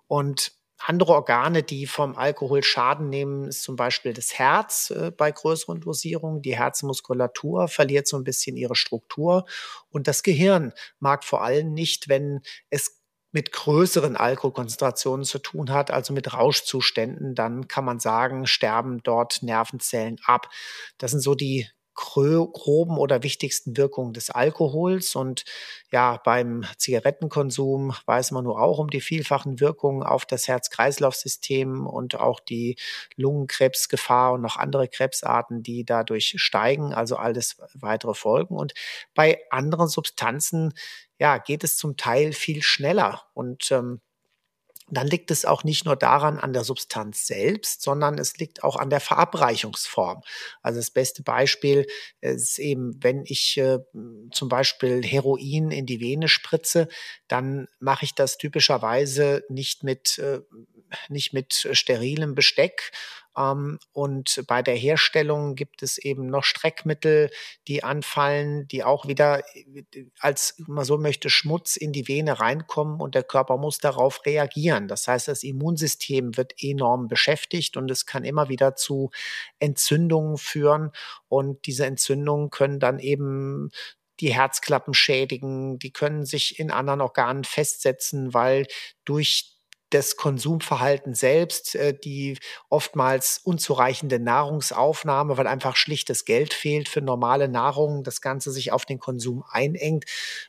Und 0.08 0.54
andere 0.80 1.14
Organe, 1.14 1.62
die 1.62 1.86
vom 1.88 2.16
Alkohol 2.16 2.64
Schaden 2.64 3.10
nehmen, 3.10 3.50
ist 3.50 3.64
zum 3.64 3.76
Beispiel 3.76 4.14
das 4.14 4.40
Herz 4.40 4.92
äh, 4.92 5.12
bei 5.12 5.32
größeren 5.32 5.82
Dosierungen. 5.82 6.42
Die 6.42 6.56
Herzmuskulatur 6.56 7.68
verliert 7.68 8.08
so 8.08 8.18
ein 8.18 8.24
bisschen 8.24 8.56
ihre 8.56 8.76
Struktur 8.76 9.46
und 9.90 10.08
das 10.08 10.24
Gehirn 10.24 10.74
mag 11.00 11.26
vor 11.26 11.44
allem 11.44 11.74
nicht, 11.74 12.08
wenn 12.08 12.42
es 12.70 13.00
mit 13.32 13.52
größeren 13.52 14.16
Alkoholkonzentrationen 14.16 15.26
zu 15.26 15.38
tun 15.40 15.70
hat, 15.72 15.92
also 15.92 16.14
mit 16.14 16.34
Rauschzuständen, 16.34 17.36
dann 17.36 17.68
kann 17.68 17.86
man 17.86 18.00
sagen, 18.00 18.48
sterben 18.48 19.04
dort 19.04 19.44
Nervenzellen 19.44 20.18
ab. 20.26 20.50
Das 20.98 21.12
sind 21.12 21.20
so 21.20 21.36
die 21.36 21.68
groben 22.00 22.98
oder 22.98 23.24
wichtigsten 23.24 23.76
Wirkungen 23.78 24.14
des 24.14 24.30
Alkohols. 24.30 25.16
Und 25.16 25.44
ja, 25.92 26.18
beim 26.24 26.66
Zigarettenkonsum 26.78 27.94
weiß 28.06 28.32
man 28.32 28.44
nur 28.46 28.62
auch 28.62 28.80
um 28.80 28.90
die 28.90 29.02
vielfachen 29.02 29.60
Wirkungen 29.60 30.04
auf 30.04 30.26
das 30.26 30.48
Herz-Kreislauf-System 30.48 31.86
und 31.86 32.20
auch 32.20 32.40
die 32.40 32.78
Lungenkrebsgefahr 33.16 34.34
und 34.34 34.42
noch 34.42 34.58
andere 34.58 34.88
Krebsarten, 34.88 35.64
die 35.64 35.86
dadurch 35.86 36.36
steigen, 36.38 36.94
also 36.94 37.18
alles 37.18 37.58
weitere 37.74 38.14
Folgen. 38.14 38.56
Und 38.56 38.74
bei 39.14 39.40
anderen 39.50 39.88
Substanzen, 39.88 40.74
ja, 41.20 41.38
geht 41.38 41.64
es 41.64 41.78
zum 41.78 41.98
Teil 41.98 42.32
viel 42.32 42.62
schneller. 42.62 43.24
Und 43.34 43.72
ähm, 43.72 44.02
dann 44.92 45.08
liegt 45.08 45.32
es 45.32 45.46
auch 45.46 45.64
nicht 45.64 45.86
nur 45.86 45.96
daran 45.96 46.40
an 46.40 46.54
der 46.54 46.64
Substanz 46.64 47.28
selbst, 47.28 47.82
sondern 47.82 48.18
es 48.18 48.38
liegt 48.38 48.64
auch 48.64 48.76
an 48.76 48.90
der 48.90 49.00
Verabreichungsform. 49.00 50.22
Also 50.62 50.80
das 50.80 50.92
beste 50.92 51.24
Beispiel 51.24 51.86
ist 52.22 52.60
eben, 52.60 53.02
wenn 53.04 53.24
ich 53.26 53.58
äh, 53.58 53.80
zum 54.32 54.50
Beispiel 54.50 55.04
Heroin 55.04 55.72
in 55.72 55.86
die 55.86 56.00
Vene 56.00 56.28
spritze, 56.28 56.88
dann 57.28 57.68
mache 57.80 58.06
ich 58.06 58.16
das 58.16 58.38
typischerweise 58.38 59.44
nicht 59.50 59.84
mit, 59.84 60.18
äh, 60.20 60.42
nicht 61.10 61.34
mit 61.34 61.68
sterilem 61.74 62.36
Besteck, 62.36 62.92
ähm, 63.40 63.80
und 63.94 64.44
bei 64.48 64.62
der 64.62 64.76
Herstellung 64.76 65.56
gibt 65.56 65.82
es 65.82 65.98
eben 65.98 66.28
noch 66.28 66.44
Streckmittel, 66.44 67.30
die 67.68 67.84
anfallen, 67.84 68.68
die 68.68 68.84
auch 68.84 69.08
wieder 69.08 69.42
äh, 69.56 70.06
als 70.20 70.56
man 70.68 70.86
so 70.86 70.98
möchte 70.98 71.30
Schmutz 71.30 71.76
in 71.78 71.94
die 71.94 72.08
Vene 72.08 72.40
reinkommen 72.40 73.00
und 73.00 73.16
der 73.16 73.24
Körper 73.24 73.58
muss 73.58 73.80
darauf 73.80 74.26
reagieren. 74.26 74.88
Das 74.88 75.08
heißt, 75.08 75.28
das 75.28 75.44
Immunsystem 75.44 76.36
wird 76.38 76.54
enorm 76.62 77.08
beschäftigt 77.08 77.78
und 77.78 77.90
es 77.90 78.06
kann 78.06 78.24
immer 78.24 78.50
wieder 78.50 78.76
zu 78.76 79.12
Entzündungen 79.60 80.38
führen 80.38 80.92
und 81.28 81.66
diese 81.66 81.86
Entzündungen 81.86 82.50
können 82.50 82.80
dann 82.80 83.00
eben 83.00 83.72
die 84.20 84.34
Herzklappen 84.34 84.94
schädigen, 84.94 85.80
die 85.80 85.94
können 85.94 86.26
sich 86.26 86.60
in 86.60 86.72
anderen 86.72 87.00
Organen 87.00 87.46
festsetzen, 87.46 88.34
weil 88.34 88.68
durch 89.06 89.59
das 89.90 90.18
Konsumverhalten 90.18 91.16
selbst, 91.16 91.76
äh, 91.76 91.98
die 91.98 92.38
oftmals 92.70 93.40
unzureichende 93.44 94.20
Nahrungsaufnahme, 94.20 95.38
weil 95.38 95.48
einfach 95.48 95.76
schlichtes 95.76 96.26
Geld 96.26 96.54
fehlt 96.54 96.90
für 96.90 97.02
normale 97.02 97.48
Nahrung, 97.48 98.04
das 98.04 98.22
Ganze 98.22 98.52
sich 98.52 98.72
auf 98.72 98.86
den 98.86 99.00
Konsum 99.00 99.44
einengt, 99.50 100.06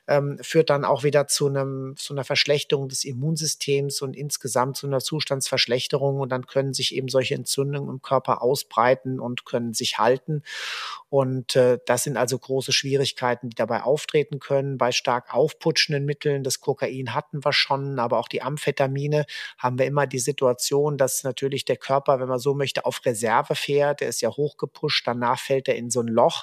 ähm, 0.07 0.38
führt 0.42 0.70
dann 0.70 0.85
auch 0.85 1.05
wieder 1.05 1.26
zu, 1.26 1.46
einem, 1.46 1.94
zu 1.96 2.12
einer 2.12 2.24
Verschlechterung 2.24 2.88
des 2.88 3.05
Immunsystems 3.05 4.03
und 4.03 4.14
insgesamt 4.14 4.76
zu 4.76 4.87
einer 4.87 5.00
Zustandsverschlechterung. 5.00 6.20
Und 6.20 6.31
dann 6.31 6.46
können 6.46 6.74
sich 6.74 6.94
eben 6.94 7.09
solche 7.09 7.35
Entzündungen 7.35 7.88
im 7.88 8.03
Körper 8.03 8.42
ausbreiten 8.42 9.20
und 9.20 9.44
können 9.46 9.72
sich 9.72 9.98
halten. 9.98 10.42
Und 11.09 11.57
äh, 11.57 11.79
das 11.87 12.05
sind 12.05 12.16
also 12.16 12.38
große 12.38 12.72
Schwierigkeiten, 12.72 13.48
die 13.48 13.57
dabei 13.57 13.83
auftreten 13.83 14.38
können. 14.38 14.79
Bei 14.79 14.92
stark 14.92 15.35
aufputschenden 15.35 16.05
Mitteln, 16.05 16.44
das 16.44 16.61
Kokain 16.61 17.14
hatten 17.14 17.44
wir 17.44 17.53
schon, 17.53 17.98
aber 17.98 18.18
auch 18.18 18.29
die 18.29 18.42
Amphetamine, 18.42 19.24
haben 19.58 19.78
wir 19.78 19.86
immer 19.86 20.06
die 20.06 20.18
Situation, 20.18 20.96
dass 20.96 21.24
natürlich 21.24 21.64
der 21.64 21.76
Körper, 21.76 22.20
wenn 22.20 22.28
man 22.28 22.38
so 22.38 22.54
möchte, 22.54 22.84
auf 22.84 23.04
Reserve 23.04 23.54
fährt. 23.54 24.00
Der 24.00 24.08
ist 24.08 24.20
ja 24.20 24.30
hochgepusht, 24.30 25.06
danach 25.06 25.38
fällt 25.38 25.68
er 25.68 25.76
in 25.76 25.90
so 25.90 26.00
ein 26.00 26.08
Loch. 26.08 26.42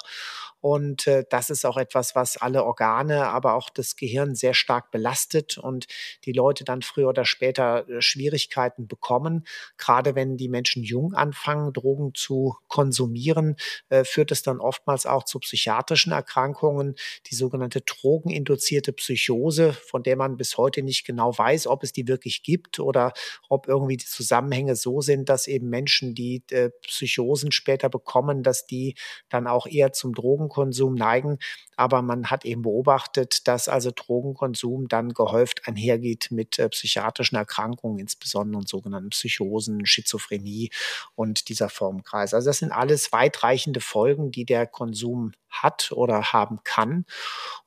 Und 0.60 1.06
äh, 1.06 1.24
das 1.30 1.50
ist 1.50 1.64
auch 1.64 1.76
etwas, 1.76 2.14
was 2.14 2.36
alle 2.36 2.64
Organe, 2.64 3.28
aber 3.28 3.54
auch 3.54 3.70
das 3.70 3.96
Gehirn 3.96 4.34
sehr 4.34 4.54
stark 4.54 4.90
belastet 4.90 5.58
und 5.58 5.86
die 6.24 6.32
Leute 6.32 6.64
dann 6.64 6.82
früher 6.82 7.08
oder 7.08 7.24
später 7.24 7.88
äh, 7.88 8.00
Schwierigkeiten 8.00 8.88
bekommen. 8.88 9.46
Gerade 9.76 10.14
wenn 10.14 10.36
die 10.36 10.48
Menschen 10.48 10.82
jung 10.82 11.14
anfangen, 11.14 11.72
Drogen 11.72 12.12
zu 12.14 12.56
konsumieren, 12.66 13.56
äh, 13.88 14.04
führt 14.04 14.32
es 14.32 14.42
dann 14.42 14.58
oftmals 14.60 15.06
auch 15.06 15.24
zu 15.24 15.38
psychiatrischen 15.38 16.12
Erkrankungen, 16.12 16.96
die 17.30 17.34
sogenannte 17.34 17.80
drogeninduzierte 17.80 18.92
Psychose, 18.92 19.72
von 19.72 20.02
der 20.02 20.16
man 20.16 20.36
bis 20.36 20.56
heute 20.56 20.82
nicht 20.82 21.06
genau 21.06 21.36
weiß, 21.36 21.66
ob 21.66 21.82
es 21.84 21.92
die 21.92 22.08
wirklich 22.08 22.42
gibt 22.42 22.80
oder 22.80 23.12
ob 23.48 23.68
irgendwie 23.68 23.96
die 23.96 24.06
Zusammenhänge 24.06 24.74
so 24.76 25.00
sind, 25.00 25.28
dass 25.28 25.46
eben 25.46 25.68
Menschen, 25.68 26.14
die 26.14 26.42
äh, 26.50 26.70
Psychosen 26.82 27.52
später 27.52 27.88
bekommen, 27.88 28.42
dass 28.42 28.66
die 28.66 28.94
dann 29.28 29.46
auch 29.46 29.66
eher 29.66 29.92
zum 29.92 30.14
Drogen 30.14 30.47
Drogenkonsum 30.48 30.94
neigen. 30.94 31.38
Aber 31.76 32.02
man 32.02 32.30
hat 32.30 32.44
eben 32.44 32.62
beobachtet, 32.62 33.46
dass 33.46 33.68
also 33.68 33.90
Drogenkonsum 33.94 34.88
dann 34.88 35.10
gehäuft 35.10 35.68
einhergeht 35.68 36.28
mit 36.30 36.58
äh, 36.58 36.68
psychiatrischen 36.68 37.36
Erkrankungen, 37.36 37.98
insbesondere 37.98 38.62
sogenannten 38.66 39.10
Psychosen, 39.10 39.86
Schizophrenie 39.86 40.70
und 41.14 41.48
dieser 41.48 41.68
Formkreis. 41.68 42.34
Also 42.34 42.50
das 42.50 42.58
sind 42.58 42.72
alles 42.72 43.12
weitreichende 43.12 43.80
Folgen, 43.80 44.30
die 44.30 44.44
der 44.44 44.66
Konsum 44.66 45.32
hat 45.48 45.92
oder 45.92 46.32
haben 46.32 46.60
kann. 46.64 47.04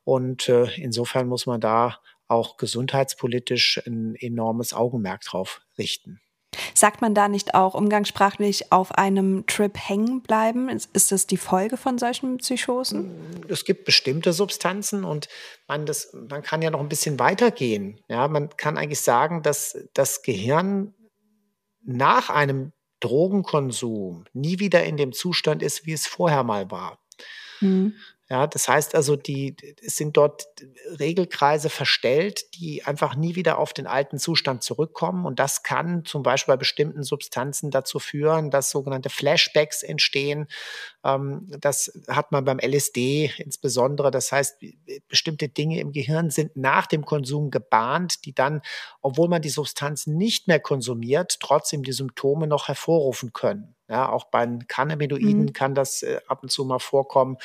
Und 0.04 0.50
äh, 0.50 0.70
insofern 0.76 1.28
muss 1.28 1.46
man 1.46 1.62
da 1.62 2.00
auch 2.28 2.58
gesundheitspolitisch 2.58 3.82
ein 3.86 4.16
enormes 4.16 4.74
Augenmerk 4.74 5.22
drauf 5.22 5.62
richten. 5.78 6.22
Sagt 6.74 7.02
man 7.02 7.14
da 7.14 7.28
nicht 7.28 7.54
auch 7.54 7.74
umgangssprachlich 7.74 8.72
auf 8.72 8.94
einem 8.94 9.46
Trip 9.48 9.78
hängen 9.78 10.22
bleiben? 10.22 10.70
Ist 10.70 11.12
das 11.12 11.28
die 11.28 11.38
Folge 11.38 11.78
von 11.78 11.98
solchen 11.98 12.38
Psychosen? 12.38 13.12
Es 13.48 13.66
gibt 13.66 13.86
bestimmte 13.86 14.34
Substanzen 14.34 15.04
und 15.04 15.28
man, 15.68 15.86
das, 15.86 16.14
man 16.14 16.42
kann 16.42 16.62
ja 16.62 16.70
noch 16.70 16.80
ein 16.80 16.90
bisschen 16.90 17.20
weitergehen. 17.20 18.00
Ja, 18.08 18.28
man 18.28 18.50
kann 18.58 18.78
eigentlich 18.78 19.02
sagen, 19.02 19.42
dass 19.44 19.78
das 19.94 20.22
Gehirn 20.22 20.94
nach 21.84 22.30
einem 22.30 22.72
Drogenkonsum 23.00 24.26
nie 24.34 24.60
wieder 24.60 24.84
in 24.84 24.98
dem 24.98 25.12
Zustand 25.12 25.64
ist, 25.64 25.86
wie 25.86 25.94
es 25.94 26.08
vorher 26.08 26.44
mal 26.44 26.70
war. 26.72 27.00
Mhm. 27.60 27.96
Ja, 28.32 28.48
das 28.48 28.70
heißt 28.70 28.96
also, 28.96 29.18
die, 29.18 29.58
es 29.86 29.98
sind 29.98 30.16
dort 30.16 30.46
Regelkreise 30.98 31.70
verstellt, 31.70 32.56
die 32.56 32.82
einfach 32.86 33.14
nie 33.18 33.36
wieder 33.36 33.58
auf 33.58 33.74
den 33.74 33.88
alten 33.88 34.20
Zustand 34.20 34.64
zurückkommen. 34.64 35.26
Und 35.26 35.38
das 35.38 35.64
kann 35.64 36.06
zum 36.06 36.24
Beispiel 36.24 36.54
bei 36.54 36.58
bestimmten 36.58 37.04
Substanzen 37.04 37.72
dazu 37.72 38.00
führen, 38.00 38.50
dass 38.50 38.70
sogenannte 38.70 39.10
Flashbacks 39.10 39.84
entstehen. 39.84 40.48
Ähm, 41.04 41.46
das 41.60 41.92
hat 42.08 42.32
man 42.32 42.46
beim 42.46 42.60
LSD 42.60 43.34
insbesondere. 43.38 44.12
Das 44.12 44.32
heißt, 44.32 44.64
bestimmte 45.10 45.50
Dinge 45.50 45.82
im 45.82 45.92
Gehirn 45.92 46.30
sind 46.30 46.56
nach 46.56 46.88
dem 46.88 47.04
Konsum 47.04 47.52
gebahnt, 47.52 48.24
die 48.24 48.34
dann, 48.34 48.62
obwohl 49.02 49.28
man 49.28 49.42
die 49.42 49.50
Substanz 49.50 50.08
nicht 50.08 50.48
mehr 50.48 50.62
konsumiert, 50.62 51.42
trotzdem 51.42 51.84
die 51.84 51.92
Symptome 51.92 52.48
noch 52.48 52.70
hervorrufen 52.70 53.34
können. 53.34 53.76
Ja, 53.92 54.08
auch 54.08 54.24
bei 54.24 54.48
Cannabinoiden 54.70 55.42
mhm. 55.42 55.54
kann 55.54 55.76
das 55.76 56.02
äh, 56.02 56.22
ab 56.26 56.44
und 56.44 56.50
zu 56.50 56.64
mal 56.64 56.80
vorkommen. 56.80 57.36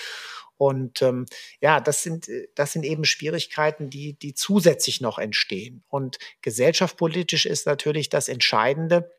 Und 0.58 1.02
ähm, 1.02 1.26
ja, 1.60 1.80
das 1.80 2.02
sind, 2.02 2.28
äh, 2.28 2.48
das 2.54 2.72
sind 2.72 2.84
eben 2.84 3.04
Schwierigkeiten, 3.04 3.90
die, 3.90 4.14
die 4.14 4.34
zusätzlich 4.34 5.00
noch 5.00 5.18
entstehen. 5.18 5.82
Und 5.88 6.18
gesellschaftspolitisch 6.42 7.46
ist 7.46 7.66
natürlich 7.66 8.08
das 8.08 8.28
Entscheidende, 8.28 9.10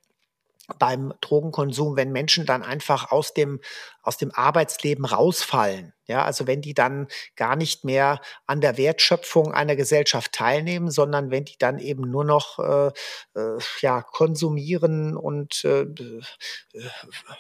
beim 0.80 1.14
Drogenkonsum, 1.22 1.96
wenn 1.96 2.12
Menschen 2.12 2.46
dann 2.46 2.62
einfach 2.62 3.12
aus 3.12 3.34
dem, 3.34 3.62
aus 4.02 4.18
dem 4.18 4.32
Arbeitsleben 4.34 5.06
rausfallen. 5.06 5.94
Ja, 6.08 6.24
also 6.24 6.48
wenn 6.48 6.62
die 6.62 6.74
dann 6.74 7.08
gar 7.36 7.56
nicht 7.56 7.84
mehr 7.84 8.22
an 8.46 8.62
der 8.62 8.78
Wertschöpfung 8.78 9.54
einer 9.54 9.76
Gesellschaft 9.76 10.32
teilnehmen, 10.32 10.90
sondern 10.90 11.32
wenn 11.32 11.44
die 11.44 11.58
dann 11.58 11.80
eben 11.80 12.10
nur 12.10 12.24
noch 12.24 12.60
äh, 12.60 12.92
äh, 13.40 13.58
ja, 13.82 14.02
konsumieren 14.02 15.18
und 15.18 15.66
äh, 15.66 15.82
äh 15.82 16.22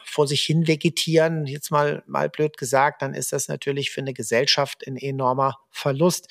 vor 0.03 0.27
sich 0.27 0.41
hin 0.41 0.67
vegetieren, 0.67 1.45
jetzt 1.45 1.71
mal, 1.71 2.03
mal 2.07 2.29
blöd 2.29 2.57
gesagt, 2.57 3.01
dann 3.01 3.13
ist 3.13 3.31
das 3.31 3.47
natürlich 3.47 3.91
für 3.91 4.01
eine 4.01 4.13
Gesellschaft 4.13 4.85
ein 4.85 4.97
enormer 4.97 5.57
Verlust. 5.69 6.27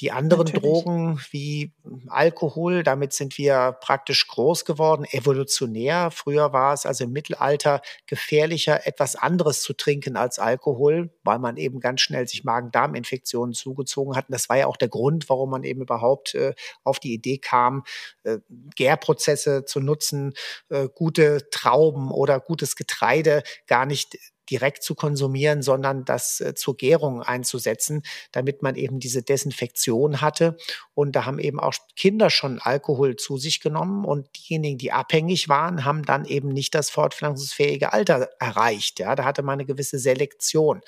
Die 0.00 0.12
anderen 0.12 0.44
Natürlich. 0.44 0.62
Drogen 0.62 1.20
wie 1.30 1.72
Alkohol, 2.08 2.82
damit 2.82 3.14
sind 3.14 3.38
wir 3.38 3.76
praktisch 3.80 4.26
groß 4.28 4.66
geworden, 4.66 5.06
evolutionär. 5.10 6.10
Früher 6.10 6.52
war 6.52 6.74
es 6.74 6.84
also 6.84 7.04
im 7.04 7.12
Mittelalter 7.12 7.80
gefährlicher, 8.06 8.86
etwas 8.86 9.16
anderes 9.16 9.62
zu 9.62 9.72
trinken 9.72 10.16
als 10.16 10.38
Alkohol, 10.38 11.10
weil 11.24 11.38
man 11.38 11.56
eben 11.56 11.80
ganz 11.80 12.02
schnell 12.02 12.28
sich 12.28 12.44
Magen-Darm-Infektionen 12.44 13.54
zugezogen 13.54 14.16
hat. 14.16 14.28
Und 14.28 14.34
das 14.34 14.50
war 14.50 14.58
ja 14.58 14.66
auch 14.66 14.76
der 14.76 14.88
Grund, 14.88 15.30
warum 15.30 15.50
man 15.50 15.64
eben 15.64 15.80
überhaupt 15.80 16.34
äh, 16.34 16.52
auf 16.84 16.98
die 17.00 17.14
Idee 17.14 17.38
kam, 17.38 17.84
äh, 18.24 18.38
Gärprozesse 18.74 19.64
zu 19.64 19.80
nutzen, 19.80 20.34
äh, 20.68 20.88
gute 20.94 21.48
Trauben 21.50 22.10
oder 22.10 22.38
gutes 22.38 22.76
Getreide 22.76 23.42
gar 23.66 23.86
nicht 23.86 24.18
direkt 24.50 24.82
zu 24.82 24.94
konsumieren, 24.94 25.62
sondern 25.62 26.04
das 26.04 26.40
äh, 26.40 26.54
zur 26.54 26.76
Gärung 26.76 27.22
einzusetzen, 27.22 28.02
damit 28.32 28.62
man 28.62 28.74
eben 28.76 29.00
diese 29.00 29.22
Desinfektion 29.22 30.20
hatte. 30.20 30.56
Und 30.94 31.16
da 31.16 31.24
haben 31.24 31.38
eben 31.38 31.60
auch 31.60 31.74
Kinder 31.96 32.30
schon 32.30 32.58
Alkohol 32.60 33.16
zu 33.16 33.36
sich 33.38 33.60
genommen 33.60 34.04
und 34.04 34.28
diejenigen, 34.36 34.78
die 34.78 34.92
abhängig 34.92 35.48
waren, 35.48 35.84
haben 35.84 36.04
dann 36.04 36.24
eben 36.24 36.48
nicht 36.48 36.74
das 36.74 36.90
fortpflanzungsfähige 36.90 37.92
Alter 37.92 38.28
erreicht. 38.38 38.98
Ja, 38.98 39.14
da 39.14 39.24
hatte 39.24 39.42
man 39.42 39.54
eine 39.54 39.66
gewisse 39.66 39.98
Selektion. 39.98 40.80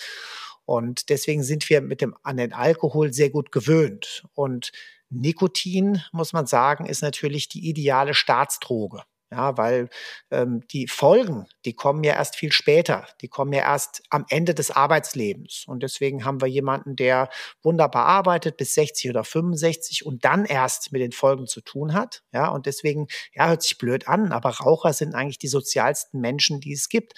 Und 0.64 1.08
deswegen 1.08 1.42
sind 1.42 1.68
wir 1.70 1.80
mit 1.80 2.02
dem, 2.02 2.14
an 2.22 2.36
den 2.36 2.52
Alkohol 2.52 3.12
sehr 3.12 3.30
gut 3.30 3.52
gewöhnt. 3.52 4.26
Und 4.34 4.70
Nikotin, 5.10 6.02
muss 6.12 6.34
man 6.34 6.46
sagen, 6.46 6.84
ist 6.84 7.00
natürlich 7.00 7.48
die 7.48 7.68
ideale 7.68 8.12
Staatsdroge. 8.12 9.02
Ja, 9.30 9.58
weil 9.58 9.90
ähm, 10.30 10.62
die 10.72 10.88
Folgen, 10.88 11.46
die 11.66 11.74
kommen 11.74 12.02
ja 12.02 12.14
erst 12.14 12.36
viel 12.36 12.50
später. 12.50 13.06
Die 13.20 13.28
kommen 13.28 13.52
ja 13.52 13.60
erst 13.60 14.02
am 14.08 14.24
Ende 14.30 14.54
des 14.54 14.70
Arbeitslebens. 14.70 15.64
Und 15.66 15.82
deswegen 15.82 16.24
haben 16.24 16.40
wir 16.40 16.48
jemanden, 16.48 16.96
der 16.96 17.28
wunderbar 17.62 18.06
arbeitet 18.06 18.56
bis 18.56 18.72
60 18.72 19.10
oder 19.10 19.24
65 19.24 20.06
und 20.06 20.24
dann 20.24 20.46
erst 20.46 20.92
mit 20.92 21.02
den 21.02 21.12
Folgen 21.12 21.46
zu 21.46 21.60
tun 21.60 21.92
hat. 21.92 22.22
Ja, 22.32 22.48
und 22.48 22.64
deswegen, 22.64 23.06
ja, 23.34 23.48
hört 23.48 23.62
sich 23.62 23.76
blöd 23.76 24.08
an, 24.08 24.32
aber 24.32 24.48
Raucher 24.48 24.94
sind 24.94 25.14
eigentlich 25.14 25.38
die 25.38 25.48
sozialsten 25.48 26.20
Menschen, 26.20 26.60
die 26.60 26.72
es 26.72 26.88
gibt. 26.88 27.12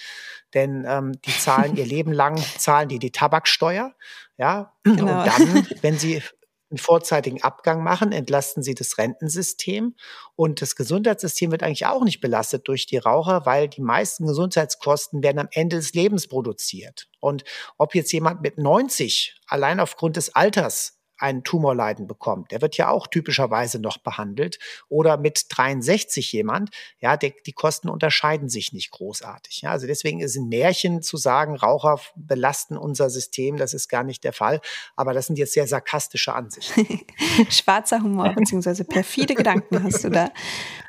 Denn 0.53 0.85
ähm, 0.89 1.13
die 1.25 1.39
zahlen 1.39 1.77
ihr 1.77 1.87
Leben 1.91 2.13
lang, 2.13 2.37
zahlen 2.59 2.89
die 2.89 2.99
die 2.99 3.13
Tabaksteuer. 3.13 3.95
Ja, 4.37 4.73
genau. 4.83 5.03
und 5.03 5.27
dann, 5.27 5.69
wenn 5.83 5.97
sie 5.97 6.23
einen 6.71 6.79
vorzeitigen 6.79 7.43
Abgang 7.43 7.83
machen, 7.83 8.13
entlasten 8.13 8.63
sie 8.63 8.75
das 8.75 8.97
Rentensystem 8.99 9.97
und 10.37 10.63
das 10.63 10.77
Gesundheitssystem 10.77 11.51
wird 11.51 11.63
eigentlich 11.63 11.87
auch 11.87 12.05
nicht 12.05 12.21
belastet 12.21 12.69
durch 12.69 12.87
die 12.87 12.99
Raucher, 12.99 13.45
weil 13.45 13.69
die 13.69 13.83
meisten 13.83 14.27
Gesundheitskosten 14.27 15.23
werden 15.23 15.39
am 15.39 15.49
Ende 15.51 15.77
des 15.77 15.95
Lebens 15.95 16.29
produziert. 16.29 17.09
Und 17.19 17.45
ob 17.77 17.95
jetzt 17.95 18.13
jemand 18.13 18.41
mit 18.41 18.59
90 18.59 19.41
allein 19.47 19.81
aufgrund 19.81 20.17
des 20.17 20.35
Alters 20.35 21.00
ein 21.21 21.45
Tumorleiden 21.45 22.07
bekommt. 22.07 22.51
Der 22.51 22.63
wird 22.63 22.77
ja 22.77 22.89
auch 22.89 23.07
typischerweise 23.07 23.79
noch 23.79 23.99
behandelt. 23.99 24.59
Oder 24.89 25.17
mit 25.17 25.47
63 25.49 26.33
jemand, 26.33 26.71
ja, 26.99 27.17
die, 27.17 27.35
die 27.47 27.53
Kosten 27.53 27.89
unterscheiden 27.89 28.49
sich 28.49 28.73
nicht 28.73 28.91
großartig. 28.91 29.63
Ja, 29.63 29.71
also 29.71 29.87
deswegen 29.87 30.21
ist 30.21 30.37
ein 30.37 30.49
Märchen 30.49 31.03
zu 31.03 31.17
sagen, 31.17 31.57
Raucher 31.57 32.01
belasten 32.17 32.77
unser 32.77 33.11
System, 33.11 33.57
das 33.57 33.75
ist 33.75 33.89
gar 33.89 34.05
nicht 34.05 34.25
der 34.25 34.33
Fall. 34.33 34.61
Aber 34.97 35.13
das 35.13 35.27
sind 35.27 35.39
jetzt 35.39 35.53
sehr 35.53 35.67
sarkastische 35.67 36.35
Ansichten. 36.35 37.01
Schwarzer 37.51 38.01
Humor 38.01 38.33
beziehungsweise 38.35 38.85
perfide 38.85 39.35
Gedanken 39.35 39.83
hast 39.83 40.05
du 40.05 40.11
da. 40.11 40.31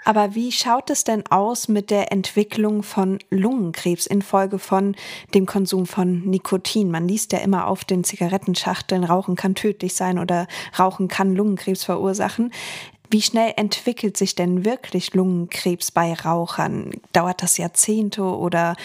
Aber 0.03 0.33
wie 0.35 0.51
schaut 0.51 0.89
es 0.89 1.03
denn 1.03 1.25
aus 1.27 1.67
mit 1.67 1.91
der 1.91 2.11
Entwicklung 2.11 2.81
von 2.83 3.19
Lungenkrebs 3.29 4.07
infolge 4.07 4.57
von 4.57 4.95
dem 5.33 5.45
Konsum 5.45 5.85
von 5.85 6.21
Nikotin? 6.21 6.89
Man 6.89 7.07
liest 7.07 7.31
ja 7.33 7.39
immer 7.39 7.67
auf 7.67 7.85
den 7.85 8.03
Zigarettenschachteln, 8.03 9.03
Rauchen 9.03 9.35
kann 9.35 9.55
tödlich 9.55 9.93
sein 9.93 10.17
oder 10.17 10.47
Rauchen 10.77 11.07
kann 11.07 11.35
Lungenkrebs 11.35 11.83
verursachen. 11.83 12.51
Wie 13.11 13.21
schnell 13.21 13.53
entwickelt 13.57 14.15
sich 14.15 14.35
denn 14.35 14.63
wirklich 14.63 15.13
Lungenkrebs 15.13 15.91
bei 15.91 16.13
Rauchern? 16.13 16.91
Dauert 17.11 17.43
das 17.43 17.57
Jahrzehnte 17.57 18.23
oder 18.23 18.75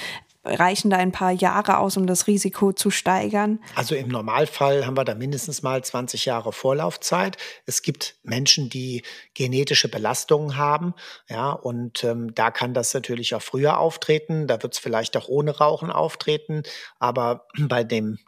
reichen 0.46 0.90
da 0.90 0.96
ein 0.96 1.12
paar 1.12 1.32
Jahre 1.32 1.78
aus, 1.78 1.96
um 1.96 2.06
das 2.06 2.26
Risiko 2.26 2.72
zu 2.72 2.90
steigern? 2.90 3.58
Also 3.74 3.94
im 3.94 4.08
Normalfall 4.08 4.86
haben 4.86 4.96
wir 4.96 5.04
da 5.04 5.14
mindestens 5.14 5.62
mal 5.62 5.82
20 5.82 6.24
Jahre 6.24 6.52
Vorlaufzeit. 6.52 7.36
Es 7.66 7.82
gibt 7.82 8.16
Menschen, 8.22 8.70
die 8.70 9.02
genetische 9.34 9.88
Belastungen 9.88 10.56
haben, 10.56 10.94
ja, 11.28 11.50
und 11.50 12.04
ähm, 12.04 12.34
da 12.34 12.50
kann 12.50 12.74
das 12.74 12.94
natürlich 12.94 13.34
auch 13.34 13.42
früher 13.42 13.78
auftreten. 13.78 14.46
Da 14.46 14.62
wird 14.62 14.74
es 14.74 14.78
vielleicht 14.78 15.16
auch 15.16 15.28
ohne 15.28 15.56
Rauchen 15.56 15.90
auftreten, 15.90 16.62
aber 16.98 17.46
bei 17.58 17.84
dem 17.84 18.18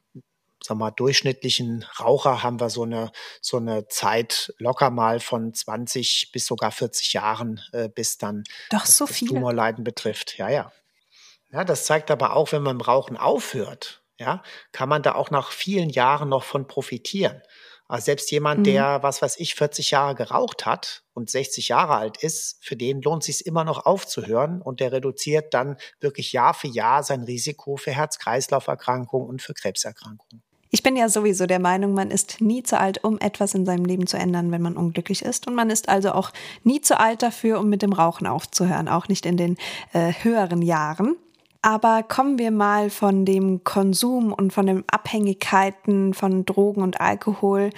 sagen 0.65 0.81
wir 0.81 0.87
mal, 0.87 0.91
durchschnittlichen 0.91 1.85
Raucher 2.01 2.43
haben 2.43 2.61
wir 2.61 2.69
so 2.69 2.83
eine, 2.83 3.11
so 3.41 3.57
eine 3.57 3.89
Zeit 3.89 4.53
locker 4.59 4.91
mal 4.91 5.21
von 5.21 5.55
20 5.55 6.31
bis 6.33 6.47
sogar 6.47 6.73
40 6.73 7.13
Jahren, 7.13 7.61
äh, 7.73 7.89
bis 7.89 8.19
dann 8.19 8.45
Doch, 8.71 8.81
das, 8.81 8.97
so 8.97 9.07
das 9.07 9.21
Tumorleiden 9.21 9.85
betrifft. 9.85 10.37
Ja, 10.37 10.49
ja. 10.49 10.73
Ja, 11.51 11.65
das 11.65 11.85
zeigt 11.85 12.11
aber 12.11 12.35
auch, 12.35 12.53
wenn 12.53 12.63
man 12.63 12.77
im 12.77 12.81
Rauchen 12.81 13.17
aufhört, 13.17 14.03
ja, 14.19 14.43
kann 14.73 14.89
man 14.89 15.03
da 15.03 15.15
auch 15.15 15.31
nach 15.31 15.51
vielen 15.53 15.91
Jahren 15.91 16.29
noch 16.29 16.45
von 16.45 16.67
profitieren. 16.67 17.43
Also 17.89 18.05
selbst 18.05 18.31
jemand, 18.31 18.61
mhm. 18.61 18.65
der, 18.65 19.03
was 19.03 19.23
weiß 19.23 19.39
ich, 19.39 19.55
40 19.55 19.93
Jahre 19.93 20.15
geraucht 20.15 20.67
hat 20.67 21.05
und 21.15 21.31
60 21.31 21.69
Jahre 21.69 21.95
alt 21.95 22.23
ist, 22.23 22.59
für 22.61 22.77
den 22.77 23.01
lohnt 23.01 23.25
sich 23.25 23.47
immer 23.47 23.65
noch 23.65 23.87
aufzuhören 23.87 24.61
und 24.61 24.81
der 24.81 24.93
reduziert 24.93 25.55
dann 25.55 25.79
wirklich 25.99 26.33
Jahr 26.33 26.53
für 26.53 26.69
Jahr 26.69 27.03
sein 27.03 27.23
Risiko 27.23 27.79
für 27.79 27.93
Herz-Kreislauf-Erkrankungen 27.93 29.27
und 29.27 29.41
für 29.41 29.55
Krebserkrankungen. 29.55 30.43
Ich 30.71 30.83
bin 30.83 30.97
ja 30.97 31.09
sowieso 31.09 31.47
der 31.47 31.61
Meinung, 31.61 31.95
man 31.95 32.11
ist 32.11 32.43
nie 32.43 32.63
zu 32.63 32.79
alt, 32.79 33.03
um 33.03 33.19
etwas 33.21 33.55
in 33.55 33.65
seinem 33.65 33.87
Leben 33.87 34.07
zu 34.07 34.19
ändern, 34.19 34.53
wenn 34.53 34.61
man 34.61 34.77
unglücklich 34.77 35.23
ist. 35.23 35.47
Und 35.47 35.55
man 35.55 35.71
ist 35.71 35.89
also 35.89 36.13
auch 36.13 36.31
nie 36.63 36.83
zu 36.83 37.01
alt 37.01 37.23
dafür, 37.23 37.59
um 37.59 37.71
mit 37.71 37.81
dem 37.81 37.95
Rauchen 37.95 38.27
aufzuhören, 38.27 38.87
auch 38.87 39.09
nicht 39.09 39.25
in 39.25 39.39
den 39.39 39.57
äh, 39.95 40.13
höheren 40.13 40.61
Jahren. 40.61 41.17
Aber 41.61 42.03
kommen 42.03 42.39
wir 42.39 42.51
mal 42.51 42.89
von 42.89 43.25
dem 43.25 43.65
Konsum 43.65 44.33
und 44.33 44.53
von 44.53 44.67
den 44.67 44.85
Abhängigkeiten 44.91 46.15
von 46.15 46.45
Drogen 46.45 46.83
und 46.83 47.01
Alkohol 47.01 47.71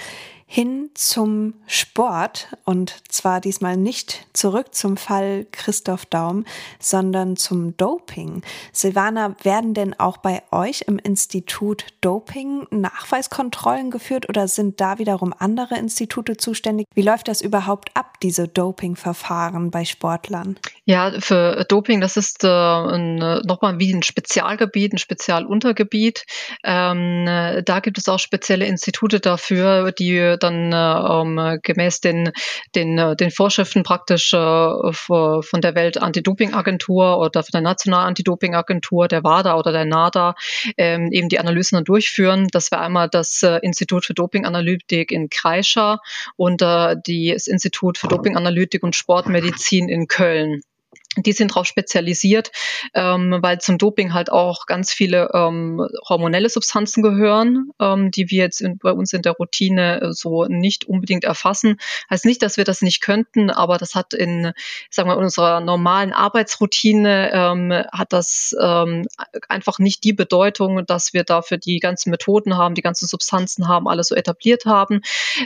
hin 0.53 0.91
zum 0.95 1.55
Sport 1.69 2.49
und 2.65 2.93
zwar 3.09 3.41
diesmal 3.41 3.77
nicht 3.77 4.27
zurück 4.33 4.75
zum 4.75 4.97
Fall 4.97 5.47
Christoph 5.53 6.07
Daum, 6.07 6.45
sondern 6.81 7.37
zum 7.37 7.77
Doping. 7.77 8.43
Silvana, 8.73 9.37
werden 9.45 9.75
denn 9.75 9.95
auch 10.01 10.17
bei 10.17 10.43
euch 10.51 10.83
im 10.89 10.99
Institut 10.99 11.85
Doping-Nachweiskontrollen 12.01 13.93
geführt 13.93 14.29
oder 14.29 14.49
sind 14.49 14.81
da 14.81 14.99
wiederum 14.99 15.33
andere 15.39 15.79
Institute 15.79 16.37
zuständig? 16.37 16.89
Wie 16.97 17.03
läuft 17.03 17.29
das 17.29 17.43
überhaupt 17.43 17.91
ab, 17.95 18.19
diese 18.21 18.49
Doping-Verfahren 18.49 19.71
bei 19.71 19.85
Sportlern? 19.85 20.59
Ja, 20.85 21.13
für 21.21 21.65
Doping, 21.69 22.01
das 22.01 22.17
ist 22.17 22.43
äh, 22.43 22.49
nochmal 22.49 23.79
wie 23.79 23.95
ein 23.95 24.03
Spezialgebiet, 24.03 24.95
ein 24.95 24.99
Spezialuntergebiet. 24.99 26.25
Ähm, 26.65 27.25
da 27.65 27.79
gibt 27.79 27.99
es 27.99 28.09
auch 28.09 28.19
spezielle 28.19 28.67
Institute 28.67 29.21
dafür, 29.21 29.93
die 29.93 30.40
dann 30.43 30.73
äh, 30.73 31.59
gemäß 31.63 32.01
den, 32.01 32.33
den, 32.75 32.99
äh, 32.99 33.17
den 33.17 33.31
Vorschriften 33.31 33.83
praktisch 33.83 34.33
äh, 34.33 34.93
von 34.93 35.61
der 35.61 35.75
Welt 35.75 36.01
Anti-Doping-Agentur 36.01 37.19
oder 37.19 37.43
von 37.43 37.53
der 37.53 37.61
Nationalen 37.61 38.09
Anti-Doping-Agentur, 38.09 39.09
der 39.09 39.25
WADA 39.25 39.57
oder 39.57 39.73
der 39.73 39.85
NADA, 39.85 40.35
ähm, 40.77 41.11
eben 41.13 41.29
die 41.29 41.39
Analysen 41.39 41.77
dann 41.77 41.85
durchführen. 41.85 42.49
Das 42.53 42.71
wäre 42.71 42.83
einmal 42.83 43.09
das 43.09 43.43
äh, 43.43 43.59
Institut 43.63 44.05
für 44.05 44.15
Doping-Analytik 44.15 45.13
in 45.13 45.29
Kreischer 45.29 46.01
und 46.37 46.63
äh, 46.63 46.97
das 46.97 47.47
Institut 47.47 47.99
für 47.99 48.09
Doping-Analytik 48.09 48.83
und 48.83 48.97
Sportmedizin 48.97 49.89
in 49.89 50.09
Köln 50.09 50.63
die 51.17 51.33
sind 51.33 51.51
darauf 51.51 51.67
spezialisiert, 51.67 52.53
ähm, 52.95 53.39
weil 53.41 53.61
zum 53.61 53.79
Doping 53.79 54.15
halt 54.15 54.31
auch 54.31 54.67
ganz 54.67 54.93
viele 54.93 55.31
ähm, 55.35 55.85
hormonelle 56.09 56.49
Substanzen 56.49 57.03
gehören, 57.03 57.71
ähm, 57.81 58.13
die 58.13 58.31
wir 58.31 58.45
jetzt 58.45 58.61
in, 58.61 58.79
bei 58.79 58.93
uns 58.93 59.13
in 59.13 59.23
der 59.23 59.33
Routine 59.33 60.01
äh, 60.03 60.13
so 60.13 60.45
nicht 60.45 60.85
unbedingt 60.85 61.25
erfassen. 61.25 61.79
Heißt 62.11 62.25
nicht, 62.25 62.43
dass 62.43 62.57
wir 62.59 62.65
das 62.65 62.81
nicht 62.81 63.01
könnten, 63.01 63.51
aber 63.51 63.77
das 63.77 63.97
hat 63.97 64.15
in, 64.15 64.53
sagen 64.89 65.09
wir, 65.09 65.17
unserer 65.17 65.61
normalen 65.61 66.13
Arbeitsroutine 66.13 67.33
ähm, 67.33 67.73
hat 67.91 68.13
das 68.13 68.55
ähm, 68.61 69.07
einfach 69.49 69.81
nicht 69.81 70.05
die 70.05 70.13
Bedeutung, 70.13 70.87
dass 70.87 71.13
wir 71.13 71.25
dafür 71.25 71.59
die 71.59 71.81
ganzen 71.81 72.11
Methoden 72.11 72.57
haben, 72.57 72.77
die 72.77 72.83
ganzen 72.83 73.09
Substanzen 73.09 73.67
haben, 73.67 73.89
alles 73.89 74.09
so 74.09 74.15
etabliert 74.15 74.65
haben. 74.65 75.01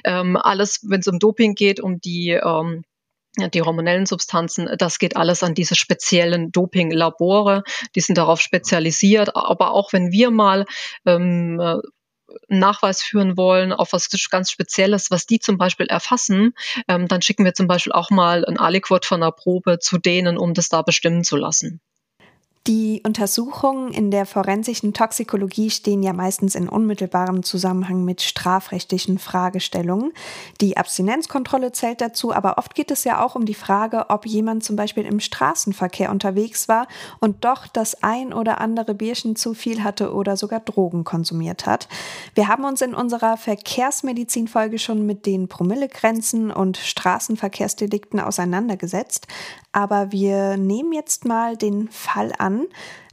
Ähm, 0.05 0.37
alles, 0.37 0.81
wenn 0.83 1.01
es 1.01 1.09
um 1.09 1.19
Doping 1.19 1.55
geht, 1.55 1.81
um 1.81 2.01
die 2.03 2.33
ähm, 2.33 2.85
die 3.53 3.63
hormonellen 3.63 4.07
Substanzen, 4.07 4.69
das 4.79 4.99
geht 4.99 5.17
alles 5.17 5.43
an 5.43 5.55
diese 5.55 5.75
speziellen 5.75 6.53
Doping-Labore, 6.53 7.63
die 7.95 8.01
sind 8.01 8.17
darauf 8.17 8.41
spezialisiert. 8.41 9.37
Aber 9.37 9.73
auch 9.73 9.93
wenn 9.93 10.13
wir 10.13 10.31
mal 10.31 10.67
ähm, 11.05 11.61
Nachweis 12.49 13.03
führen 13.03 13.37
wollen 13.37 13.73
auf 13.73 13.93
was 13.93 14.09
ganz 14.31 14.51
Spezielles, 14.51 15.11
was 15.11 15.27
die 15.27 15.39
zum 15.39 15.59
Beispiel 15.59 15.87
erfassen, 15.87 16.55
ähm, 16.89 17.09
dann 17.09 17.23
schicken 17.23 17.45
wir 17.45 17.55
zum 17.55 17.67
Beispiel 17.67 17.93
auch 17.93 18.11
mal 18.11 18.45
ein 18.45 18.59
Aliquot 18.59 19.05
von 19.05 19.21
der 19.21 19.33
Probe 19.33 19.79
zu 19.79 19.99
denen, 19.99 20.39
um 20.39 20.55
das 20.55 20.69
da 20.69 20.83
bestimmen 20.83 21.25
zu 21.25 21.37
lassen. 21.37 21.81
Die 22.67 23.03
Untersuchungen 23.05 23.93
in 23.93 24.11
der 24.11 24.25
forensischen 24.25 24.95
Toxikologie 24.95 25.69
stehen 25.69 26.03
ja 26.03 26.15
meistens 26.15 26.55
in 26.55 26.67
unmittelbarem 26.67 27.43
Zusammenhang 27.43 28.07
mit 28.07 28.23
strafrechtlichen 28.23 29.19
Fragestellungen. 29.19 30.13
Die 30.63 30.79
Abstinenzkontrolle 30.79 31.73
zählt 31.73 32.01
dazu, 32.01 32.33
aber 32.33 32.57
oft 32.57 32.75
geht 32.75 32.91
es 32.91 33.05
ja 33.05 33.23
auch 33.23 33.35
um 33.35 33.45
die 33.45 33.53
Frage, 33.53 34.07
ob 34.09 34.25
jemand 34.25 34.65
zum 34.65 34.77
Beispiel 34.77 35.05
im 35.05 35.21
Straßenverkehr 35.21 36.11
unterwegs 36.11 36.67
war 36.67 36.89
und 37.21 37.45
doch 37.45 37.67
das 37.67 38.03
ein 38.03 38.33
oder 38.33 38.63
andere 38.63 38.95
Bierchen 38.95 39.37
zu 39.37 39.53
viel 39.53 39.85
hatte 39.85 40.15
oder 40.15 40.39
sogar 40.39 40.61
Drogen 40.61 41.05
konsumiert 41.05 41.67
hat. 41.67 41.87
Wir 42.35 42.49
haben 42.49 42.65
uns 42.65 42.81
in 42.81 42.95
unserer 42.95 43.37
Verkehrsmedizin-Folge 43.37 44.79
schon 44.79 45.05
mit 45.05 45.27
den 45.27 45.49
Promillegrenzen 45.49 46.51
und 46.51 46.79
Straßenverkehrsdelikten 46.79 48.21
auseinandergesetzt, 48.21 49.27
aber 49.75 50.13
wir 50.13 50.57
nehmen 50.57 50.93
jetzt 50.93 51.25
mal 51.25 51.57
den 51.57 51.89
Fall 51.89 52.33
an, 52.39 52.67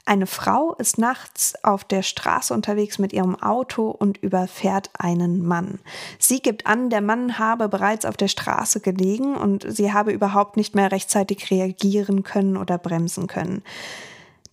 eine 0.06 0.28
Frau 0.28 0.74
ist 0.76 0.98
nachts 0.98 1.54
auf 1.64 1.84
der 1.84 2.02
Straße 2.02 2.54
unterwegs 2.54 3.00
mit 3.00 3.14
ihrem 3.14 3.42
Auto 3.42 3.90
und 3.90 4.18
überfährt 4.18 4.90
einen 4.98 5.46
Mann. 5.46 5.80
Sie 6.20 6.40
gibt 6.40 6.66
an, 6.68 6.90
der 6.90 7.02
Mann 7.02 7.40
habe 7.40 7.70
bereits 7.70 8.06
auf 8.06 8.18
der 8.18 8.28
Straße 8.28 8.80
gelegen 8.80 9.36
und 9.36 9.66
sie 9.68 9.94
habe 9.94 10.12
überhaupt 10.12 10.58
nicht 10.58 10.76
mehr 10.76 10.92
rechtzeitig 10.92 11.52
reagieren 11.52 12.24
können 12.24 12.58
oder 12.58 12.78
bremsen 12.78 13.28
können. 13.28 13.64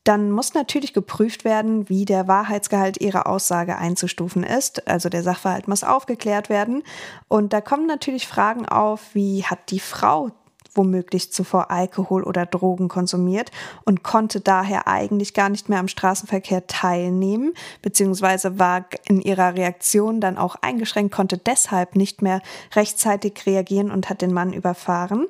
Dann 0.04 0.30
muss 0.30 0.54
natürlich 0.54 0.94
geprüft 0.94 1.44
werden, 1.44 1.90
wie 1.90 2.06
der 2.06 2.28
Wahrheitsgehalt 2.28 2.98
ihrer 2.98 3.26
Aussage 3.26 3.76
einzustufen 3.76 4.42
ist. 4.42 4.88
Also 4.88 5.10
der 5.10 5.22
Sachverhalt 5.22 5.68
muss 5.68 5.84
aufgeklärt 5.84 6.48
werden. 6.48 6.82
Und 7.28 7.52
da 7.52 7.60
kommen 7.60 7.86
natürlich 7.86 8.26
Fragen 8.26 8.66
auf, 8.66 9.14
wie 9.14 9.44
hat 9.44 9.70
die 9.70 9.80
Frau 9.80 10.30
womöglich 10.78 11.32
zuvor 11.32 11.70
Alkohol 11.70 12.22
oder 12.22 12.46
Drogen 12.46 12.88
konsumiert 12.88 13.50
und 13.84 14.02
konnte 14.02 14.40
daher 14.40 14.88
eigentlich 14.88 15.34
gar 15.34 15.50
nicht 15.50 15.68
mehr 15.68 15.80
am 15.80 15.88
Straßenverkehr 15.88 16.66
teilnehmen, 16.66 17.52
beziehungsweise 17.82 18.58
war 18.58 18.86
in 19.06 19.20
ihrer 19.20 19.54
Reaktion 19.54 20.20
dann 20.20 20.38
auch 20.38 20.56
eingeschränkt, 20.62 21.14
konnte 21.14 21.36
deshalb 21.36 21.96
nicht 21.96 22.22
mehr 22.22 22.40
rechtzeitig 22.74 23.44
reagieren 23.44 23.90
und 23.90 24.08
hat 24.08 24.22
den 24.22 24.32
Mann 24.32 24.54
überfahren. 24.54 25.26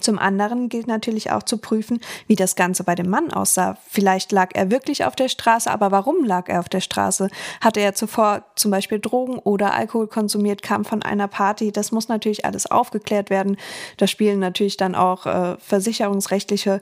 Zum 0.00 0.18
anderen 0.18 0.68
gilt 0.68 0.86
natürlich 0.86 1.30
auch 1.30 1.42
zu 1.42 1.58
prüfen, 1.58 2.00
wie 2.26 2.36
das 2.36 2.56
Ganze 2.56 2.84
bei 2.84 2.94
dem 2.94 3.08
Mann 3.08 3.32
aussah. 3.32 3.76
Vielleicht 3.88 4.32
lag 4.32 4.50
er 4.54 4.70
wirklich 4.70 5.04
auf 5.04 5.16
der 5.16 5.28
Straße, 5.28 5.70
aber 5.70 5.90
warum 5.90 6.24
lag 6.24 6.48
er 6.48 6.60
auf 6.60 6.68
der 6.68 6.80
Straße? 6.80 7.28
Hatte 7.60 7.80
er 7.80 7.94
zuvor 7.94 8.44
zum 8.56 8.70
Beispiel 8.70 8.98
Drogen 8.98 9.38
oder 9.38 9.74
Alkohol 9.74 10.08
konsumiert, 10.08 10.62
kam 10.62 10.84
von 10.84 11.02
einer 11.02 11.28
Party? 11.28 11.72
Das 11.72 11.92
muss 11.92 12.08
natürlich 12.08 12.44
alles 12.44 12.70
aufgeklärt 12.70 13.30
werden. 13.30 13.56
Da 13.96 14.06
spielen 14.06 14.40
natürlich 14.40 14.76
dann 14.76 14.94
auch 14.94 15.26
äh, 15.26 15.56
versicherungsrechtliche 15.58 16.78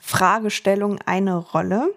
Fragestellungen 0.00 0.98
eine 1.06 1.36
Rolle. 1.36 1.94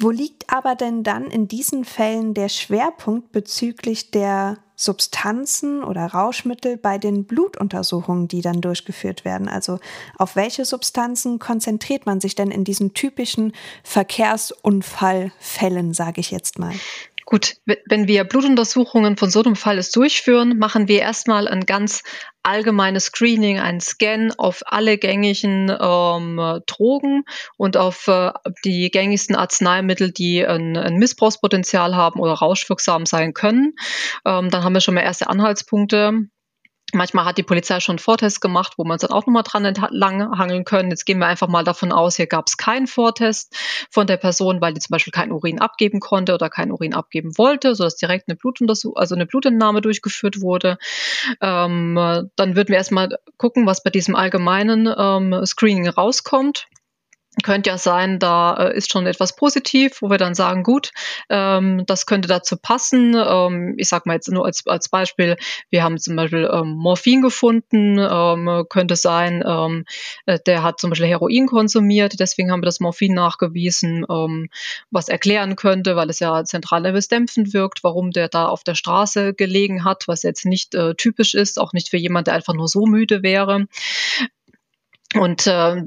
Wo 0.00 0.10
liegt 0.10 0.52
aber 0.52 0.74
denn 0.74 1.02
dann 1.02 1.26
in 1.26 1.48
diesen 1.48 1.84
Fällen 1.84 2.34
der 2.34 2.48
Schwerpunkt 2.48 3.32
bezüglich 3.32 4.10
der 4.10 4.58
Substanzen 4.82 5.84
oder 5.84 6.06
Rauschmittel 6.06 6.76
bei 6.76 6.98
den 6.98 7.24
Blutuntersuchungen, 7.24 8.26
die 8.26 8.40
dann 8.40 8.60
durchgeführt 8.60 9.24
werden? 9.24 9.48
Also 9.48 9.78
auf 10.18 10.34
welche 10.34 10.64
Substanzen 10.64 11.38
konzentriert 11.38 12.04
man 12.04 12.20
sich 12.20 12.34
denn 12.34 12.50
in 12.50 12.64
diesen 12.64 12.92
typischen 12.92 13.52
Verkehrsunfallfällen, 13.84 15.94
sage 15.94 16.20
ich 16.20 16.32
jetzt 16.32 16.58
mal? 16.58 16.74
Gut, 17.24 17.56
wenn 17.86 18.08
wir 18.08 18.24
Blutuntersuchungen 18.24 19.16
von 19.16 19.30
so 19.30 19.42
einem 19.42 19.56
Fall 19.56 19.80
durchführen, 19.94 20.58
machen 20.58 20.88
wir 20.88 21.00
erstmal 21.00 21.48
ein 21.48 21.66
ganz 21.66 22.02
allgemeines 22.42 23.06
Screening, 23.06 23.60
ein 23.60 23.80
Scan 23.80 24.32
auf 24.36 24.62
alle 24.66 24.98
gängigen 24.98 25.70
ähm, 25.70 26.60
Drogen 26.66 27.24
und 27.56 27.76
auf 27.76 28.08
äh, 28.08 28.32
die 28.64 28.90
gängigsten 28.90 29.36
Arzneimittel, 29.36 30.10
die 30.10 30.44
ein, 30.44 30.76
ein, 30.76 30.96
Missbrauchspotenzial 30.96 31.94
haben 31.94 32.18
oder 32.18 32.32
rauschwirksam 32.32 33.06
sein 33.06 33.32
können. 33.32 33.74
Ähm, 34.26 34.50
dann 34.50 34.64
haben 34.64 34.74
wir 34.74 34.80
schon 34.80 34.94
mal 34.94 35.02
erste 35.02 35.28
Anhaltspunkte 35.28 36.26
Manchmal 36.94 37.24
hat 37.24 37.38
die 37.38 37.42
Polizei 37.42 37.80
schon 37.80 37.98
Vortest 37.98 38.40
gemacht, 38.40 38.74
wo 38.76 38.84
man 38.84 38.96
es 38.96 39.00
dann 39.00 39.12
auch 39.12 39.26
nochmal 39.26 39.42
dran 39.44 39.64
entlang 39.64 40.38
hangeln 40.38 40.64
können. 40.64 40.90
Jetzt 40.90 41.06
gehen 41.06 41.18
wir 41.18 41.26
einfach 41.26 41.48
mal 41.48 41.64
davon 41.64 41.90
aus, 41.90 42.16
hier 42.16 42.26
gab 42.26 42.46
es 42.48 42.58
keinen 42.58 42.86
Vortest 42.86 43.56
von 43.90 44.06
der 44.06 44.18
Person, 44.18 44.60
weil 44.60 44.74
die 44.74 44.80
zum 44.80 44.92
Beispiel 44.92 45.12
keinen 45.12 45.32
Urin 45.32 45.58
abgeben 45.58 46.00
konnte 46.00 46.34
oder 46.34 46.50
keinen 46.50 46.70
Urin 46.70 46.94
abgeben 46.94 47.36
wollte, 47.38 47.74
sodass 47.74 47.96
direkt 47.96 48.28
eine 48.28 48.36
Blutuntersuchung, 48.36 48.96
also 48.96 49.14
eine 49.14 49.26
Blutentnahme 49.26 49.80
durchgeführt 49.80 50.40
wurde. 50.42 50.76
Ähm, 51.40 51.94
dann 52.36 52.56
würden 52.56 52.68
wir 52.68 52.76
erstmal 52.76 53.16
gucken, 53.38 53.66
was 53.66 53.82
bei 53.82 53.90
diesem 53.90 54.14
allgemeinen 54.14 54.92
ähm, 54.96 55.46
Screening 55.46 55.88
rauskommt 55.88 56.66
könnte 57.42 57.70
ja 57.70 57.78
sein, 57.78 58.18
da 58.18 58.54
äh, 58.56 58.76
ist 58.76 58.92
schon 58.92 59.06
etwas 59.06 59.34
positiv, 59.34 60.02
wo 60.02 60.10
wir 60.10 60.18
dann 60.18 60.34
sagen, 60.34 60.62
gut, 60.62 60.92
ähm, 61.30 61.84
das 61.86 62.04
könnte 62.04 62.28
dazu 62.28 62.58
passen. 62.58 63.14
Ähm, 63.16 63.74
ich 63.78 63.88
sage 63.88 64.02
mal 64.06 64.14
jetzt 64.14 64.30
nur 64.30 64.44
als, 64.44 64.66
als 64.66 64.90
Beispiel, 64.90 65.36
wir 65.70 65.82
haben 65.82 65.98
zum 65.98 66.14
Beispiel 66.14 66.48
ähm, 66.52 66.74
Morphin 66.74 67.22
gefunden, 67.22 67.98
ähm, 67.98 68.64
könnte 68.68 68.96
sein, 68.96 69.42
ähm, 69.46 69.84
äh, 70.26 70.38
der 70.46 70.62
hat 70.62 70.78
zum 70.78 70.90
Beispiel 70.90 71.08
Heroin 71.08 71.46
konsumiert, 71.46 72.20
deswegen 72.20 72.52
haben 72.52 72.60
wir 72.60 72.66
das 72.66 72.80
Morphin 72.80 73.14
nachgewiesen, 73.14 74.04
ähm, 74.10 74.48
was 74.90 75.08
erklären 75.08 75.56
könnte, 75.56 75.96
weil 75.96 76.10
es 76.10 76.20
ja 76.20 76.44
zentral 76.44 76.82
dämpfend 76.82 77.54
wirkt, 77.54 77.82
warum 77.82 78.10
der 78.10 78.28
da 78.28 78.46
auf 78.46 78.62
der 78.62 78.74
Straße 78.74 79.32
gelegen 79.34 79.84
hat, 79.84 80.06
was 80.06 80.22
jetzt 80.22 80.44
nicht 80.44 80.74
äh, 80.74 80.94
typisch 80.94 81.34
ist, 81.34 81.58
auch 81.58 81.72
nicht 81.72 81.88
für 81.88 81.96
jemand, 81.96 82.26
der 82.26 82.34
einfach 82.34 82.54
nur 82.54 82.68
so 82.68 82.84
müde 82.84 83.22
wäre. 83.22 83.66
Und 85.14 85.46
äh, 85.46 85.82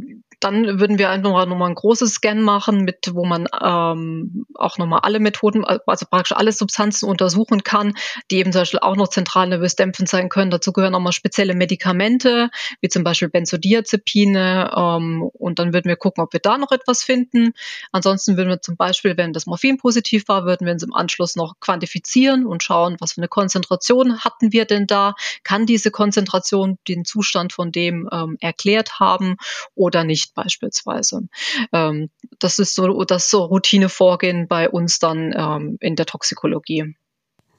dann 0.46 0.80
würden 0.80 1.00
wir 1.00 1.10
einfach 1.10 1.48
nochmal 1.48 1.70
ein 1.70 1.76
großes 1.76 2.14
Scan 2.14 2.36
machen, 2.36 2.84
mit 2.84 3.10
wo 3.14 3.26
man 3.26 3.48
ähm, 3.64 4.46
auch 4.54 4.78
nochmal 4.78 5.00
alle 5.02 5.20
Methoden, 5.20 5.66
also 5.66 6.06
praktisch 6.06 6.34
alle 6.34 6.52
Substanzen 6.52 7.10
untersuchen 7.10 7.64
kann, 7.64 7.96
die 8.30 8.38
eben 8.38 8.52
zum 8.52 8.62
Beispiel 8.62 8.80
auch 8.80 8.96
noch 8.96 9.08
zentral 9.08 9.48
nervös 9.48 9.76
dämpfend 9.76 10.08
sein 10.08 10.30
können. 10.30 10.52
Dazu 10.52 10.72
gehören 10.72 10.92
nochmal 10.92 11.14
spezielle 11.14 11.56
Medikamente, 11.56 12.52
wie 12.80 12.90
zum 12.90 13.04
Beispiel 13.04 13.30
Benzodiazepine. 13.30 14.72
Ähm, 14.76 15.24
und 15.34 15.58
dann 15.58 15.74
würden 15.74 15.88
wir 15.88 15.96
gucken, 15.96 16.24
ob 16.24 16.32
wir 16.32 16.40
da 16.40 16.60
noch 16.60 16.72
etwas 16.72 17.02
finden. 17.02 17.54
Ansonsten 17.92 18.38
würden 18.38 18.50
wir 18.50 18.62
zum 18.62 18.78
Beispiel, 18.78 19.18
wenn 19.18 19.34
das 19.34 19.48
Morphin 19.48 19.80
positiv 19.80 20.28
war, 20.28 20.46
würden 20.46 20.68
wir 20.68 20.74
uns 20.74 20.84
im 20.84 20.94
Anschluss 20.94 21.36
noch 21.36 21.60
quantifizieren 21.60 22.46
und 22.46 22.62
schauen, 22.62 22.98
was 23.00 23.14
für 23.14 23.22
eine 23.22 23.30
Konzentration 23.30 24.20
hatten 24.20 24.54
wir 24.54 24.66
denn 24.66 24.86
da? 24.86 25.16
Kann 25.42 25.66
diese 25.66 25.90
Konzentration 25.90 26.78
den 26.88 27.04
Zustand 27.04 27.52
von 27.52 27.72
dem 27.72 28.08
ähm, 28.12 28.38
erklärt 28.42 29.00
haben 29.00 29.38
oder 29.74 30.04
nicht 30.04 30.35
beispielsweise? 30.36 31.28
Ähm, 31.72 32.10
das 32.40 32.60
ist 32.60 32.76
so 32.76 33.04
das 33.04 33.30
so 33.30 33.44
Routinevorgehen 33.46 34.48
bei 34.48 34.70
uns 34.70 35.00
dann 35.00 35.34
ähm, 35.36 35.78
in 35.80 35.96
der 35.96 36.06
Toxikologie. 36.06 36.96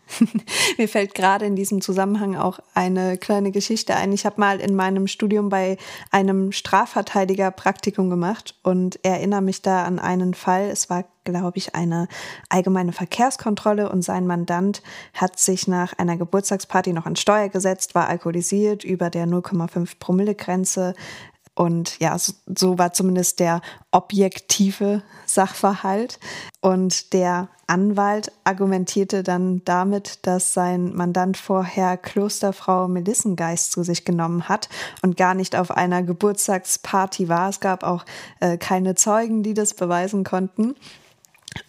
Mir 0.78 0.88
fällt 0.88 1.14
gerade 1.14 1.46
in 1.46 1.56
diesem 1.56 1.80
Zusammenhang 1.80 2.36
auch 2.36 2.60
eine 2.74 3.18
kleine 3.18 3.50
Geschichte 3.50 3.96
ein. 3.96 4.12
Ich 4.12 4.24
habe 4.24 4.40
mal 4.40 4.60
in 4.60 4.76
meinem 4.76 5.06
Studium 5.06 5.48
bei 5.48 5.76
einem 6.10 6.52
Strafverteidiger 6.52 7.50
Praktikum 7.50 8.08
gemacht 8.08 8.54
und 8.62 9.04
erinnere 9.04 9.42
mich 9.42 9.62
da 9.62 9.84
an 9.84 9.98
einen 9.98 10.34
Fall. 10.34 10.68
Es 10.70 10.88
war, 10.90 11.04
glaube 11.24 11.58
ich, 11.58 11.74
eine 11.74 12.08
allgemeine 12.48 12.92
Verkehrskontrolle 12.92 13.90
und 13.90 14.02
sein 14.02 14.26
Mandant 14.26 14.82
hat 15.12 15.38
sich 15.38 15.66
nach 15.66 15.92
einer 15.98 16.16
Geburtstagsparty 16.16 16.92
noch 16.92 17.06
an 17.06 17.16
Steuer 17.16 17.48
gesetzt, 17.48 17.94
war 17.94 18.08
alkoholisiert 18.08 18.84
über 18.84 19.10
der 19.10 19.26
0,5 19.26 19.98
Promille 19.98 20.34
Grenze, 20.34 20.94
und 21.56 21.98
ja, 22.00 22.18
so, 22.18 22.34
so, 22.54 22.78
war 22.78 22.92
zumindest 22.92 23.40
der 23.40 23.62
objektive 23.90 25.02
Sachverhalt. 25.24 26.20
Und 26.60 27.14
der 27.14 27.48
Anwalt 27.66 28.30
argumentierte 28.44 29.22
dann 29.22 29.62
damit, 29.64 30.26
dass 30.26 30.52
sein 30.52 30.94
Mandant 30.94 31.38
vorher 31.38 31.96
Klosterfrau 31.96 32.88
Melissengeist 32.88 33.72
zu 33.72 33.82
sich 33.84 34.04
genommen 34.04 34.50
hat 34.50 34.68
und 35.00 35.16
gar 35.16 35.32
nicht 35.32 35.56
auf 35.56 35.70
einer 35.70 36.02
Geburtstagsparty 36.02 37.30
war. 37.30 37.48
Es 37.48 37.60
gab 37.60 37.84
auch 37.84 38.04
äh, 38.40 38.58
keine 38.58 38.94
Zeugen, 38.94 39.42
die 39.42 39.54
das 39.54 39.72
beweisen 39.72 40.24
konnten. 40.24 40.74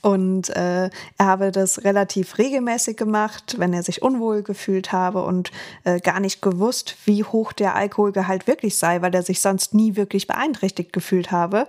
Und 0.01 0.49
äh, 0.49 0.89
er 1.17 1.25
habe 1.25 1.51
das 1.51 1.83
relativ 1.83 2.37
regelmäßig 2.37 2.97
gemacht, 2.97 3.55
wenn 3.57 3.73
er 3.73 3.83
sich 3.83 4.01
unwohl 4.01 4.43
gefühlt 4.43 4.91
habe 4.91 5.23
und 5.23 5.51
äh, 5.83 5.99
gar 5.99 6.19
nicht 6.19 6.41
gewusst, 6.41 6.95
wie 7.05 7.23
hoch 7.23 7.53
der 7.53 7.75
Alkoholgehalt 7.75 8.47
wirklich 8.47 8.77
sei, 8.77 9.01
weil 9.01 9.13
er 9.13 9.23
sich 9.23 9.41
sonst 9.41 9.73
nie 9.73 9.95
wirklich 9.95 10.27
beeinträchtigt 10.27 10.93
gefühlt 10.93 11.31
habe. 11.31 11.67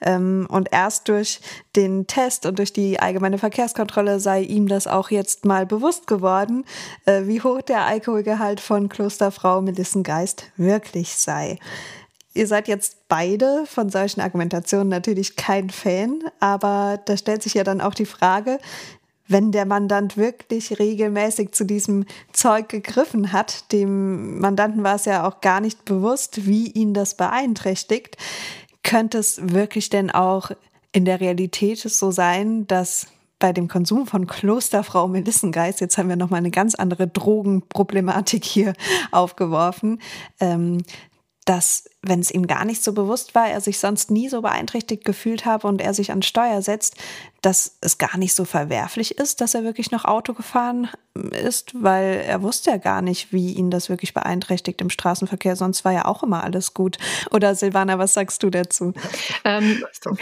Ähm, 0.00 0.46
und 0.50 0.68
erst 0.72 1.08
durch 1.08 1.40
den 1.76 2.06
Test 2.06 2.46
und 2.46 2.58
durch 2.58 2.72
die 2.72 3.00
allgemeine 3.00 3.38
Verkehrskontrolle 3.38 4.20
sei 4.20 4.42
ihm 4.42 4.68
das 4.68 4.86
auch 4.86 5.10
jetzt 5.10 5.44
mal 5.44 5.66
bewusst 5.66 6.06
geworden, 6.06 6.64
äh, 7.04 7.22
wie 7.24 7.40
hoch 7.40 7.62
der 7.62 7.86
Alkoholgehalt 7.86 8.60
von 8.60 8.88
Klosterfrau 8.88 9.60
Melissengeist 9.60 10.50
wirklich 10.56 11.16
sei. 11.16 11.58
Ihr 12.32 12.46
seid 12.46 12.68
jetzt 12.68 13.08
beide 13.08 13.64
von 13.66 13.90
solchen 13.90 14.20
Argumentationen 14.20 14.88
natürlich 14.88 15.36
kein 15.36 15.70
Fan, 15.70 16.20
aber 16.38 17.00
da 17.04 17.16
stellt 17.16 17.42
sich 17.42 17.54
ja 17.54 17.64
dann 17.64 17.80
auch 17.80 17.94
die 17.94 18.06
Frage, 18.06 18.58
wenn 19.26 19.52
der 19.52 19.64
Mandant 19.64 20.16
wirklich 20.16 20.78
regelmäßig 20.78 21.52
zu 21.52 21.64
diesem 21.64 22.04
Zeug 22.32 22.68
gegriffen 22.68 23.32
hat, 23.32 23.70
dem 23.72 24.40
Mandanten 24.40 24.82
war 24.82 24.96
es 24.96 25.04
ja 25.04 25.26
auch 25.26 25.40
gar 25.40 25.60
nicht 25.60 25.84
bewusst, 25.84 26.46
wie 26.46 26.68
ihn 26.68 26.94
das 26.94 27.16
beeinträchtigt, 27.16 28.16
könnte 28.82 29.18
es 29.18 29.52
wirklich 29.52 29.88
denn 29.88 30.10
auch 30.10 30.50
in 30.92 31.04
der 31.04 31.20
Realität 31.20 31.78
so 31.78 32.10
sein, 32.10 32.66
dass 32.66 33.06
bei 33.38 33.52
dem 33.52 33.68
Konsum 33.68 34.06
von 34.06 34.26
Klosterfrau 34.26 35.08
Melissengeist, 35.08 35.80
jetzt 35.80 35.96
haben 35.96 36.08
wir 36.08 36.16
nochmal 36.16 36.38
eine 36.38 36.50
ganz 36.50 36.74
andere 36.74 37.06
Drogenproblematik 37.06 38.44
hier 38.44 38.74
aufgeworfen, 39.12 40.00
ähm, 40.40 40.78
dass, 41.44 41.84
wenn 42.02 42.20
es 42.20 42.30
ihm 42.30 42.46
gar 42.46 42.64
nicht 42.64 42.82
so 42.82 42.92
bewusst 42.92 43.34
war, 43.34 43.48
er 43.48 43.60
sich 43.60 43.78
sonst 43.78 44.10
nie 44.10 44.28
so 44.28 44.40
beeinträchtigt 44.40 45.04
gefühlt 45.04 45.44
habe 45.44 45.66
und 45.66 45.80
er 45.80 45.92
sich 45.92 46.12
an 46.12 46.22
Steuer 46.22 46.62
setzt, 46.62 46.96
dass 47.42 47.76
es 47.80 47.98
gar 47.98 48.18
nicht 48.18 48.34
so 48.34 48.44
verwerflich 48.44 49.18
ist, 49.18 49.40
dass 49.40 49.54
er 49.54 49.64
wirklich 49.64 49.90
noch 49.90 50.04
Auto 50.04 50.34
gefahren 50.34 50.88
ist, 51.32 51.72
weil 51.74 52.22
er 52.26 52.42
wusste 52.42 52.70
ja 52.70 52.76
gar 52.76 53.02
nicht, 53.02 53.32
wie 53.32 53.52
ihn 53.52 53.70
das 53.70 53.88
wirklich 53.88 54.14
beeinträchtigt 54.14 54.80
im 54.80 54.90
Straßenverkehr. 54.90 55.56
Sonst 55.56 55.84
war 55.84 55.92
ja 55.92 56.04
auch 56.04 56.22
immer 56.22 56.44
alles 56.44 56.74
gut. 56.74 56.98
Oder 57.30 57.54
Silvana, 57.54 57.98
was 57.98 58.14
sagst 58.14 58.42
du 58.42 58.50
dazu? 58.50 58.92
Ähm, 59.44 59.82
doch, 60.04 60.16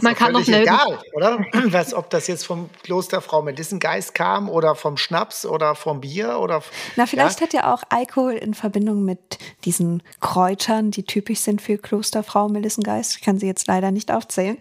man 0.00 0.14
kann 0.14 0.32
noch 0.32 0.46
eine 0.46 0.62
egal, 0.62 0.98
oder? 1.12 1.38
Was, 1.66 1.94
ob 1.94 2.10
das 2.10 2.26
jetzt 2.26 2.46
vom 2.46 2.70
Kloster 2.82 3.20
Frau 3.20 3.42
Melissengeist 3.42 4.14
kam 4.14 4.48
oder 4.48 4.74
vom 4.74 4.96
Schnaps 4.96 5.44
oder 5.44 5.74
vom 5.74 6.00
Bier 6.00 6.38
oder. 6.38 6.62
Na, 6.96 7.06
vielleicht 7.06 7.40
ja? 7.40 7.46
hat 7.46 7.52
ja 7.52 7.74
auch 7.74 7.82
Alkohol 7.88 8.32
in 8.32 8.54
Verbindung 8.54 9.04
mit 9.04 9.38
diesen 9.64 10.02
Kräutern, 10.20 10.55
die 10.90 11.04
typisch 11.04 11.40
sind 11.40 11.62
für 11.62 11.78
Klosterfrau 11.78 12.48
Melissengeist. 12.48 13.16
Ich 13.16 13.22
kann 13.22 13.38
sie 13.38 13.46
jetzt 13.46 13.66
leider 13.66 13.90
nicht 13.90 14.10
aufzählen 14.10 14.58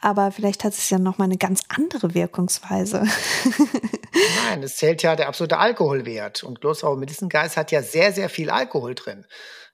aber 0.00 0.30
vielleicht 0.30 0.64
hat 0.64 0.74
es 0.74 0.90
ja 0.90 0.98
noch 0.98 1.18
mal 1.18 1.24
eine 1.24 1.36
ganz 1.36 1.62
andere 1.68 2.14
Wirkungsweise. 2.14 3.02
Nein, 4.48 4.62
es 4.62 4.76
zählt 4.76 5.02
ja 5.02 5.16
der 5.16 5.28
absolute 5.28 5.58
Alkoholwert 5.58 6.44
und 6.44 6.60
Klosterau 6.60 6.96
Melissengeist 6.96 7.56
hat 7.56 7.72
ja 7.72 7.82
sehr, 7.82 8.12
sehr 8.12 8.28
viel 8.28 8.50
Alkohol 8.50 8.94
drin. 8.94 9.24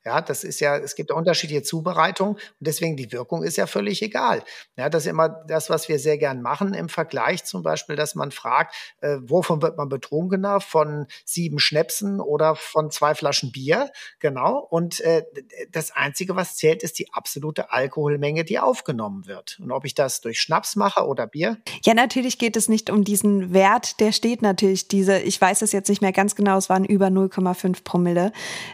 Ja, 0.05 0.20
das 0.20 0.44
ist 0.44 0.61
ja, 0.61 0.76
es 0.76 0.94
gibt 0.96 1.11
unterschiedliche 1.11 1.62
Zubereitungen 1.62 2.34
und 2.34 2.42
deswegen 2.61 2.96
die 2.96 3.11
Wirkung 3.11 3.42
ist 3.42 3.57
ja 3.57 3.66
völlig 3.66 4.02
egal. 4.02 4.44
Ja, 4.76 4.90
das 4.90 5.05
ist 5.05 5.11
immer 5.11 5.28
das, 5.28 5.70
was 5.70 5.88
wir 5.88 5.98
sehr 5.98 6.18
gern 6.18 6.42
machen 6.42 6.74
im 6.74 6.88
Vergleich 6.88 7.44
zum 7.44 7.62
Beispiel, 7.62 7.96
dass 7.96 8.14
man 8.14 8.30
fragt, 8.30 8.74
äh, 9.00 9.16
wovon 9.22 9.62
wird 9.62 9.78
man 9.78 9.88
betrunkener? 9.88 10.61
Von 10.61 11.07
sieben 11.24 11.59
Schnäpsen 11.59 12.20
oder 12.20 12.55
von 12.55 12.90
zwei 12.90 13.14
Flaschen 13.14 13.50
Bier? 13.50 13.90
Genau. 14.18 14.59
Und 14.59 15.00
äh, 15.00 15.24
das 15.70 15.90
Einzige, 15.90 16.36
was 16.36 16.57
zählt, 16.57 16.82
ist 16.82 16.98
die 16.98 17.12
absolute 17.12 17.72
Alkoholmenge, 17.72 18.44
die 18.44 18.59
aufgenommen 18.59 19.26
wird. 19.26 19.59
Und 19.61 19.72
ob 19.72 19.84
ich 19.86 19.94
das 19.94 20.20
durch 20.20 20.40
Schnaps 20.40 20.76
mache 20.76 21.07
oder 21.07 21.26
Bier? 21.26 21.59
Ja, 21.82 21.94
natürlich 21.94 22.38
geht 22.38 22.57
es 22.57 22.68
nicht 22.68 22.90
um 22.90 23.05
diesen 23.05 23.55
Wert, 23.55 24.00
der 24.00 24.12
steht 24.12 24.42
natürlich 24.42 24.88
diese, 24.88 25.18
ich 25.18 25.40
weiß 25.40 25.62
es 25.62 25.72
jetzt 25.72 25.88
nicht 25.88 26.02
mehr 26.02 26.12
ganz 26.12 26.34
genau, 26.34 26.59
es 26.59 26.68
waren 26.68 26.84
über 26.84 27.07
0,5 27.07 27.84
Promille. 27.84 28.32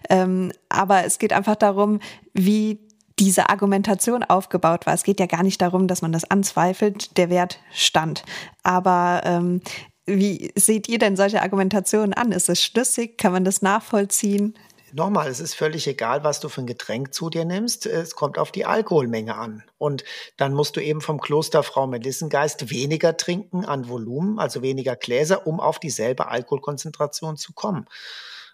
Ähm, 0.08 0.52
aber 0.68 1.04
es 1.04 1.18
geht 1.20 1.32
einfach 1.32 1.56
darum, 1.56 2.00
wie 2.34 2.80
diese 3.20 3.50
Argumentation 3.50 4.24
aufgebaut 4.24 4.86
war. 4.86 4.94
Es 4.94 5.04
geht 5.04 5.20
ja 5.20 5.26
gar 5.26 5.42
nicht 5.42 5.60
darum, 5.60 5.86
dass 5.86 6.02
man 6.02 6.10
das 6.10 6.28
anzweifelt, 6.28 7.16
der 7.18 7.30
Wert 7.30 7.60
stand. 7.72 8.24
Aber 8.62 9.20
ähm, 9.24 9.60
wie 10.06 10.50
seht 10.56 10.88
ihr 10.88 10.98
denn 10.98 11.16
solche 11.16 11.42
Argumentationen 11.42 12.14
an? 12.14 12.32
Ist 12.32 12.48
es 12.48 12.62
schlüssig? 12.62 13.18
Kann 13.18 13.32
man 13.32 13.44
das 13.44 13.62
nachvollziehen? 13.62 14.54
Nochmal, 14.92 15.28
es 15.28 15.38
ist 15.38 15.54
völlig 15.54 15.86
egal, 15.86 16.24
was 16.24 16.40
du 16.40 16.48
für 16.48 16.62
ein 16.62 16.66
Getränk 16.66 17.14
zu 17.14 17.30
dir 17.30 17.44
nimmst. 17.44 17.86
Es 17.86 18.16
kommt 18.16 18.38
auf 18.38 18.50
die 18.50 18.66
Alkoholmenge 18.66 19.36
an. 19.36 19.62
Und 19.78 20.02
dann 20.36 20.52
musst 20.52 20.76
du 20.76 20.80
eben 20.80 21.00
vom 21.00 21.20
Kloster 21.20 21.62
Frau 21.62 21.86
Melissengeist 21.86 22.70
weniger 22.70 23.16
trinken 23.16 23.64
an 23.64 23.88
Volumen, 23.88 24.40
also 24.40 24.62
weniger 24.62 24.96
Gläser, 24.96 25.46
um 25.46 25.60
auf 25.60 25.78
dieselbe 25.78 26.26
Alkoholkonzentration 26.26 27.36
zu 27.36 27.52
kommen. 27.52 27.86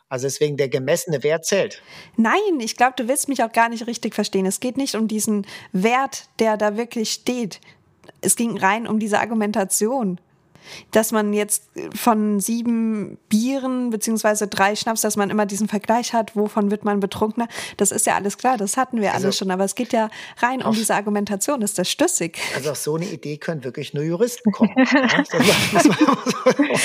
Also 0.09 0.27
deswegen 0.27 0.57
der 0.57 0.69
gemessene 0.69 1.23
Wert 1.23 1.45
zählt. 1.45 1.83
Nein, 2.17 2.61
ich 2.61 2.77
glaube, 2.77 2.95
du 2.97 3.09
willst 3.09 3.29
mich 3.29 3.43
auch 3.43 3.53
gar 3.53 3.69
nicht 3.69 3.87
richtig 3.87 4.15
verstehen. 4.15 4.47
Es 4.47 4.61
geht 4.61 4.77
nicht 4.77 4.95
um 4.95 5.09
diesen 5.09 5.47
Wert, 5.73 6.29
der 6.39 6.57
da 6.57 6.77
wirklich 6.77 7.11
steht. 7.11 7.61
Es 8.21 8.37
ging 8.37 8.57
rein 8.57 8.87
um 8.87 9.01
diese 9.01 9.19
Argumentation 9.19 10.21
dass 10.91 11.13
man 11.13 11.33
jetzt 11.33 11.71
von 11.95 12.41
sieben 12.41 13.19
Bieren 13.29 13.91
beziehungsweise 13.91 14.47
drei 14.47 14.77
Schnaps, 14.77 15.01
dass 15.01 15.17
man 15.17 15.31
immer 15.31 15.47
diesen 15.47 15.69
Vergleich 15.69 16.13
hat, 16.13 16.37
wovon 16.37 16.71
wird 16.71 16.85
man 16.85 17.01
betrunkener, 17.01 17.49
das 17.77 17.91
ist 17.91 18.07
ja 18.07 18.15
alles 18.15 18.39
klar, 18.39 18.57
das 18.57 18.77
hatten 18.77 19.01
wir 19.01 19.13
also, 19.13 19.27
alles 19.27 19.39
schon, 19.39 19.51
aber 19.51 19.65
es 19.65 19.75
geht 19.75 19.93
ja 19.93 20.09
rein 20.39 20.63
um 20.63 20.75
diese 20.75 20.95
Argumentation, 20.95 21.63
ist 21.63 21.79
das 21.79 21.91
schlüssig? 21.91 22.39
Also 22.55 22.71
auf 22.71 22.79
so 22.79 22.97
eine 22.97 23.07
Idee 23.07 23.37
können 23.37 23.65
wirklich 23.65 23.95
nur 23.95 24.05
Juristen 24.05 24.53
kommen. 24.53 24.73
ja? 24.77 25.25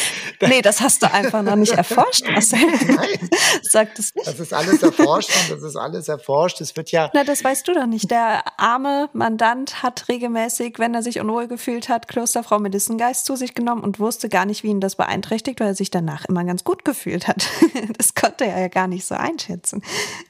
nee, 0.48 0.62
das 0.62 0.82
hast 0.82 1.02
du 1.02 1.12
einfach 1.12 1.42
noch 1.42 1.56
nicht 1.56 1.74
erforscht, 1.74 2.26
Marcel. 2.28 2.60
Nein. 2.88 3.30
Sag 3.62 3.96
das 3.96 4.14
nicht. 4.16 4.28
Das 4.28 4.40
ist 4.40 4.54
alles 4.54 4.84
erforscht 4.84 5.30
und 5.30 5.52
das 5.52 5.64
ist 5.64 5.76
alles 5.76 6.08
erforscht. 6.08 6.62
Es 6.62 6.76
wird 6.76 6.92
ja. 6.92 7.10
Na, 7.14 7.24
das 7.24 7.44
weißt 7.44 7.68
du 7.68 7.74
doch 7.74 7.86
nicht. 7.86 8.12
Der 8.12 8.44
arme 8.60 9.10
Mandant 9.14 9.84
hat 9.84 10.08
regelmäßig, 10.10 10.80
wenn 10.80 10.94
er 10.94 11.04
sich 11.04 11.20
unwohl 11.20 11.48
gefühlt 11.48 11.90
hat, 11.90 12.08
Klosterfrau 12.08 12.60
Melissengeist 12.60 13.26
zu 13.26 13.36
sich 13.36 13.54
genommen 13.54 13.71
genommen 13.72 13.84
und 13.84 14.00
wusste 14.00 14.30
gar 14.30 14.46
nicht, 14.46 14.64
wie 14.64 14.68
ihn 14.68 14.80
das 14.80 14.96
beeinträchtigt, 14.96 15.60
weil 15.60 15.68
er 15.68 15.76
sich 15.76 15.92
danach 15.92 16.26
immer 16.26 16.44
ganz 16.44 16.64
gut 16.64 16.86
gefühlt 16.86 17.28
hat. 17.28 17.48
Das 17.98 18.14
konnte 18.16 18.46
er 18.46 18.60
ja 18.60 18.68
gar 18.68 18.88
nicht 18.88 19.06
so 19.06 19.16
einschätzen. 19.16 19.84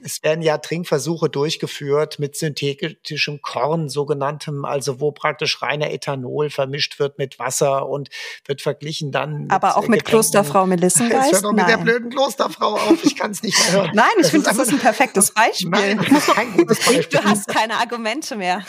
Es 0.04 0.24
werden 0.24 0.42
ja 0.42 0.58
Trinkversuche 0.58 1.30
durchgeführt 1.30 2.20
mit 2.20 2.36
synthetischem 2.36 3.42
Korn, 3.42 3.90
sogenanntem, 3.90 4.66
also 4.66 5.00
wo 5.00 5.12
praktisch 5.12 5.62
reiner 5.62 5.92
Ethanol 5.92 6.50
vermischt 6.50 7.00
wird 7.00 7.18
mit 7.18 7.40
Wasser 7.40 7.88
und 7.88 8.10
wird 8.46 8.62
verglichen 8.62 9.12
dann. 9.12 9.50
Aber 9.50 9.78
auch 9.78 9.82
mit 9.82 10.00
Getränken. 10.00 10.06
Klosterfrau 10.06 10.66
Melissengeist? 10.66 11.28
Es 11.28 11.32
hört 11.34 11.46
doch 11.46 11.54
mit 11.54 11.68
der 11.68 11.78
blöden 11.78 12.10
Klosterfrau 12.10 12.76
auf. 12.76 13.04
Ich 13.04 13.16
kann 13.16 13.32
es 13.32 13.44
nicht 13.44 13.58
mehr 13.60 13.84
hören. 13.84 13.92
Nein, 13.96 14.06
ich 14.20 14.28
finde, 14.28 14.48
das 14.48 14.58
ist 14.58 14.70
ein 14.70 14.80
perfektes 14.80 15.32
Beispiel. 15.34 15.70
Nein, 15.70 16.00
kein 16.00 16.54
gutes 16.54 16.80
Beispiel. 16.86 17.20
Du 17.20 17.24
hast 17.24 17.48
keine 17.48 17.76
Argumente 17.76 18.36
mehr. 18.36 18.64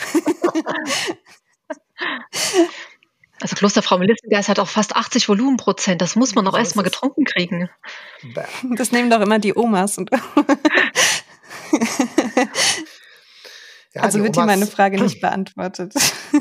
Also 3.43 3.57
Klosterfrau 3.57 3.99
Melissengeist 3.99 4.49
hat 4.49 4.61
auch 4.61 4.69
fast 4.69 4.95
80 4.95 5.29
Volumenprozent. 5.29 6.01
Das 6.01 6.15
muss 6.15 6.37
man 6.37 6.47
auch 6.47 6.53
so 6.53 6.59
erstmal 6.59 6.85
getrunken 6.85 7.25
kriegen. 7.25 7.69
Das 8.77 8.93
nehmen 8.93 9.11
doch 9.11 9.21
immer 9.21 9.41
die 9.41 9.57
Omas. 9.57 9.97
ja, 13.95 14.03
also 14.03 14.23
wird 14.23 14.37
Omas, 14.37 14.37
hier 14.37 14.47
meine 14.47 14.67
Frage 14.69 15.03
nicht 15.03 15.21
beantwortet. 15.21 15.93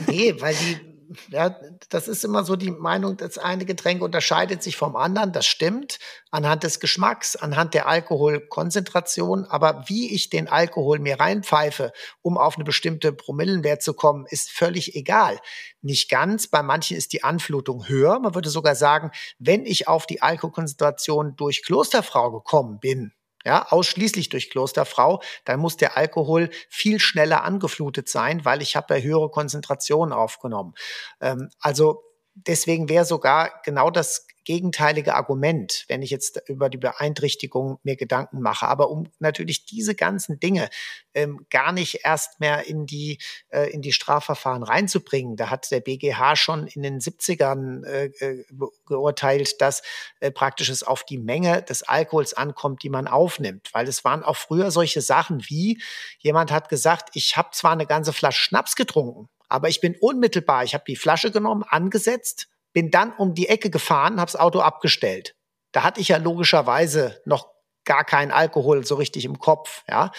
Nee, 0.05 0.35
weil 0.39 0.53
die 0.53 0.90
ja, 1.30 1.55
das 1.89 2.07
ist 2.07 2.24
immer 2.24 2.43
so 2.43 2.55
die 2.55 2.72
Meinung, 2.72 3.18
das 3.18 3.38
eine 3.38 3.66
Getränk 3.66 4.01
unterscheidet 4.01 4.64
sich 4.64 4.78
vom 4.78 4.95
anderen. 4.95 5.32
Das 5.32 5.45
stimmt 5.45 5.99
anhand 6.30 6.64
des 6.64 6.80
Geschmacks, 6.80 7.36
anhand 7.36 7.74
der 7.74 7.88
Alkoholkonzentration. 7.88 9.45
Aber 9.45 9.84
wie 9.88 10.14
ich 10.14 10.30
den 10.30 10.47
Alkohol 10.47 10.99
mir 10.99 11.20
reinpfeife, 11.20 11.91
um 12.22 12.38
auf 12.38 12.55
eine 12.55 12.64
bestimmte 12.64 13.12
Promillenwert 13.14 13.82
zu 13.82 13.93
kommen, 13.93 14.26
ist 14.30 14.51
völlig 14.51 14.95
egal. 14.95 15.39
Nicht 15.82 16.09
ganz. 16.09 16.47
Bei 16.47 16.62
manchen 16.62 16.97
ist 16.97 17.14
die 17.14 17.24
Anflutung 17.24 17.88
höher. 17.88 18.20
Man 18.20 18.36
würde 18.36 18.49
sogar 18.49 18.76
sagen, 18.76 19.12
wenn 19.39 19.66
ich 19.66 19.88
auf 19.88 20.05
die 20.05 20.22
Alkoholkonzentration 20.22 21.36
durch 21.36 21.64
Klosterfrau 21.64 22.32
gekommen 22.32 22.80
bin, 22.80 23.14
ja, 23.45 23.67
ausschließlich 23.69 24.29
durch 24.29 24.49
Klosterfrau, 24.49 25.21
dann 25.45 25.59
muss 25.59 25.77
der 25.77 25.97
Alkohol 25.97 26.49
viel 26.69 26.99
schneller 26.99 27.43
angeflutet 27.43 28.09
sein, 28.09 28.45
weil 28.45 28.61
ich 28.61 28.75
habe 28.75 28.95
ja 28.95 29.01
höhere 29.01 29.29
Konzentrationen 29.29 30.13
aufgenommen. 30.13 30.73
Ähm, 31.19 31.49
also 31.59 32.03
deswegen 32.33 32.89
wäre 32.89 33.05
sogar 33.05 33.61
genau 33.63 33.89
das 33.89 34.27
gegenteilige 34.45 35.15
Argument, 35.15 35.85
wenn 35.87 36.01
ich 36.01 36.09
jetzt 36.09 36.41
über 36.47 36.69
die 36.69 36.77
Beeinträchtigung 36.77 37.79
mir 37.83 37.95
Gedanken 37.95 38.41
mache. 38.41 38.67
Aber 38.67 38.89
um 38.89 39.09
natürlich 39.19 39.65
diese 39.65 39.95
ganzen 39.95 40.39
Dinge 40.39 40.69
ähm, 41.13 41.45
gar 41.49 41.71
nicht 41.71 41.99
erst 42.03 42.39
mehr 42.39 42.67
in 42.67 42.85
die, 42.85 43.19
äh, 43.49 43.69
in 43.71 43.81
die 43.81 43.91
Strafverfahren 43.91 44.63
reinzubringen, 44.63 45.35
da 45.35 45.49
hat 45.49 45.69
der 45.71 45.81
BGH 45.81 46.35
schon 46.35 46.67
in 46.67 46.81
den 46.81 46.99
70ern 46.99 47.85
äh, 47.85 48.05
äh 48.19 48.45
geurteilt, 48.85 49.61
dass 49.61 49.83
äh, 50.19 50.31
praktisch 50.31 50.69
es 50.69 50.83
auf 50.83 51.03
die 51.03 51.17
Menge 51.17 51.61
des 51.61 51.83
Alkohols 51.83 52.33
ankommt, 52.33 52.83
die 52.83 52.89
man 52.89 53.07
aufnimmt. 53.07 53.69
Weil 53.73 53.87
es 53.87 54.03
waren 54.03 54.23
auch 54.23 54.37
früher 54.37 54.71
solche 54.71 55.01
Sachen 55.01 55.43
wie, 55.49 55.81
jemand 56.19 56.51
hat 56.51 56.69
gesagt, 56.69 57.09
ich 57.13 57.37
habe 57.37 57.49
zwar 57.51 57.71
eine 57.71 57.85
ganze 57.85 58.13
Flasche 58.13 58.41
Schnaps 58.41 58.75
getrunken, 58.75 59.29
aber 59.49 59.69
ich 59.69 59.81
bin 59.81 59.95
unmittelbar, 59.99 60.63
ich 60.63 60.73
habe 60.73 60.85
die 60.87 60.95
Flasche 60.95 61.31
genommen, 61.31 61.63
angesetzt, 61.63 62.47
bin 62.74 62.91
dann 62.91 63.13
um 63.13 63.34
die 63.34 63.49
Ecke 63.49 63.69
gefahren, 63.69 64.19
habe 64.19 64.32
das 64.32 64.39
Auto 64.39 64.59
abgestellt. 64.59 65.36
Da 65.72 65.84
hatte 65.84 66.01
ich 66.01 66.09
ja 66.09 66.17
logischerweise 66.17 67.22
noch 67.26 67.49
gar 67.86 68.03
keinen 68.03 68.32
Alkohol 68.32 68.86
so 68.86 68.95
richtig 68.95 69.26
im 69.26 69.39
Kopf. 69.39 69.84
Ja, 69.88 70.11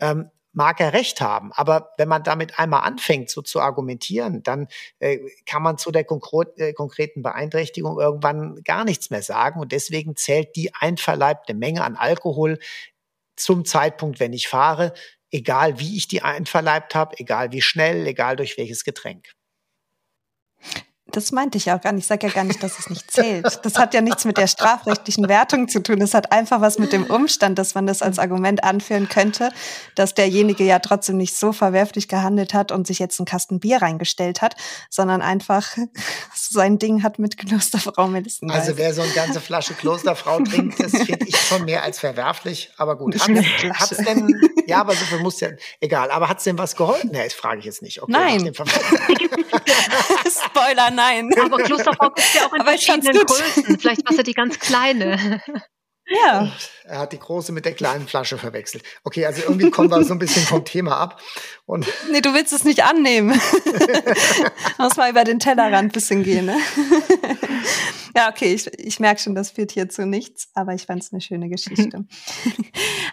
ähm, 0.00 0.30
mag 0.52 0.80
er 0.80 0.92
recht 0.92 1.20
haben, 1.20 1.52
aber 1.52 1.92
wenn 1.98 2.08
man 2.08 2.24
damit 2.24 2.58
einmal 2.58 2.82
anfängt, 2.82 3.30
so 3.30 3.42
zu 3.42 3.60
argumentieren, 3.60 4.42
dann 4.42 4.66
äh, 4.98 5.18
kann 5.46 5.62
man 5.62 5.78
zu 5.78 5.92
der 5.92 6.04
äh, 6.04 6.72
konkreten 6.72 7.22
Beeinträchtigung 7.22 8.00
irgendwann 8.00 8.60
gar 8.64 8.84
nichts 8.84 9.10
mehr 9.10 9.22
sagen 9.22 9.60
und 9.60 9.70
deswegen 9.70 10.16
zählt 10.16 10.56
die 10.56 10.74
einverleibte 10.74 11.54
Menge 11.54 11.84
an 11.84 11.96
Alkohol 11.96 12.58
zum 13.36 13.64
Zeitpunkt, 13.64 14.18
wenn 14.18 14.32
ich 14.32 14.48
fahre, 14.48 14.94
egal 15.30 15.78
wie 15.78 15.96
ich 15.96 16.08
die 16.08 16.22
einverleibt 16.22 16.94
habe, 16.94 17.14
egal 17.18 17.52
wie 17.52 17.62
schnell, 17.62 18.06
egal 18.06 18.34
durch 18.34 18.58
welches 18.58 18.82
Getränk. 18.84 19.34
Das 21.10 21.32
meinte 21.32 21.56
ich 21.56 21.70
auch 21.72 21.80
gar 21.80 21.92
nicht. 21.92 22.02
Ich 22.02 22.06
sage 22.08 22.26
ja 22.26 22.32
gar 22.32 22.44
nicht, 22.44 22.62
dass 22.62 22.78
es 22.78 22.90
nicht 22.90 23.10
zählt. 23.10 23.60
Das 23.64 23.76
hat 23.76 23.94
ja 23.94 24.00
nichts 24.00 24.24
mit 24.24 24.36
der 24.36 24.46
strafrechtlichen 24.46 25.28
Wertung 25.28 25.68
zu 25.68 25.82
tun. 25.82 25.98
Das 26.00 26.12
hat 26.12 26.32
einfach 26.32 26.60
was 26.60 26.78
mit 26.78 26.92
dem 26.92 27.04
Umstand, 27.04 27.58
dass 27.58 27.74
man 27.74 27.86
das 27.86 28.02
als 28.02 28.18
Argument 28.18 28.62
anführen 28.62 29.08
könnte, 29.08 29.50
dass 29.94 30.14
derjenige 30.14 30.64
ja 30.64 30.80
trotzdem 30.80 31.16
nicht 31.16 31.36
so 31.36 31.52
verwerflich 31.52 32.08
gehandelt 32.08 32.52
hat 32.52 32.72
und 32.72 32.86
sich 32.86 32.98
jetzt 32.98 33.18
einen 33.18 33.26
Kasten 33.26 33.58
Bier 33.58 33.80
reingestellt 33.80 34.42
hat, 34.42 34.54
sondern 34.90 35.22
einfach 35.22 35.76
sein 36.34 36.78
Ding 36.78 37.02
hat 37.02 37.18
mit 37.18 37.38
Klosterfrau 37.38 38.06
Melissen. 38.08 38.50
Also 38.50 38.76
wer 38.76 38.92
so 38.92 39.02
eine 39.02 39.12
ganze 39.12 39.40
Flasche 39.40 39.74
Klosterfrau 39.74 40.40
trinkt, 40.44 40.78
das 40.78 40.92
finde 40.92 41.26
ich 41.26 41.36
schon 41.36 41.64
mehr 41.64 41.82
als 41.82 41.98
verwerflich. 41.98 42.70
Aber 42.76 42.96
gut, 42.96 43.18
hat, 43.18 43.30
hat's 43.74 43.96
denn, 43.96 44.38
ja, 44.66 44.80
aber 44.80 44.92
so 44.92 45.04
viel 45.06 45.20
muss 45.20 45.40
ja, 45.40 45.48
egal. 45.80 46.10
Aber 46.10 46.28
hat's 46.28 46.44
denn 46.44 46.58
was 46.58 46.76
geholfen? 46.76 47.10
Nee, 47.12 47.24
das 47.24 47.32
frage 47.32 47.60
ich 47.60 47.64
jetzt 47.64 47.80
nicht. 47.82 48.02
Okay, 48.02 48.12
Nein. 48.12 48.52
Spoiler, 50.28 50.90
nein. 50.98 51.30
Aber 51.40 51.58
Klosterfrau 51.58 52.10
gibt 52.10 52.34
ja 52.34 52.46
auch 52.46 52.52
in 52.52 52.60
Aber 52.60 52.70
verschiedenen 52.70 53.24
Größen. 53.24 53.78
Vielleicht 53.78 54.04
war 54.04 54.10
es 54.10 54.16
ja 54.16 54.22
die 54.22 54.34
ganz 54.34 54.58
kleine. 54.58 55.42
Ja. 56.10 56.50
Er 56.84 57.00
hat 57.00 57.12
die 57.12 57.18
große 57.18 57.52
mit 57.52 57.66
der 57.66 57.74
kleinen 57.74 58.08
Flasche 58.08 58.38
verwechselt. 58.38 58.82
Okay, 59.04 59.26
also 59.26 59.42
irgendwie 59.42 59.70
kommen 59.70 59.90
wir 59.90 60.02
so 60.04 60.14
ein 60.14 60.18
bisschen 60.18 60.42
vom 60.42 60.64
Thema 60.64 60.96
ab. 60.96 61.20
Und 61.66 61.86
nee, 62.10 62.22
du 62.22 62.32
willst 62.32 62.54
es 62.54 62.64
nicht 62.64 62.82
annehmen. 62.82 63.38
Muss 64.78 64.96
mal 64.96 65.10
über 65.10 65.24
den 65.24 65.38
Tellerrand 65.38 65.74
ein 65.74 65.88
bisschen 65.92 66.22
gehen. 66.22 66.46
Ne? 66.46 66.56
ja, 68.16 68.30
okay, 68.30 68.54
ich, 68.54 68.66
ich 68.78 69.00
merke 69.00 69.20
schon, 69.20 69.34
das 69.34 69.50
führt 69.50 69.72
hier 69.72 69.90
zu 69.90 70.06
nichts, 70.06 70.48
aber 70.54 70.72
ich 70.72 70.86
fand 70.86 71.02
es 71.02 71.12
eine 71.12 71.20
schöne 71.20 71.50
Geschichte. 71.50 72.06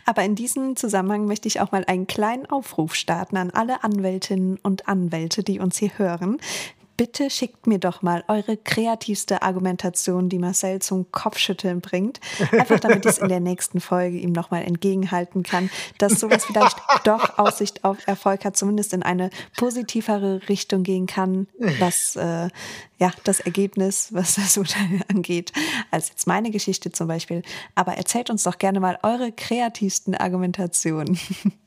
aber 0.05 0.23
in 0.23 0.35
diesem 0.35 0.77
Zusammenhang 0.77 1.25
möchte 1.25 1.49
ich 1.49 1.59
auch 1.59 1.73
mal 1.73 1.83
einen 1.85 2.07
kleinen 2.07 2.45
Aufruf 2.45 2.95
starten 2.95 3.35
an 3.35 3.51
alle 3.51 3.83
Anwältinnen 3.83 4.57
und 4.63 4.87
Anwälte, 4.87 5.43
die 5.43 5.59
uns 5.59 5.77
hier 5.77 5.91
hören 5.97 6.37
bitte 6.97 7.29
schickt 7.29 7.67
mir 7.67 7.79
doch 7.79 8.01
mal 8.01 8.23
eure 8.27 8.57
kreativste 8.57 9.41
Argumentation, 9.41 10.29
die 10.29 10.39
Marcel 10.39 10.81
zum 10.81 11.11
Kopfschütteln 11.11 11.81
bringt. 11.81 12.19
Einfach 12.51 12.79
damit 12.79 13.05
ich 13.05 13.11
es 13.11 13.17
in 13.17 13.29
der 13.29 13.39
nächsten 13.39 13.79
Folge 13.79 14.17
ihm 14.17 14.31
nochmal 14.31 14.63
entgegenhalten 14.63 15.43
kann, 15.43 15.69
dass 15.97 16.19
sowas 16.19 16.45
vielleicht 16.45 16.77
doch 17.03 17.37
Aussicht 17.37 17.83
auf 17.83 17.97
Erfolg 18.07 18.45
hat, 18.45 18.57
zumindest 18.57 18.93
in 18.93 19.03
eine 19.03 19.29
positivere 19.57 20.47
Richtung 20.49 20.83
gehen 20.83 21.05
kann, 21.05 21.47
was 21.79 22.15
äh, 22.15 22.49
ja 22.97 23.11
das 23.23 23.39
Ergebnis, 23.39 24.09
was 24.11 24.35
das 24.35 24.57
Urteil 24.57 25.01
angeht, 25.09 25.51
als 25.91 26.09
jetzt 26.09 26.27
meine 26.27 26.51
Geschichte 26.51 26.91
zum 26.91 27.07
Beispiel. 27.07 27.41
Aber 27.75 27.93
erzählt 27.93 28.29
uns 28.29 28.43
doch 28.43 28.57
gerne 28.57 28.79
mal 28.79 28.97
eure 29.03 29.31
kreativsten 29.31 30.15
Argumentationen. 30.15 31.19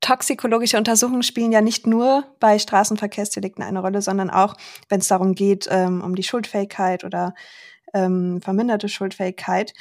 toxikologische 0.00 0.78
Untersuchungen 0.78 1.22
spielen 1.22 1.52
ja 1.52 1.60
nicht 1.60 1.86
nur 1.86 2.24
bei 2.40 2.58
Straßenverkehrsdelikten 2.58 3.64
eine 3.64 3.80
Rolle, 3.80 4.02
sondern 4.02 4.30
auch, 4.30 4.54
wenn 4.88 5.00
es 5.00 5.08
darum 5.08 5.34
geht, 5.34 5.68
ähm, 5.70 6.02
um 6.02 6.14
die 6.14 6.22
Schuldfähigkeit 6.22 7.04
oder 7.04 7.34
ähm, 7.94 8.40
verminderte 8.40 8.88
Schuldfähigkeit. 8.88 9.74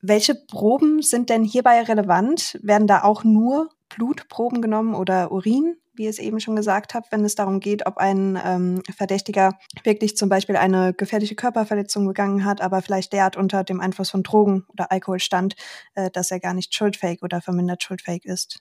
Welche 0.00 0.34
Proben 0.34 1.02
sind 1.02 1.30
denn 1.30 1.44
hierbei 1.44 1.82
relevant? 1.82 2.58
Werden 2.62 2.86
da 2.86 3.02
auch 3.02 3.24
nur 3.24 3.70
Blutproben 3.88 4.60
genommen 4.60 4.94
oder 4.94 5.32
Urin, 5.32 5.76
wie 5.94 6.06
es 6.06 6.18
eben 6.18 6.40
schon 6.40 6.56
gesagt 6.56 6.94
habe, 6.94 7.06
wenn 7.10 7.24
es 7.24 7.36
darum 7.36 7.60
geht, 7.60 7.86
ob 7.86 7.98
ein 7.98 8.38
ähm, 8.44 8.82
Verdächtiger 8.96 9.58
wirklich 9.84 10.16
zum 10.16 10.28
Beispiel 10.28 10.56
eine 10.56 10.92
gefährliche 10.92 11.36
Körperverletzung 11.36 12.06
begangen 12.06 12.44
hat, 12.44 12.60
aber 12.60 12.82
vielleicht 12.82 13.12
derart 13.12 13.36
unter 13.36 13.64
dem 13.64 13.80
Einfluss 13.80 14.10
von 14.10 14.22
Drogen 14.22 14.64
oder 14.68 14.90
Alkohol 14.90 15.20
stand, 15.20 15.54
äh, 15.94 16.10
dass 16.10 16.30
er 16.30 16.40
gar 16.40 16.54
nicht 16.54 16.74
schuldfähig 16.74 17.22
oder 17.22 17.40
vermindert 17.40 17.82
schuldfähig 17.82 18.24
ist? 18.24 18.60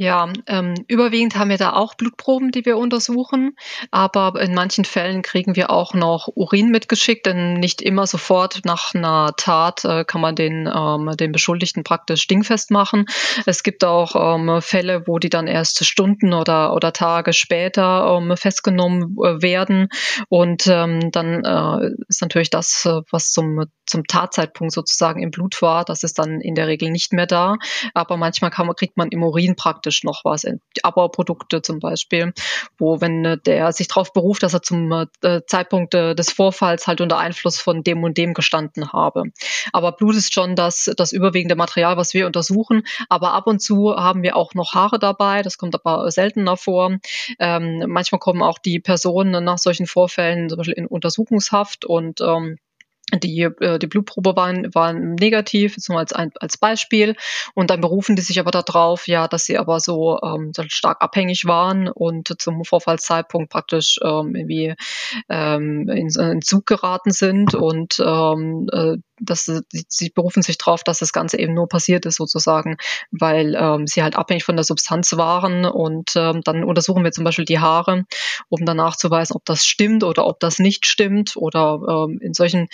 Ja, 0.00 0.32
ähm, 0.46 0.74
überwiegend 0.86 1.34
haben 1.34 1.50
wir 1.50 1.56
da 1.58 1.72
auch 1.72 1.94
Blutproben, 1.94 2.52
die 2.52 2.64
wir 2.64 2.78
untersuchen, 2.78 3.56
aber 3.90 4.40
in 4.40 4.54
manchen 4.54 4.84
Fällen 4.84 5.22
kriegen 5.22 5.56
wir 5.56 5.70
auch 5.70 5.92
noch 5.92 6.28
Urin 6.36 6.70
mitgeschickt, 6.70 7.26
denn 7.26 7.54
nicht 7.54 7.82
immer 7.82 8.06
sofort 8.06 8.60
nach 8.64 8.94
einer 8.94 9.34
Tat 9.36 9.84
äh, 9.84 10.04
kann 10.04 10.20
man 10.20 10.36
den, 10.36 10.70
ähm, 10.72 11.10
den 11.16 11.32
Beschuldigten 11.32 11.82
praktisch 11.82 12.28
dingfest 12.28 12.70
machen. 12.70 13.06
Es 13.44 13.64
gibt 13.64 13.84
auch 13.84 14.36
ähm, 14.36 14.62
Fälle, 14.62 15.02
wo 15.08 15.18
die 15.18 15.30
dann 15.30 15.48
erst 15.48 15.84
Stunden 15.84 16.32
oder, 16.32 16.74
oder 16.74 16.92
Tage 16.92 17.32
später 17.32 18.20
ähm, 18.20 18.36
festgenommen 18.36 19.16
äh, 19.20 19.42
werden 19.42 19.88
und 20.28 20.68
ähm, 20.68 21.10
dann 21.10 21.44
äh, 21.44 21.90
ist 22.06 22.22
natürlich 22.22 22.50
das, 22.50 22.84
äh, 22.86 23.00
was 23.10 23.32
zum 23.32 23.64
zum 23.88 24.06
Tatzeitpunkt 24.06 24.72
sozusagen 24.72 25.22
im 25.22 25.30
Blut 25.30 25.60
war. 25.62 25.84
Das 25.84 26.02
ist 26.02 26.18
dann 26.18 26.40
in 26.40 26.54
der 26.54 26.66
Regel 26.66 26.90
nicht 26.90 27.12
mehr 27.12 27.26
da. 27.26 27.56
Aber 27.94 28.16
manchmal 28.16 28.50
man, 28.58 28.76
kriegt 28.76 28.96
man 28.96 29.08
im 29.08 29.22
Urin 29.22 29.56
praktisch 29.56 30.04
noch 30.04 30.24
was. 30.24 30.44
Abbauprodukte 30.82 31.62
zum 31.62 31.80
Beispiel, 31.80 32.32
wo 32.78 33.00
wenn 33.00 33.24
äh, 33.24 33.38
der 33.38 33.72
sich 33.72 33.88
darauf 33.88 34.12
beruft, 34.12 34.42
dass 34.42 34.54
er 34.54 34.62
zum 34.62 34.90
äh, 35.22 35.40
Zeitpunkt 35.46 35.94
äh, 35.94 36.14
des 36.14 36.32
Vorfalls 36.32 36.86
halt 36.86 37.00
unter 37.00 37.18
Einfluss 37.18 37.58
von 37.60 37.82
dem 37.82 38.04
und 38.04 38.18
dem 38.18 38.34
gestanden 38.34 38.92
habe. 38.92 39.24
Aber 39.72 39.92
Blut 39.92 40.16
ist 40.16 40.34
schon 40.34 40.54
das, 40.54 40.90
das 40.96 41.12
überwiegende 41.12 41.56
Material, 41.56 41.96
was 41.96 42.14
wir 42.14 42.26
untersuchen. 42.26 42.82
Aber 43.08 43.32
ab 43.32 43.46
und 43.46 43.60
zu 43.60 43.94
haben 43.96 44.22
wir 44.22 44.36
auch 44.36 44.54
noch 44.54 44.74
Haare 44.74 44.98
dabei. 44.98 45.42
Das 45.42 45.58
kommt 45.58 45.74
aber 45.74 46.10
seltener 46.10 46.56
vor. 46.56 46.96
Ähm, 47.38 47.84
manchmal 47.88 48.18
kommen 48.18 48.42
auch 48.42 48.58
die 48.58 48.80
Personen 48.80 49.44
nach 49.44 49.58
solchen 49.58 49.86
Vorfällen 49.86 50.48
zum 50.48 50.58
Beispiel 50.58 50.74
in 50.74 50.86
Untersuchungshaft 50.86 51.84
und 51.84 52.20
ähm, 52.20 52.58
die, 53.14 53.42
äh, 53.42 53.78
die 53.78 53.86
Blutprobe 53.86 54.36
waren, 54.36 54.74
waren 54.74 55.14
negativ, 55.14 55.76
jetzt 55.76 55.88
nur 55.88 55.98
als, 55.98 56.12
ein, 56.12 56.32
als 56.40 56.58
Beispiel. 56.58 57.16
Und 57.54 57.70
dann 57.70 57.80
berufen 57.80 58.16
die 58.16 58.22
sich 58.22 58.38
aber 58.40 58.50
darauf, 58.50 59.08
ja, 59.08 59.28
dass 59.28 59.44
sie 59.44 59.58
aber 59.58 59.80
so 59.80 60.18
ähm, 60.22 60.52
stark 60.68 61.00
abhängig 61.00 61.46
waren 61.46 61.88
und 61.88 62.40
zum 62.40 62.64
Vorfallszeitpunkt 62.64 63.50
praktisch 63.50 63.98
ähm, 64.02 64.34
irgendwie 64.34 64.74
ähm, 65.28 65.88
in, 65.88 66.08
in 66.08 66.42
Zug 66.42 66.66
geraten 66.66 67.10
sind 67.10 67.54
und 67.54 68.02
ähm, 68.04 68.68
äh, 68.72 68.96
dass 69.20 69.44
sie, 69.44 69.62
sie 69.88 70.10
berufen 70.10 70.42
sich 70.42 70.58
darauf, 70.58 70.84
dass 70.84 70.98
das 70.98 71.12
Ganze 71.12 71.38
eben 71.38 71.54
nur 71.54 71.68
passiert 71.68 72.06
ist 72.06 72.16
sozusagen, 72.16 72.76
weil 73.10 73.54
ähm, 73.58 73.86
sie 73.86 74.02
halt 74.02 74.16
abhängig 74.16 74.44
von 74.44 74.56
der 74.56 74.64
Substanz 74.64 75.16
waren 75.16 75.64
und 75.64 76.12
ähm, 76.16 76.42
dann 76.42 76.64
untersuchen 76.64 77.04
wir 77.04 77.12
zum 77.12 77.24
Beispiel 77.24 77.44
die 77.44 77.58
Haare, 77.58 78.04
um 78.48 78.64
danach 78.64 78.96
zu 78.96 79.10
weisen, 79.10 79.34
ob 79.34 79.44
das 79.44 79.64
stimmt 79.64 80.04
oder 80.04 80.26
ob 80.26 80.40
das 80.40 80.58
nicht 80.58 80.86
stimmt 80.86 81.36
oder 81.36 81.80
ähm, 81.88 82.18
in 82.20 82.34
solchen 82.34 82.68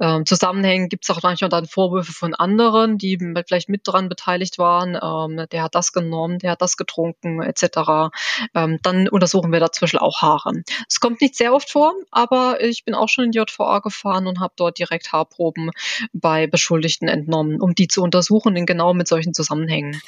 ähm, 0.00 0.26
Zusammenhängen 0.26 0.88
gibt 0.88 1.04
es 1.04 1.10
auch 1.10 1.22
manchmal 1.22 1.50
dann 1.50 1.66
Vorwürfe 1.66 2.12
von 2.12 2.34
anderen, 2.34 2.98
die 2.98 3.18
vielleicht 3.46 3.68
mit 3.68 3.82
dran 3.84 4.08
beteiligt 4.08 4.58
waren, 4.58 4.98
ähm, 5.00 5.46
der 5.50 5.62
hat 5.62 5.74
das 5.74 5.92
genommen, 5.92 6.38
der 6.38 6.52
hat 6.52 6.62
das 6.62 6.76
getrunken 6.76 7.42
etc. 7.42 8.12
Ähm, 8.54 8.78
dann 8.82 9.08
untersuchen 9.08 9.52
wir 9.52 9.60
dazwischen 9.60 9.98
auch 9.98 10.22
Haare. 10.22 10.62
Es 10.88 11.00
kommt 11.00 11.20
nicht 11.20 11.36
sehr 11.36 11.52
oft 11.54 11.70
vor, 11.70 11.94
aber 12.10 12.62
ich 12.62 12.84
bin 12.84 12.94
auch 12.94 13.08
schon 13.08 13.26
in 13.26 13.30
die 13.32 13.38
JVA 13.38 13.80
gefahren 13.80 14.26
und 14.26 14.40
habe 14.40 14.54
dort 14.56 14.78
direkt 14.78 15.12
Haarproben 15.12 15.70
bei 16.12 16.46
Beschuldigten 16.46 17.08
entnommen, 17.08 17.60
um 17.60 17.74
die 17.74 17.88
zu 17.88 18.02
untersuchen 18.02 18.56
in 18.56 18.66
genau 18.66 18.94
mit 18.94 19.08
solchen 19.08 19.34
Zusammenhängen. 19.34 20.00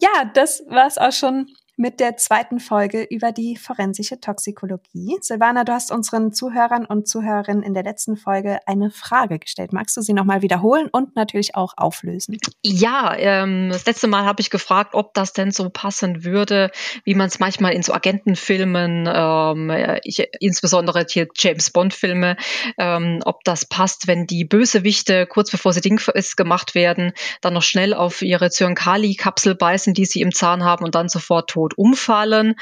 Ja, 0.00 0.30
das 0.34 0.64
war 0.68 0.86
es 0.86 0.98
auch 0.98 1.12
schon 1.12 1.46
mit 1.76 2.00
der 2.00 2.16
zweiten 2.16 2.60
Folge 2.60 3.02
über 3.02 3.32
die 3.32 3.56
forensische 3.56 4.20
Toxikologie. 4.20 5.16
Silvana, 5.20 5.64
du 5.64 5.72
hast 5.72 5.90
unseren 5.90 6.32
Zuhörern 6.32 6.84
und 6.84 7.08
Zuhörerinnen 7.08 7.62
in 7.62 7.74
der 7.74 7.82
letzten 7.82 8.16
Folge 8.16 8.58
eine 8.66 8.90
Frage 8.90 9.38
gestellt. 9.38 9.72
Magst 9.72 9.96
du 9.96 10.02
sie 10.02 10.12
nochmal 10.12 10.42
wiederholen 10.42 10.88
und 10.92 11.16
natürlich 11.16 11.54
auch 11.54 11.74
auflösen? 11.76 12.38
Ja, 12.62 13.14
ähm, 13.16 13.70
das 13.70 13.86
letzte 13.86 14.06
Mal 14.06 14.24
habe 14.24 14.40
ich 14.42 14.50
gefragt, 14.50 14.94
ob 14.94 15.14
das 15.14 15.32
denn 15.32 15.50
so 15.50 15.70
passen 15.70 16.24
würde, 16.24 16.70
wie 17.04 17.14
man 17.14 17.28
es 17.28 17.40
manchmal 17.40 17.72
in 17.72 17.82
so 17.82 17.94
Agentenfilmen, 17.94 19.08
ähm, 19.12 19.98
ich, 20.04 20.26
insbesondere 20.40 21.06
hier 21.08 21.28
James 21.34 21.70
Bond-Filme, 21.70 22.36
ähm, 22.78 23.20
ob 23.24 23.44
das 23.44 23.64
passt, 23.64 24.06
wenn 24.06 24.26
die 24.26 24.44
Bösewichte 24.44 25.26
kurz 25.26 25.50
bevor 25.50 25.72
sie 25.72 25.80
dingfest 25.80 26.36
gemacht 26.36 26.74
werden, 26.74 27.12
dann 27.40 27.54
noch 27.54 27.62
schnell 27.62 27.94
auf 27.94 28.22
ihre 28.22 28.50
Zyankali-Kapsel 28.50 29.54
beißen, 29.54 29.94
die 29.94 30.04
sie 30.04 30.20
im 30.20 30.32
Zahn 30.32 30.64
haben 30.64 30.84
und 30.84 30.94
dann 30.94 31.08
sofort 31.08 31.50
tot 31.50 31.61
tot 31.62 31.78
umfallen. 31.78 32.54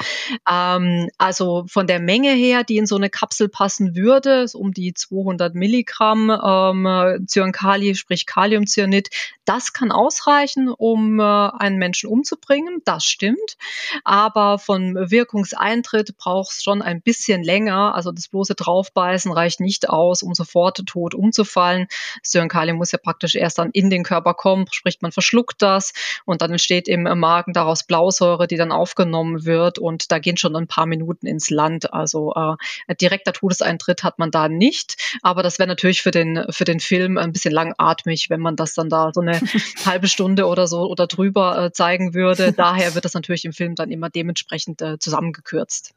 Ähm, 0.49 1.09
also 1.17 1.65
von 1.67 1.87
der 1.87 1.99
Menge 1.99 2.31
her, 2.31 2.63
die 2.63 2.77
in 2.77 2.85
so 2.85 2.95
eine 2.95 3.09
Kapsel 3.09 3.49
passen 3.49 3.95
würde, 3.95 4.45
um 4.53 4.73
die 4.73 4.93
200 4.93 5.55
Milligramm 5.55 6.29
ähm, 6.29 7.25
Zyankali, 7.27 7.95
sprich 7.95 8.25
Kaliumcyanid, 8.25 9.09
das 9.45 9.73
kann 9.73 9.91
ausreichen, 9.91 10.69
um 10.69 11.19
äh, 11.19 11.23
einen 11.23 11.77
Menschen 11.77 12.09
umzubringen. 12.09 12.81
Das 12.85 13.05
stimmt. 13.05 13.57
Aber 14.03 14.59
von 14.59 14.95
Wirkungseintritt 14.95 16.17
braucht 16.17 16.51
es 16.51 16.63
schon 16.63 16.81
ein 16.81 17.01
bisschen 17.01 17.43
länger. 17.43 17.95
Also 17.95 18.11
das 18.11 18.27
bloße 18.27 18.55
Draufbeißen 18.55 19.31
reicht 19.31 19.59
nicht 19.59 19.89
aus, 19.89 20.23
um 20.23 20.33
sofort 20.33 20.85
tot 20.85 21.15
umzufallen. 21.15 21.87
Zyankali 22.23 22.73
muss 22.73 22.91
ja 22.91 22.99
praktisch 23.01 23.35
erst 23.35 23.57
dann 23.57 23.71
in 23.71 23.89
den 23.89 24.03
Körper 24.03 24.33
kommen, 24.33 24.65
sprich 24.71 24.99
man 25.01 25.11
verschluckt 25.11 25.61
das 25.61 25.93
und 26.25 26.41
dann 26.41 26.51
entsteht 26.51 26.87
im 26.87 27.03
Magen 27.03 27.53
daraus 27.53 27.83
Blausäure, 27.83 28.47
die 28.47 28.57
dann 28.57 28.71
auf 28.71 28.90
aufgenommen 28.91 29.45
wird 29.45 29.79
und 29.79 30.11
da 30.11 30.19
gehen 30.19 30.37
schon 30.37 30.55
ein 30.55 30.67
paar 30.67 30.85
Minuten 30.85 31.25
ins 31.25 31.49
Land. 31.49 31.93
Also 31.93 32.33
äh, 32.33 32.95
direkter 32.95 33.31
Todeseintritt 33.31 34.03
hat 34.03 34.19
man 34.19 34.31
da 34.31 34.49
nicht, 34.49 34.97
aber 35.21 35.43
das 35.43 35.59
wäre 35.59 35.67
natürlich 35.67 36.01
für 36.01 36.11
den 36.11 36.45
für 36.49 36.65
den 36.65 36.79
Film 36.79 37.17
ein 37.17 37.31
bisschen 37.31 37.53
langatmig, 37.53 38.29
wenn 38.29 38.41
man 38.41 38.55
das 38.55 38.73
dann 38.73 38.89
da 38.89 39.11
so 39.13 39.21
eine 39.21 39.39
halbe 39.85 40.07
Stunde 40.07 40.45
oder 40.45 40.67
so 40.67 40.89
oder 40.89 41.07
drüber 41.07 41.65
äh, 41.65 41.71
zeigen 41.71 42.13
würde. 42.13 42.51
Daher 42.57 42.95
wird 42.95 43.05
das 43.05 43.13
natürlich 43.13 43.45
im 43.45 43.53
Film 43.53 43.75
dann 43.75 43.91
immer 43.91 44.09
dementsprechend 44.09 44.81
äh, 44.81 44.99
zusammengekürzt. 44.99 45.93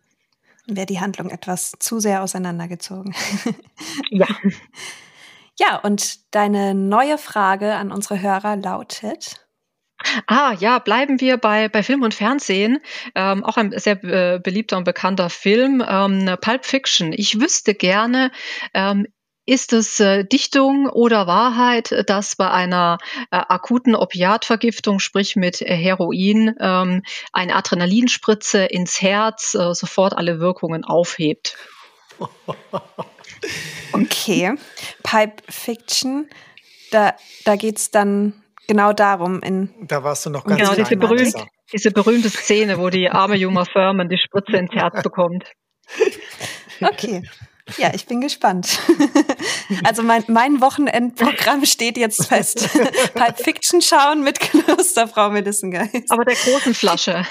Wäre 0.66 0.86
die 0.86 1.00
Handlung 1.00 1.30
etwas 1.30 1.72
zu 1.78 2.00
sehr 2.00 2.22
auseinandergezogen. 2.22 3.14
ja. 4.10 4.26
Ja, 5.58 5.76
und 5.78 6.34
deine 6.34 6.74
neue 6.74 7.18
Frage 7.18 7.74
an 7.74 7.92
unsere 7.92 8.20
Hörer 8.20 8.56
lautet, 8.56 9.43
Ah, 10.26 10.54
ja, 10.58 10.78
bleiben 10.78 11.20
wir 11.20 11.36
bei, 11.36 11.68
bei 11.68 11.82
Film 11.82 12.02
und 12.02 12.14
Fernsehen. 12.14 12.78
Ähm, 13.14 13.44
auch 13.44 13.56
ein 13.56 13.72
sehr 13.78 14.02
äh, 14.04 14.38
beliebter 14.38 14.76
und 14.76 14.84
bekannter 14.84 15.30
Film, 15.30 15.84
ähm, 15.86 16.36
Pulp 16.40 16.64
Fiction. 16.64 17.12
Ich 17.12 17.40
wüsste 17.40 17.74
gerne, 17.74 18.30
ähm, 18.74 19.06
ist 19.46 19.72
es 19.72 20.00
äh, 20.00 20.24
Dichtung 20.24 20.88
oder 20.88 21.26
Wahrheit, 21.26 22.04
dass 22.06 22.36
bei 22.36 22.50
einer 22.50 22.98
äh, 23.30 23.36
akuten 23.36 23.94
Opiatvergiftung, 23.94 25.00
sprich 25.00 25.36
mit 25.36 25.60
Heroin, 25.60 26.54
ähm, 26.60 27.02
eine 27.32 27.54
Adrenalinspritze 27.54 28.64
ins 28.64 29.02
Herz 29.02 29.54
äh, 29.54 29.74
sofort 29.74 30.14
alle 30.16 30.40
Wirkungen 30.40 30.84
aufhebt? 30.84 31.56
Okay, 33.92 34.54
Pipe 35.02 35.42
Fiction, 35.48 36.28
da, 36.90 37.14
da 37.44 37.56
geht 37.56 37.78
es 37.78 37.90
dann 37.90 38.43
genau 38.66 38.92
darum. 38.92 39.40
In 39.40 39.72
da 39.82 40.02
warst 40.02 40.26
du 40.26 40.30
noch 40.30 40.44
ganz 40.44 40.60
Genau, 40.60 40.74
diese, 40.74 40.96
berühmt, 40.96 41.34
diese 41.72 41.90
berühmte 41.90 42.30
Szene, 42.30 42.78
wo 42.78 42.90
die 42.90 43.08
arme 43.08 43.36
Juma 43.36 43.64
Furman 43.64 44.08
die 44.08 44.18
Spritze 44.18 44.56
ins 44.56 44.72
Herz 44.72 45.02
bekommt. 45.02 45.44
Okay. 46.80 47.22
Ja, 47.78 47.92
ich 47.94 48.06
bin 48.06 48.20
gespannt. 48.20 48.78
Also 49.82 50.02
mein, 50.02 50.22
mein 50.28 50.60
Wochenendprogramm 50.60 51.64
steht 51.64 51.96
jetzt 51.96 52.26
fest. 52.26 52.68
Pulp 53.14 53.38
Fiction 53.38 53.80
schauen 53.80 54.22
mit 54.22 54.38
Klosterfrau 54.38 55.30
Melissengeist. 55.30 56.10
Aber 56.10 56.26
der 56.26 56.34
großen 56.34 56.74
Flasche. 56.74 57.24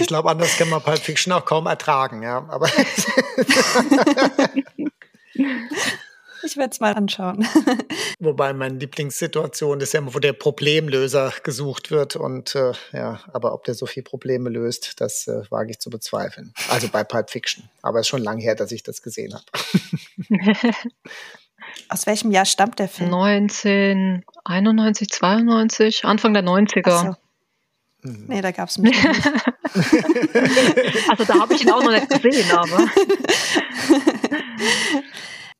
Ich 0.00 0.08
glaube, 0.08 0.28
anders 0.30 0.56
kann 0.56 0.68
man 0.70 0.82
Pulp 0.82 0.98
Fiction 0.98 1.32
auch 1.32 1.44
kaum 1.44 1.66
ertragen, 1.66 2.22
ja. 2.22 2.44
Aber 2.48 2.68
Ich 6.46 6.56
werde 6.56 6.70
es 6.70 6.78
mal 6.78 6.94
anschauen. 6.94 7.44
Wobei 8.20 8.52
meine 8.52 8.78
Lieblingssituation 8.78 9.80
ist 9.80 9.92
ja 9.92 9.98
immer, 9.98 10.14
wo 10.14 10.20
der 10.20 10.32
Problemlöser 10.32 11.32
gesucht 11.42 11.90
wird. 11.90 12.14
Und 12.14 12.54
äh, 12.54 12.72
ja, 12.92 13.18
aber 13.32 13.52
ob 13.52 13.64
der 13.64 13.74
so 13.74 13.86
viel 13.86 14.04
Probleme 14.04 14.48
löst, 14.48 15.00
das 15.00 15.26
äh, 15.26 15.42
wage 15.50 15.72
ich 15.72 15.80
zu 15.80 15.90
bezweifeln. 15.90 16.54
Also 16.70 16.86
bei 16.88 17.02
Pulp 17.02 17.30
Fiction. 17.30 17.68
Aber 17.82 17.98
es 17.98 18.06
ist 18.06 18.10
schon 18.10 18.22
lange 18.22 18.42
her, 18.42 18.54
dass 18.54 18.70
ich 18.70 18.84
das 18.84 19.02
gesehen 19.02 19.34
habe. 19.34 19.44
Aus 21.88 22.06
welchem 22.06 22.30
Jahr 22.30 22.44
stammt 22.44 22.78
der 22.78 22.88
Film? 22.88 23.12
1991, 23.12 25.08
92, 25.10 26.04
Anfang 26.04 26.32
der 26.32 26.44
90er. 26.44 27.06
So. 27.06 27.16
Hm. 28.02 28.26
Nee, 28.28 28.40
da 28.40 28.52
gab 28.52 28.68
es 28.68 28.78
mich 28.78 29.02
nicht. 29.02 29.26
also 31.08 31.24
da 31.24 31.40
habe 31.40 31.54
ich 31.54 31.62
ihn 31.62 31.72
auch 31.72 31.82
noch 31.82 31.90
nicht 31.90 32.08
gesehen, 32.08 32.52
aber. 32.52 32.86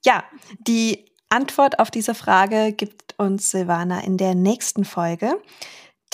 Ja, 0.06 0.22
die 0.60 1.04
Antwort 1.30 1.80
auf 1.80 1.90
diese 1.90 2.14
Frage 2.14 2.72
gibt 2.72 3.18
uns 3.18 3.50
Silvana 3.50 4.04
in 4.04 4.16
der 4.16 4.36
nächsten 4.36 4.84
Folge, 4.84 5.42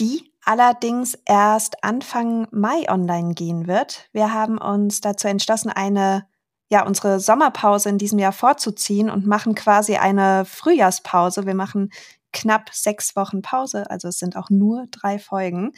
die 0.00 0.32
allerdings 0.46 1.18
erst 1.26 1.84
Anfang 1.84 2.48
Mai 2.50 2.88
online 2.88 3.34
gehen 3.34 3.66
wird. 3.66 4.08
Wir 4.14 4.32
haben 4.32 4.56
uns 4.56 5.02
dazu 5.02 5.28
entschlossen, 5.28 5.68
eine 5.68 6.26
ja, 6.70 6.86
unsere 6.86 7.20
Sommerpause 7.20 7.90
in 7.90 7.98
diesem 7.98 8.18
Jahr 8.18 8.32
vorzuziehen 8.32 9.10
und 9.10 9.26
machen 9.26 9.54
quasi 9.54 9.96
eine 9.96 10.46
Frühjahrspause. 10.46 11.44
Wir 11.44 11.54
machen 11.54 11.92
knapp 12.32 12.70
sechs 12.72 13.14
Wochen 13.14 13.42
Pause, 13.42 13.90
also 13.90 14.08
es 14.08 14.18
sind 14.18 14.36
auch 14.36 14.48
nur 14.48 14.86
drei 14.90 15.18
Folgen. 15.18 15.72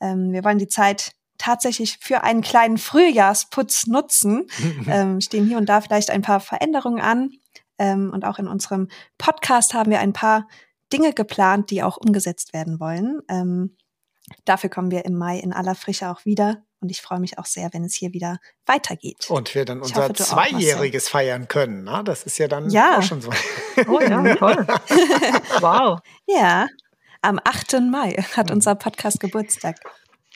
Ähm, 0.00 0.32
wir 0.32 0.42
wollen 0.42 0.56
die 0.56 0.68
Zeit 0.68 1.12
tatsächlich 1.38 1.98
für 2.00 2.22
einen 2.24 2.42
kleinen 2.42 2.78
Frühjahrsputz 2.78 3.86
nutzen. 3.86 4.46
ähm, 4.88 5.20
stehen 5.20 5.46
hier 5.46 5.56
und 5.56 5.68
da 5.68 5.80
vielleicht 5.80 6.10
ein 6.10 6.22
paar 6.22 6.40
Veränderungen 6.40 7.00
an. 7.00 7.30
Ähm, 7.78 8.10
und 8.12 8.24
auch 8.24 8.38
in 8.38 8.48
unserem 8.48 8.88
Podcast 9.16 9.74
haben 9.74 9.90
wir 9.90 10.00
ein 10.00 10.12
paar 10.12 10.48
Dinge 10.92 11.12
geplant, 11.12 11.70
die 11.70 11.82
auch 11.82 11.96
umgesetzt 11.96 12.52
werden 12.52 12.80
wollen. 12.80 13.20
Ähm, 13.28 13.76
dafür 14.44 14.70
kommen 14.70 14.90
wir 14.90 15.04
im 15.04 15.16
Mai 15.16 15.38
in 15.38 15.52
aller 15.52 15.74
Frische 15.74 16.08
auch 16.08 16.24
wieder. 16.24 16.62
Und 16.80 16.90
ich 16.90 17.02
freue 17.02 17.18
mich 17.18 17.38
auch 17.38 17.46
sehr, 17.46 17.70
wenn 17.72 17.84
es 17.84 17.94
hier 17.94 18.12
wieder 18.12 18.38
weitergeht. 18.64 19.28
Und 19.28 19.54
wir 19.54 19.64
dann 19.64 19.80
unser 19.80 20.04
hoffe, 20.04 20.12
Zweijähriges 20.12 21.08
feiern 21.08 21.48
können. 21.48 21.84
Na? 21.84 22.04
Das 22.04 22.22
ist 22.22 22.38
ja 22.38 22.46
dann 22.46 22.70
ja. 22.70 22.98
auch 22.98 23.02
schon 23.02 23.20
so. 23.20 23.30
Oh 23.88 24.00
ja, 24.00 24.36
toll. 24.36 24.66
wow. 25.60 25.98
Ja, 26.26 26.68
am 27.20 27.40
8. 27.42 27.80
Mai 27.90 28.12
hat 28.36 28.50
hm. 28.50 28.56
unser 28.56 28.76
Podcast 28.76 29.18
Geburtstag. 29.18 29.76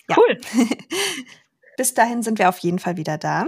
Ja. 0.09 0.17
Cool. 0.17 0.41
Bis 1.77 1.95
dahin 1.95 2.23
sind 2.23 2.39
wir 2.39 2.49
auf 2.49 2.59
jeden 2.59 2.79
Fall 2.79 2.97
wieder 2.97 3.17
da. 3.17 3.47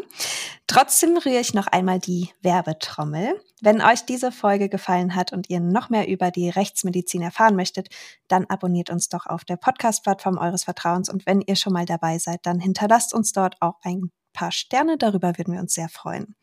Trotzdem 0.66 1.16
rühre 1.18 1.41
ich 1.41 1.53
noch 1.53 1.66
einmal 1.66 1.99
die 1.99 2.31
Werbetrommel. 2.41 3.39
Wenn 3.61 3.83
euch 3.83 4.07
diese 4.07 4.33
Folge 4.33 4.68
gefallen 4.68 5.14
hat 5.14 5.33
und 5.33 5.51
ihr 5.51 5.61
noch 5.61 5.91
mehr 5.91 6.09
über 6.09 6.31
die 6.31 6.49
Rechtsmedizin 6.49 7.22
erfahren 7.22 7.55
möchtet, 7.55 7.89
dann 8.29 8.47
abonniert 8.47 8.91
uns 8.91 9.09
doch 9.09 9.27
auf 9.27 9.45
der 9.45 9.57
Podcast-Plattform 9.57 10.39
eures 10.39 10.64
Vertrauens 10.64 11.09
und 11.11 11.27
wenn 11.27 11.43
ihr 11.43 11.57
schon 11.57 11.75
mal 11.75 11.85
dabei 11.85 12.18
seid, 12.18 12.41
dann 12.47 12.61
hinterlasst 12.61 13.12
uns 13.12 13.33
dort 13.33 13.57
auch 13.61 13.75
ein 13.83 14.11
paar 14.33 14.53
Sterne. 14.53 14.97
Darüber 14.99 15.37
würden 15.39 15.53
wir 15.55 15.61
uns 15.61 15.75
sehr 15.75 15.89
freuen. 15.89 16.35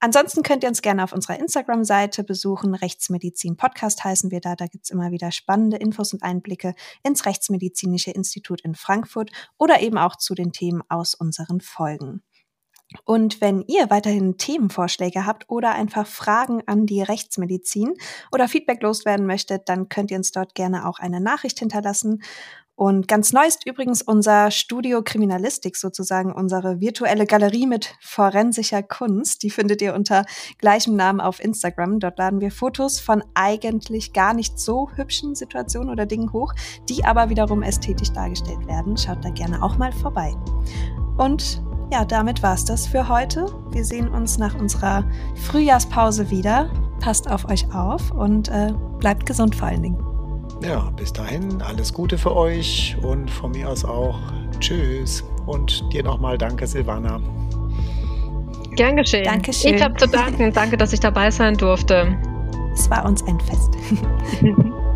Ansonsten 0.00 0.42
könnt 0.42 0.62
ihr 0.62 0.68
uns 0.68 0.80
gerne 0.80 1.02
auf 1.02 1.12
unserer 1.12 1.40
Instagram-Seite 1.40 2.22
besuchen. 2.22 2.74
Rechtsmedizin 2.74 3.56
Podcast 3.56 4.04
heißen 4.04 4.30
wir 4.30 4.40
da. 4.40 4.54
Da 4.54 4.66
gibt's 4.66 4.90
immer 4.90 5.10
wieder 5.10 5.32
spannende 5.32 5.76
Infos 5.76 6.12
und 6.12 6.22
Einblicke 6.22 6.74
ins 7.02 7.26
Rechtsmedizinische 7.26 8.12
Institut 8.12 8.60
in 8.60 8.76
Frankfurt 8.76 9.32
oder 9.58 9.80
eben 9.80 9.98
auch 9.98 10.14
zu 10.14 10.34
den 10.34 10.52
Themen 10.52 10.82
aus 10.88 11.14
unseren 11.14 11.60
Folgen. 11.60 12.22
Und 13.04 13.40
wenn 13.40 13.62
ihr 13.66 13.90
weiterhin 13.90 14.38
Themenvorschläge 14.38 15.26
habt 15.26 15.50
oder 15.50 15.72
einfach 15.72 16.06
Fragen 16.06 16.62
an 16.66 16.86
die 16.86 17.02
Rechtsmedizin 17.02 17.94
oder 18.32 18.48
Feedback 18.48 18.82
loswerden 18.82 19.26
möchtet, 19.26 19.68
dann 19.68 19.88
könnt 19.88 20.10
ihr 20.10 20.16
uns 20.16 20.32
dort 20.32 20.54
gerne 20.54 20.88
auch 20.88 20.98
eine 20.98 21.20
Nachricht 21.20 21.58
hinterlassen. 21.58 22.22
Und 22.78 23.08
ganz 23.08 23.32
neu 23.32 23.44
ist 23.44 23.66
übrigens 23.66 24.02
unser 24.02 24.52
Studio 24.52 25.02
Kriminalistik 25.02 25.74
sozusagen, 25.74 26.30
unsere 26.30 26.80
virtuelle 26.80 27.26
Galerie 27.26 27.66
mit 27.66 27.96
forensischer 28.00 28.84
Kunst. 28.84 29.42
Die 29.42 29.50
findet 29.50 29.82
ihr 29.82 29.96
unter 29.96 30.24
gleichem 30.58 30.94
Namen 30.94 31.20
auf 31.20 31.42
Instagram. 31.42 31.98
Dort 31.98 32.18
laden 32.18 32.40
wir 32.40 32.52
Fotos 32.52 33.00
von 33.00 33.24
eigentlich 33.34 34.12
gar 34.12 34.32
nicht 34.32 34.60
so 34.60 34.90
hübschen 34.94 35.34
Situationen 35.34 35.90
oder 35.90 36.06
Dingen 36.06 36.32
hoch, 36.32 36.54
die 36.88 37.04
aber 37.04 37.30
wiederum 37.30 37.64
ästhetisch 37.64 38.12
dargestellt 38.12 38.64
werden. 38.68 38.96
Schaut 38.96 39.24
da 39.24 39.30
gerne 39.30 39.60
auch 39.60 39.76
mal 39.76 39.90
vorbei. 39.90 40.32
Und 41.16 41.60
ja, 41.90 42.04
damit 42.04 42.44
war's 42.44 42.64
das 42.64 42.86
für 42.86 43.08
heute. 43.08 43.46
Wir 43.72 43.84
sehen 43.84 44.06
uns 44.06 44.38
nach 44.38 44.54
unserer 44.54 45.02
Frühjahrspause 45.34 46.30
wieder. 46.30 46.70
Passt 47.00 47.28
auf 47.28 47.44
euch 47.50 47.74
auf 47.74 48.12
und 48.12 48.50
äh, 48.50 48.72
bleibt 49.00 49.26
gesund 49.26 49.56
vor 49.56 49.66
allen 49.66 49.82
Dingen. 49.82 50.07
Ja, 50.62 50.90
bis 50.96 51.12
dahin 51.12 51.62
alles 51.62 51.92
Gute 51.92 52.18
für 52.18 52.34
euch 52.34 52.96
und 53.02 53.30
von 53.30 53.52
mir 53.52 53.68
aus 53.68 53.84
auch 53.84 54.18
Tschüss 54.60 55.24
und 55.46 55.84
dir 55.92 56.02
nochmal 56.02 56.36
danke, 56.36 56.66
Silvana. 56.66 57.20
Gern 58.74 58.96
geschehen. 58.96 59.24
Dankeschön. 59.24 59.74
Ich 59.74 59.82
habe 59.82 59.94
zu 59.94 60.08
danken. 60.08 60.52
Danke, 60.52 60.76
dass 60.76 60.92
ich 60.92 61.00
dabei 61.00 61.30
sein 61.30 61.56
durfte. 61.56 62.16
Es 62.72 62.88
war 62.90 63.04
uns 63.04 63.24
ein 63.26 63.40
Fest. 63.40 63.76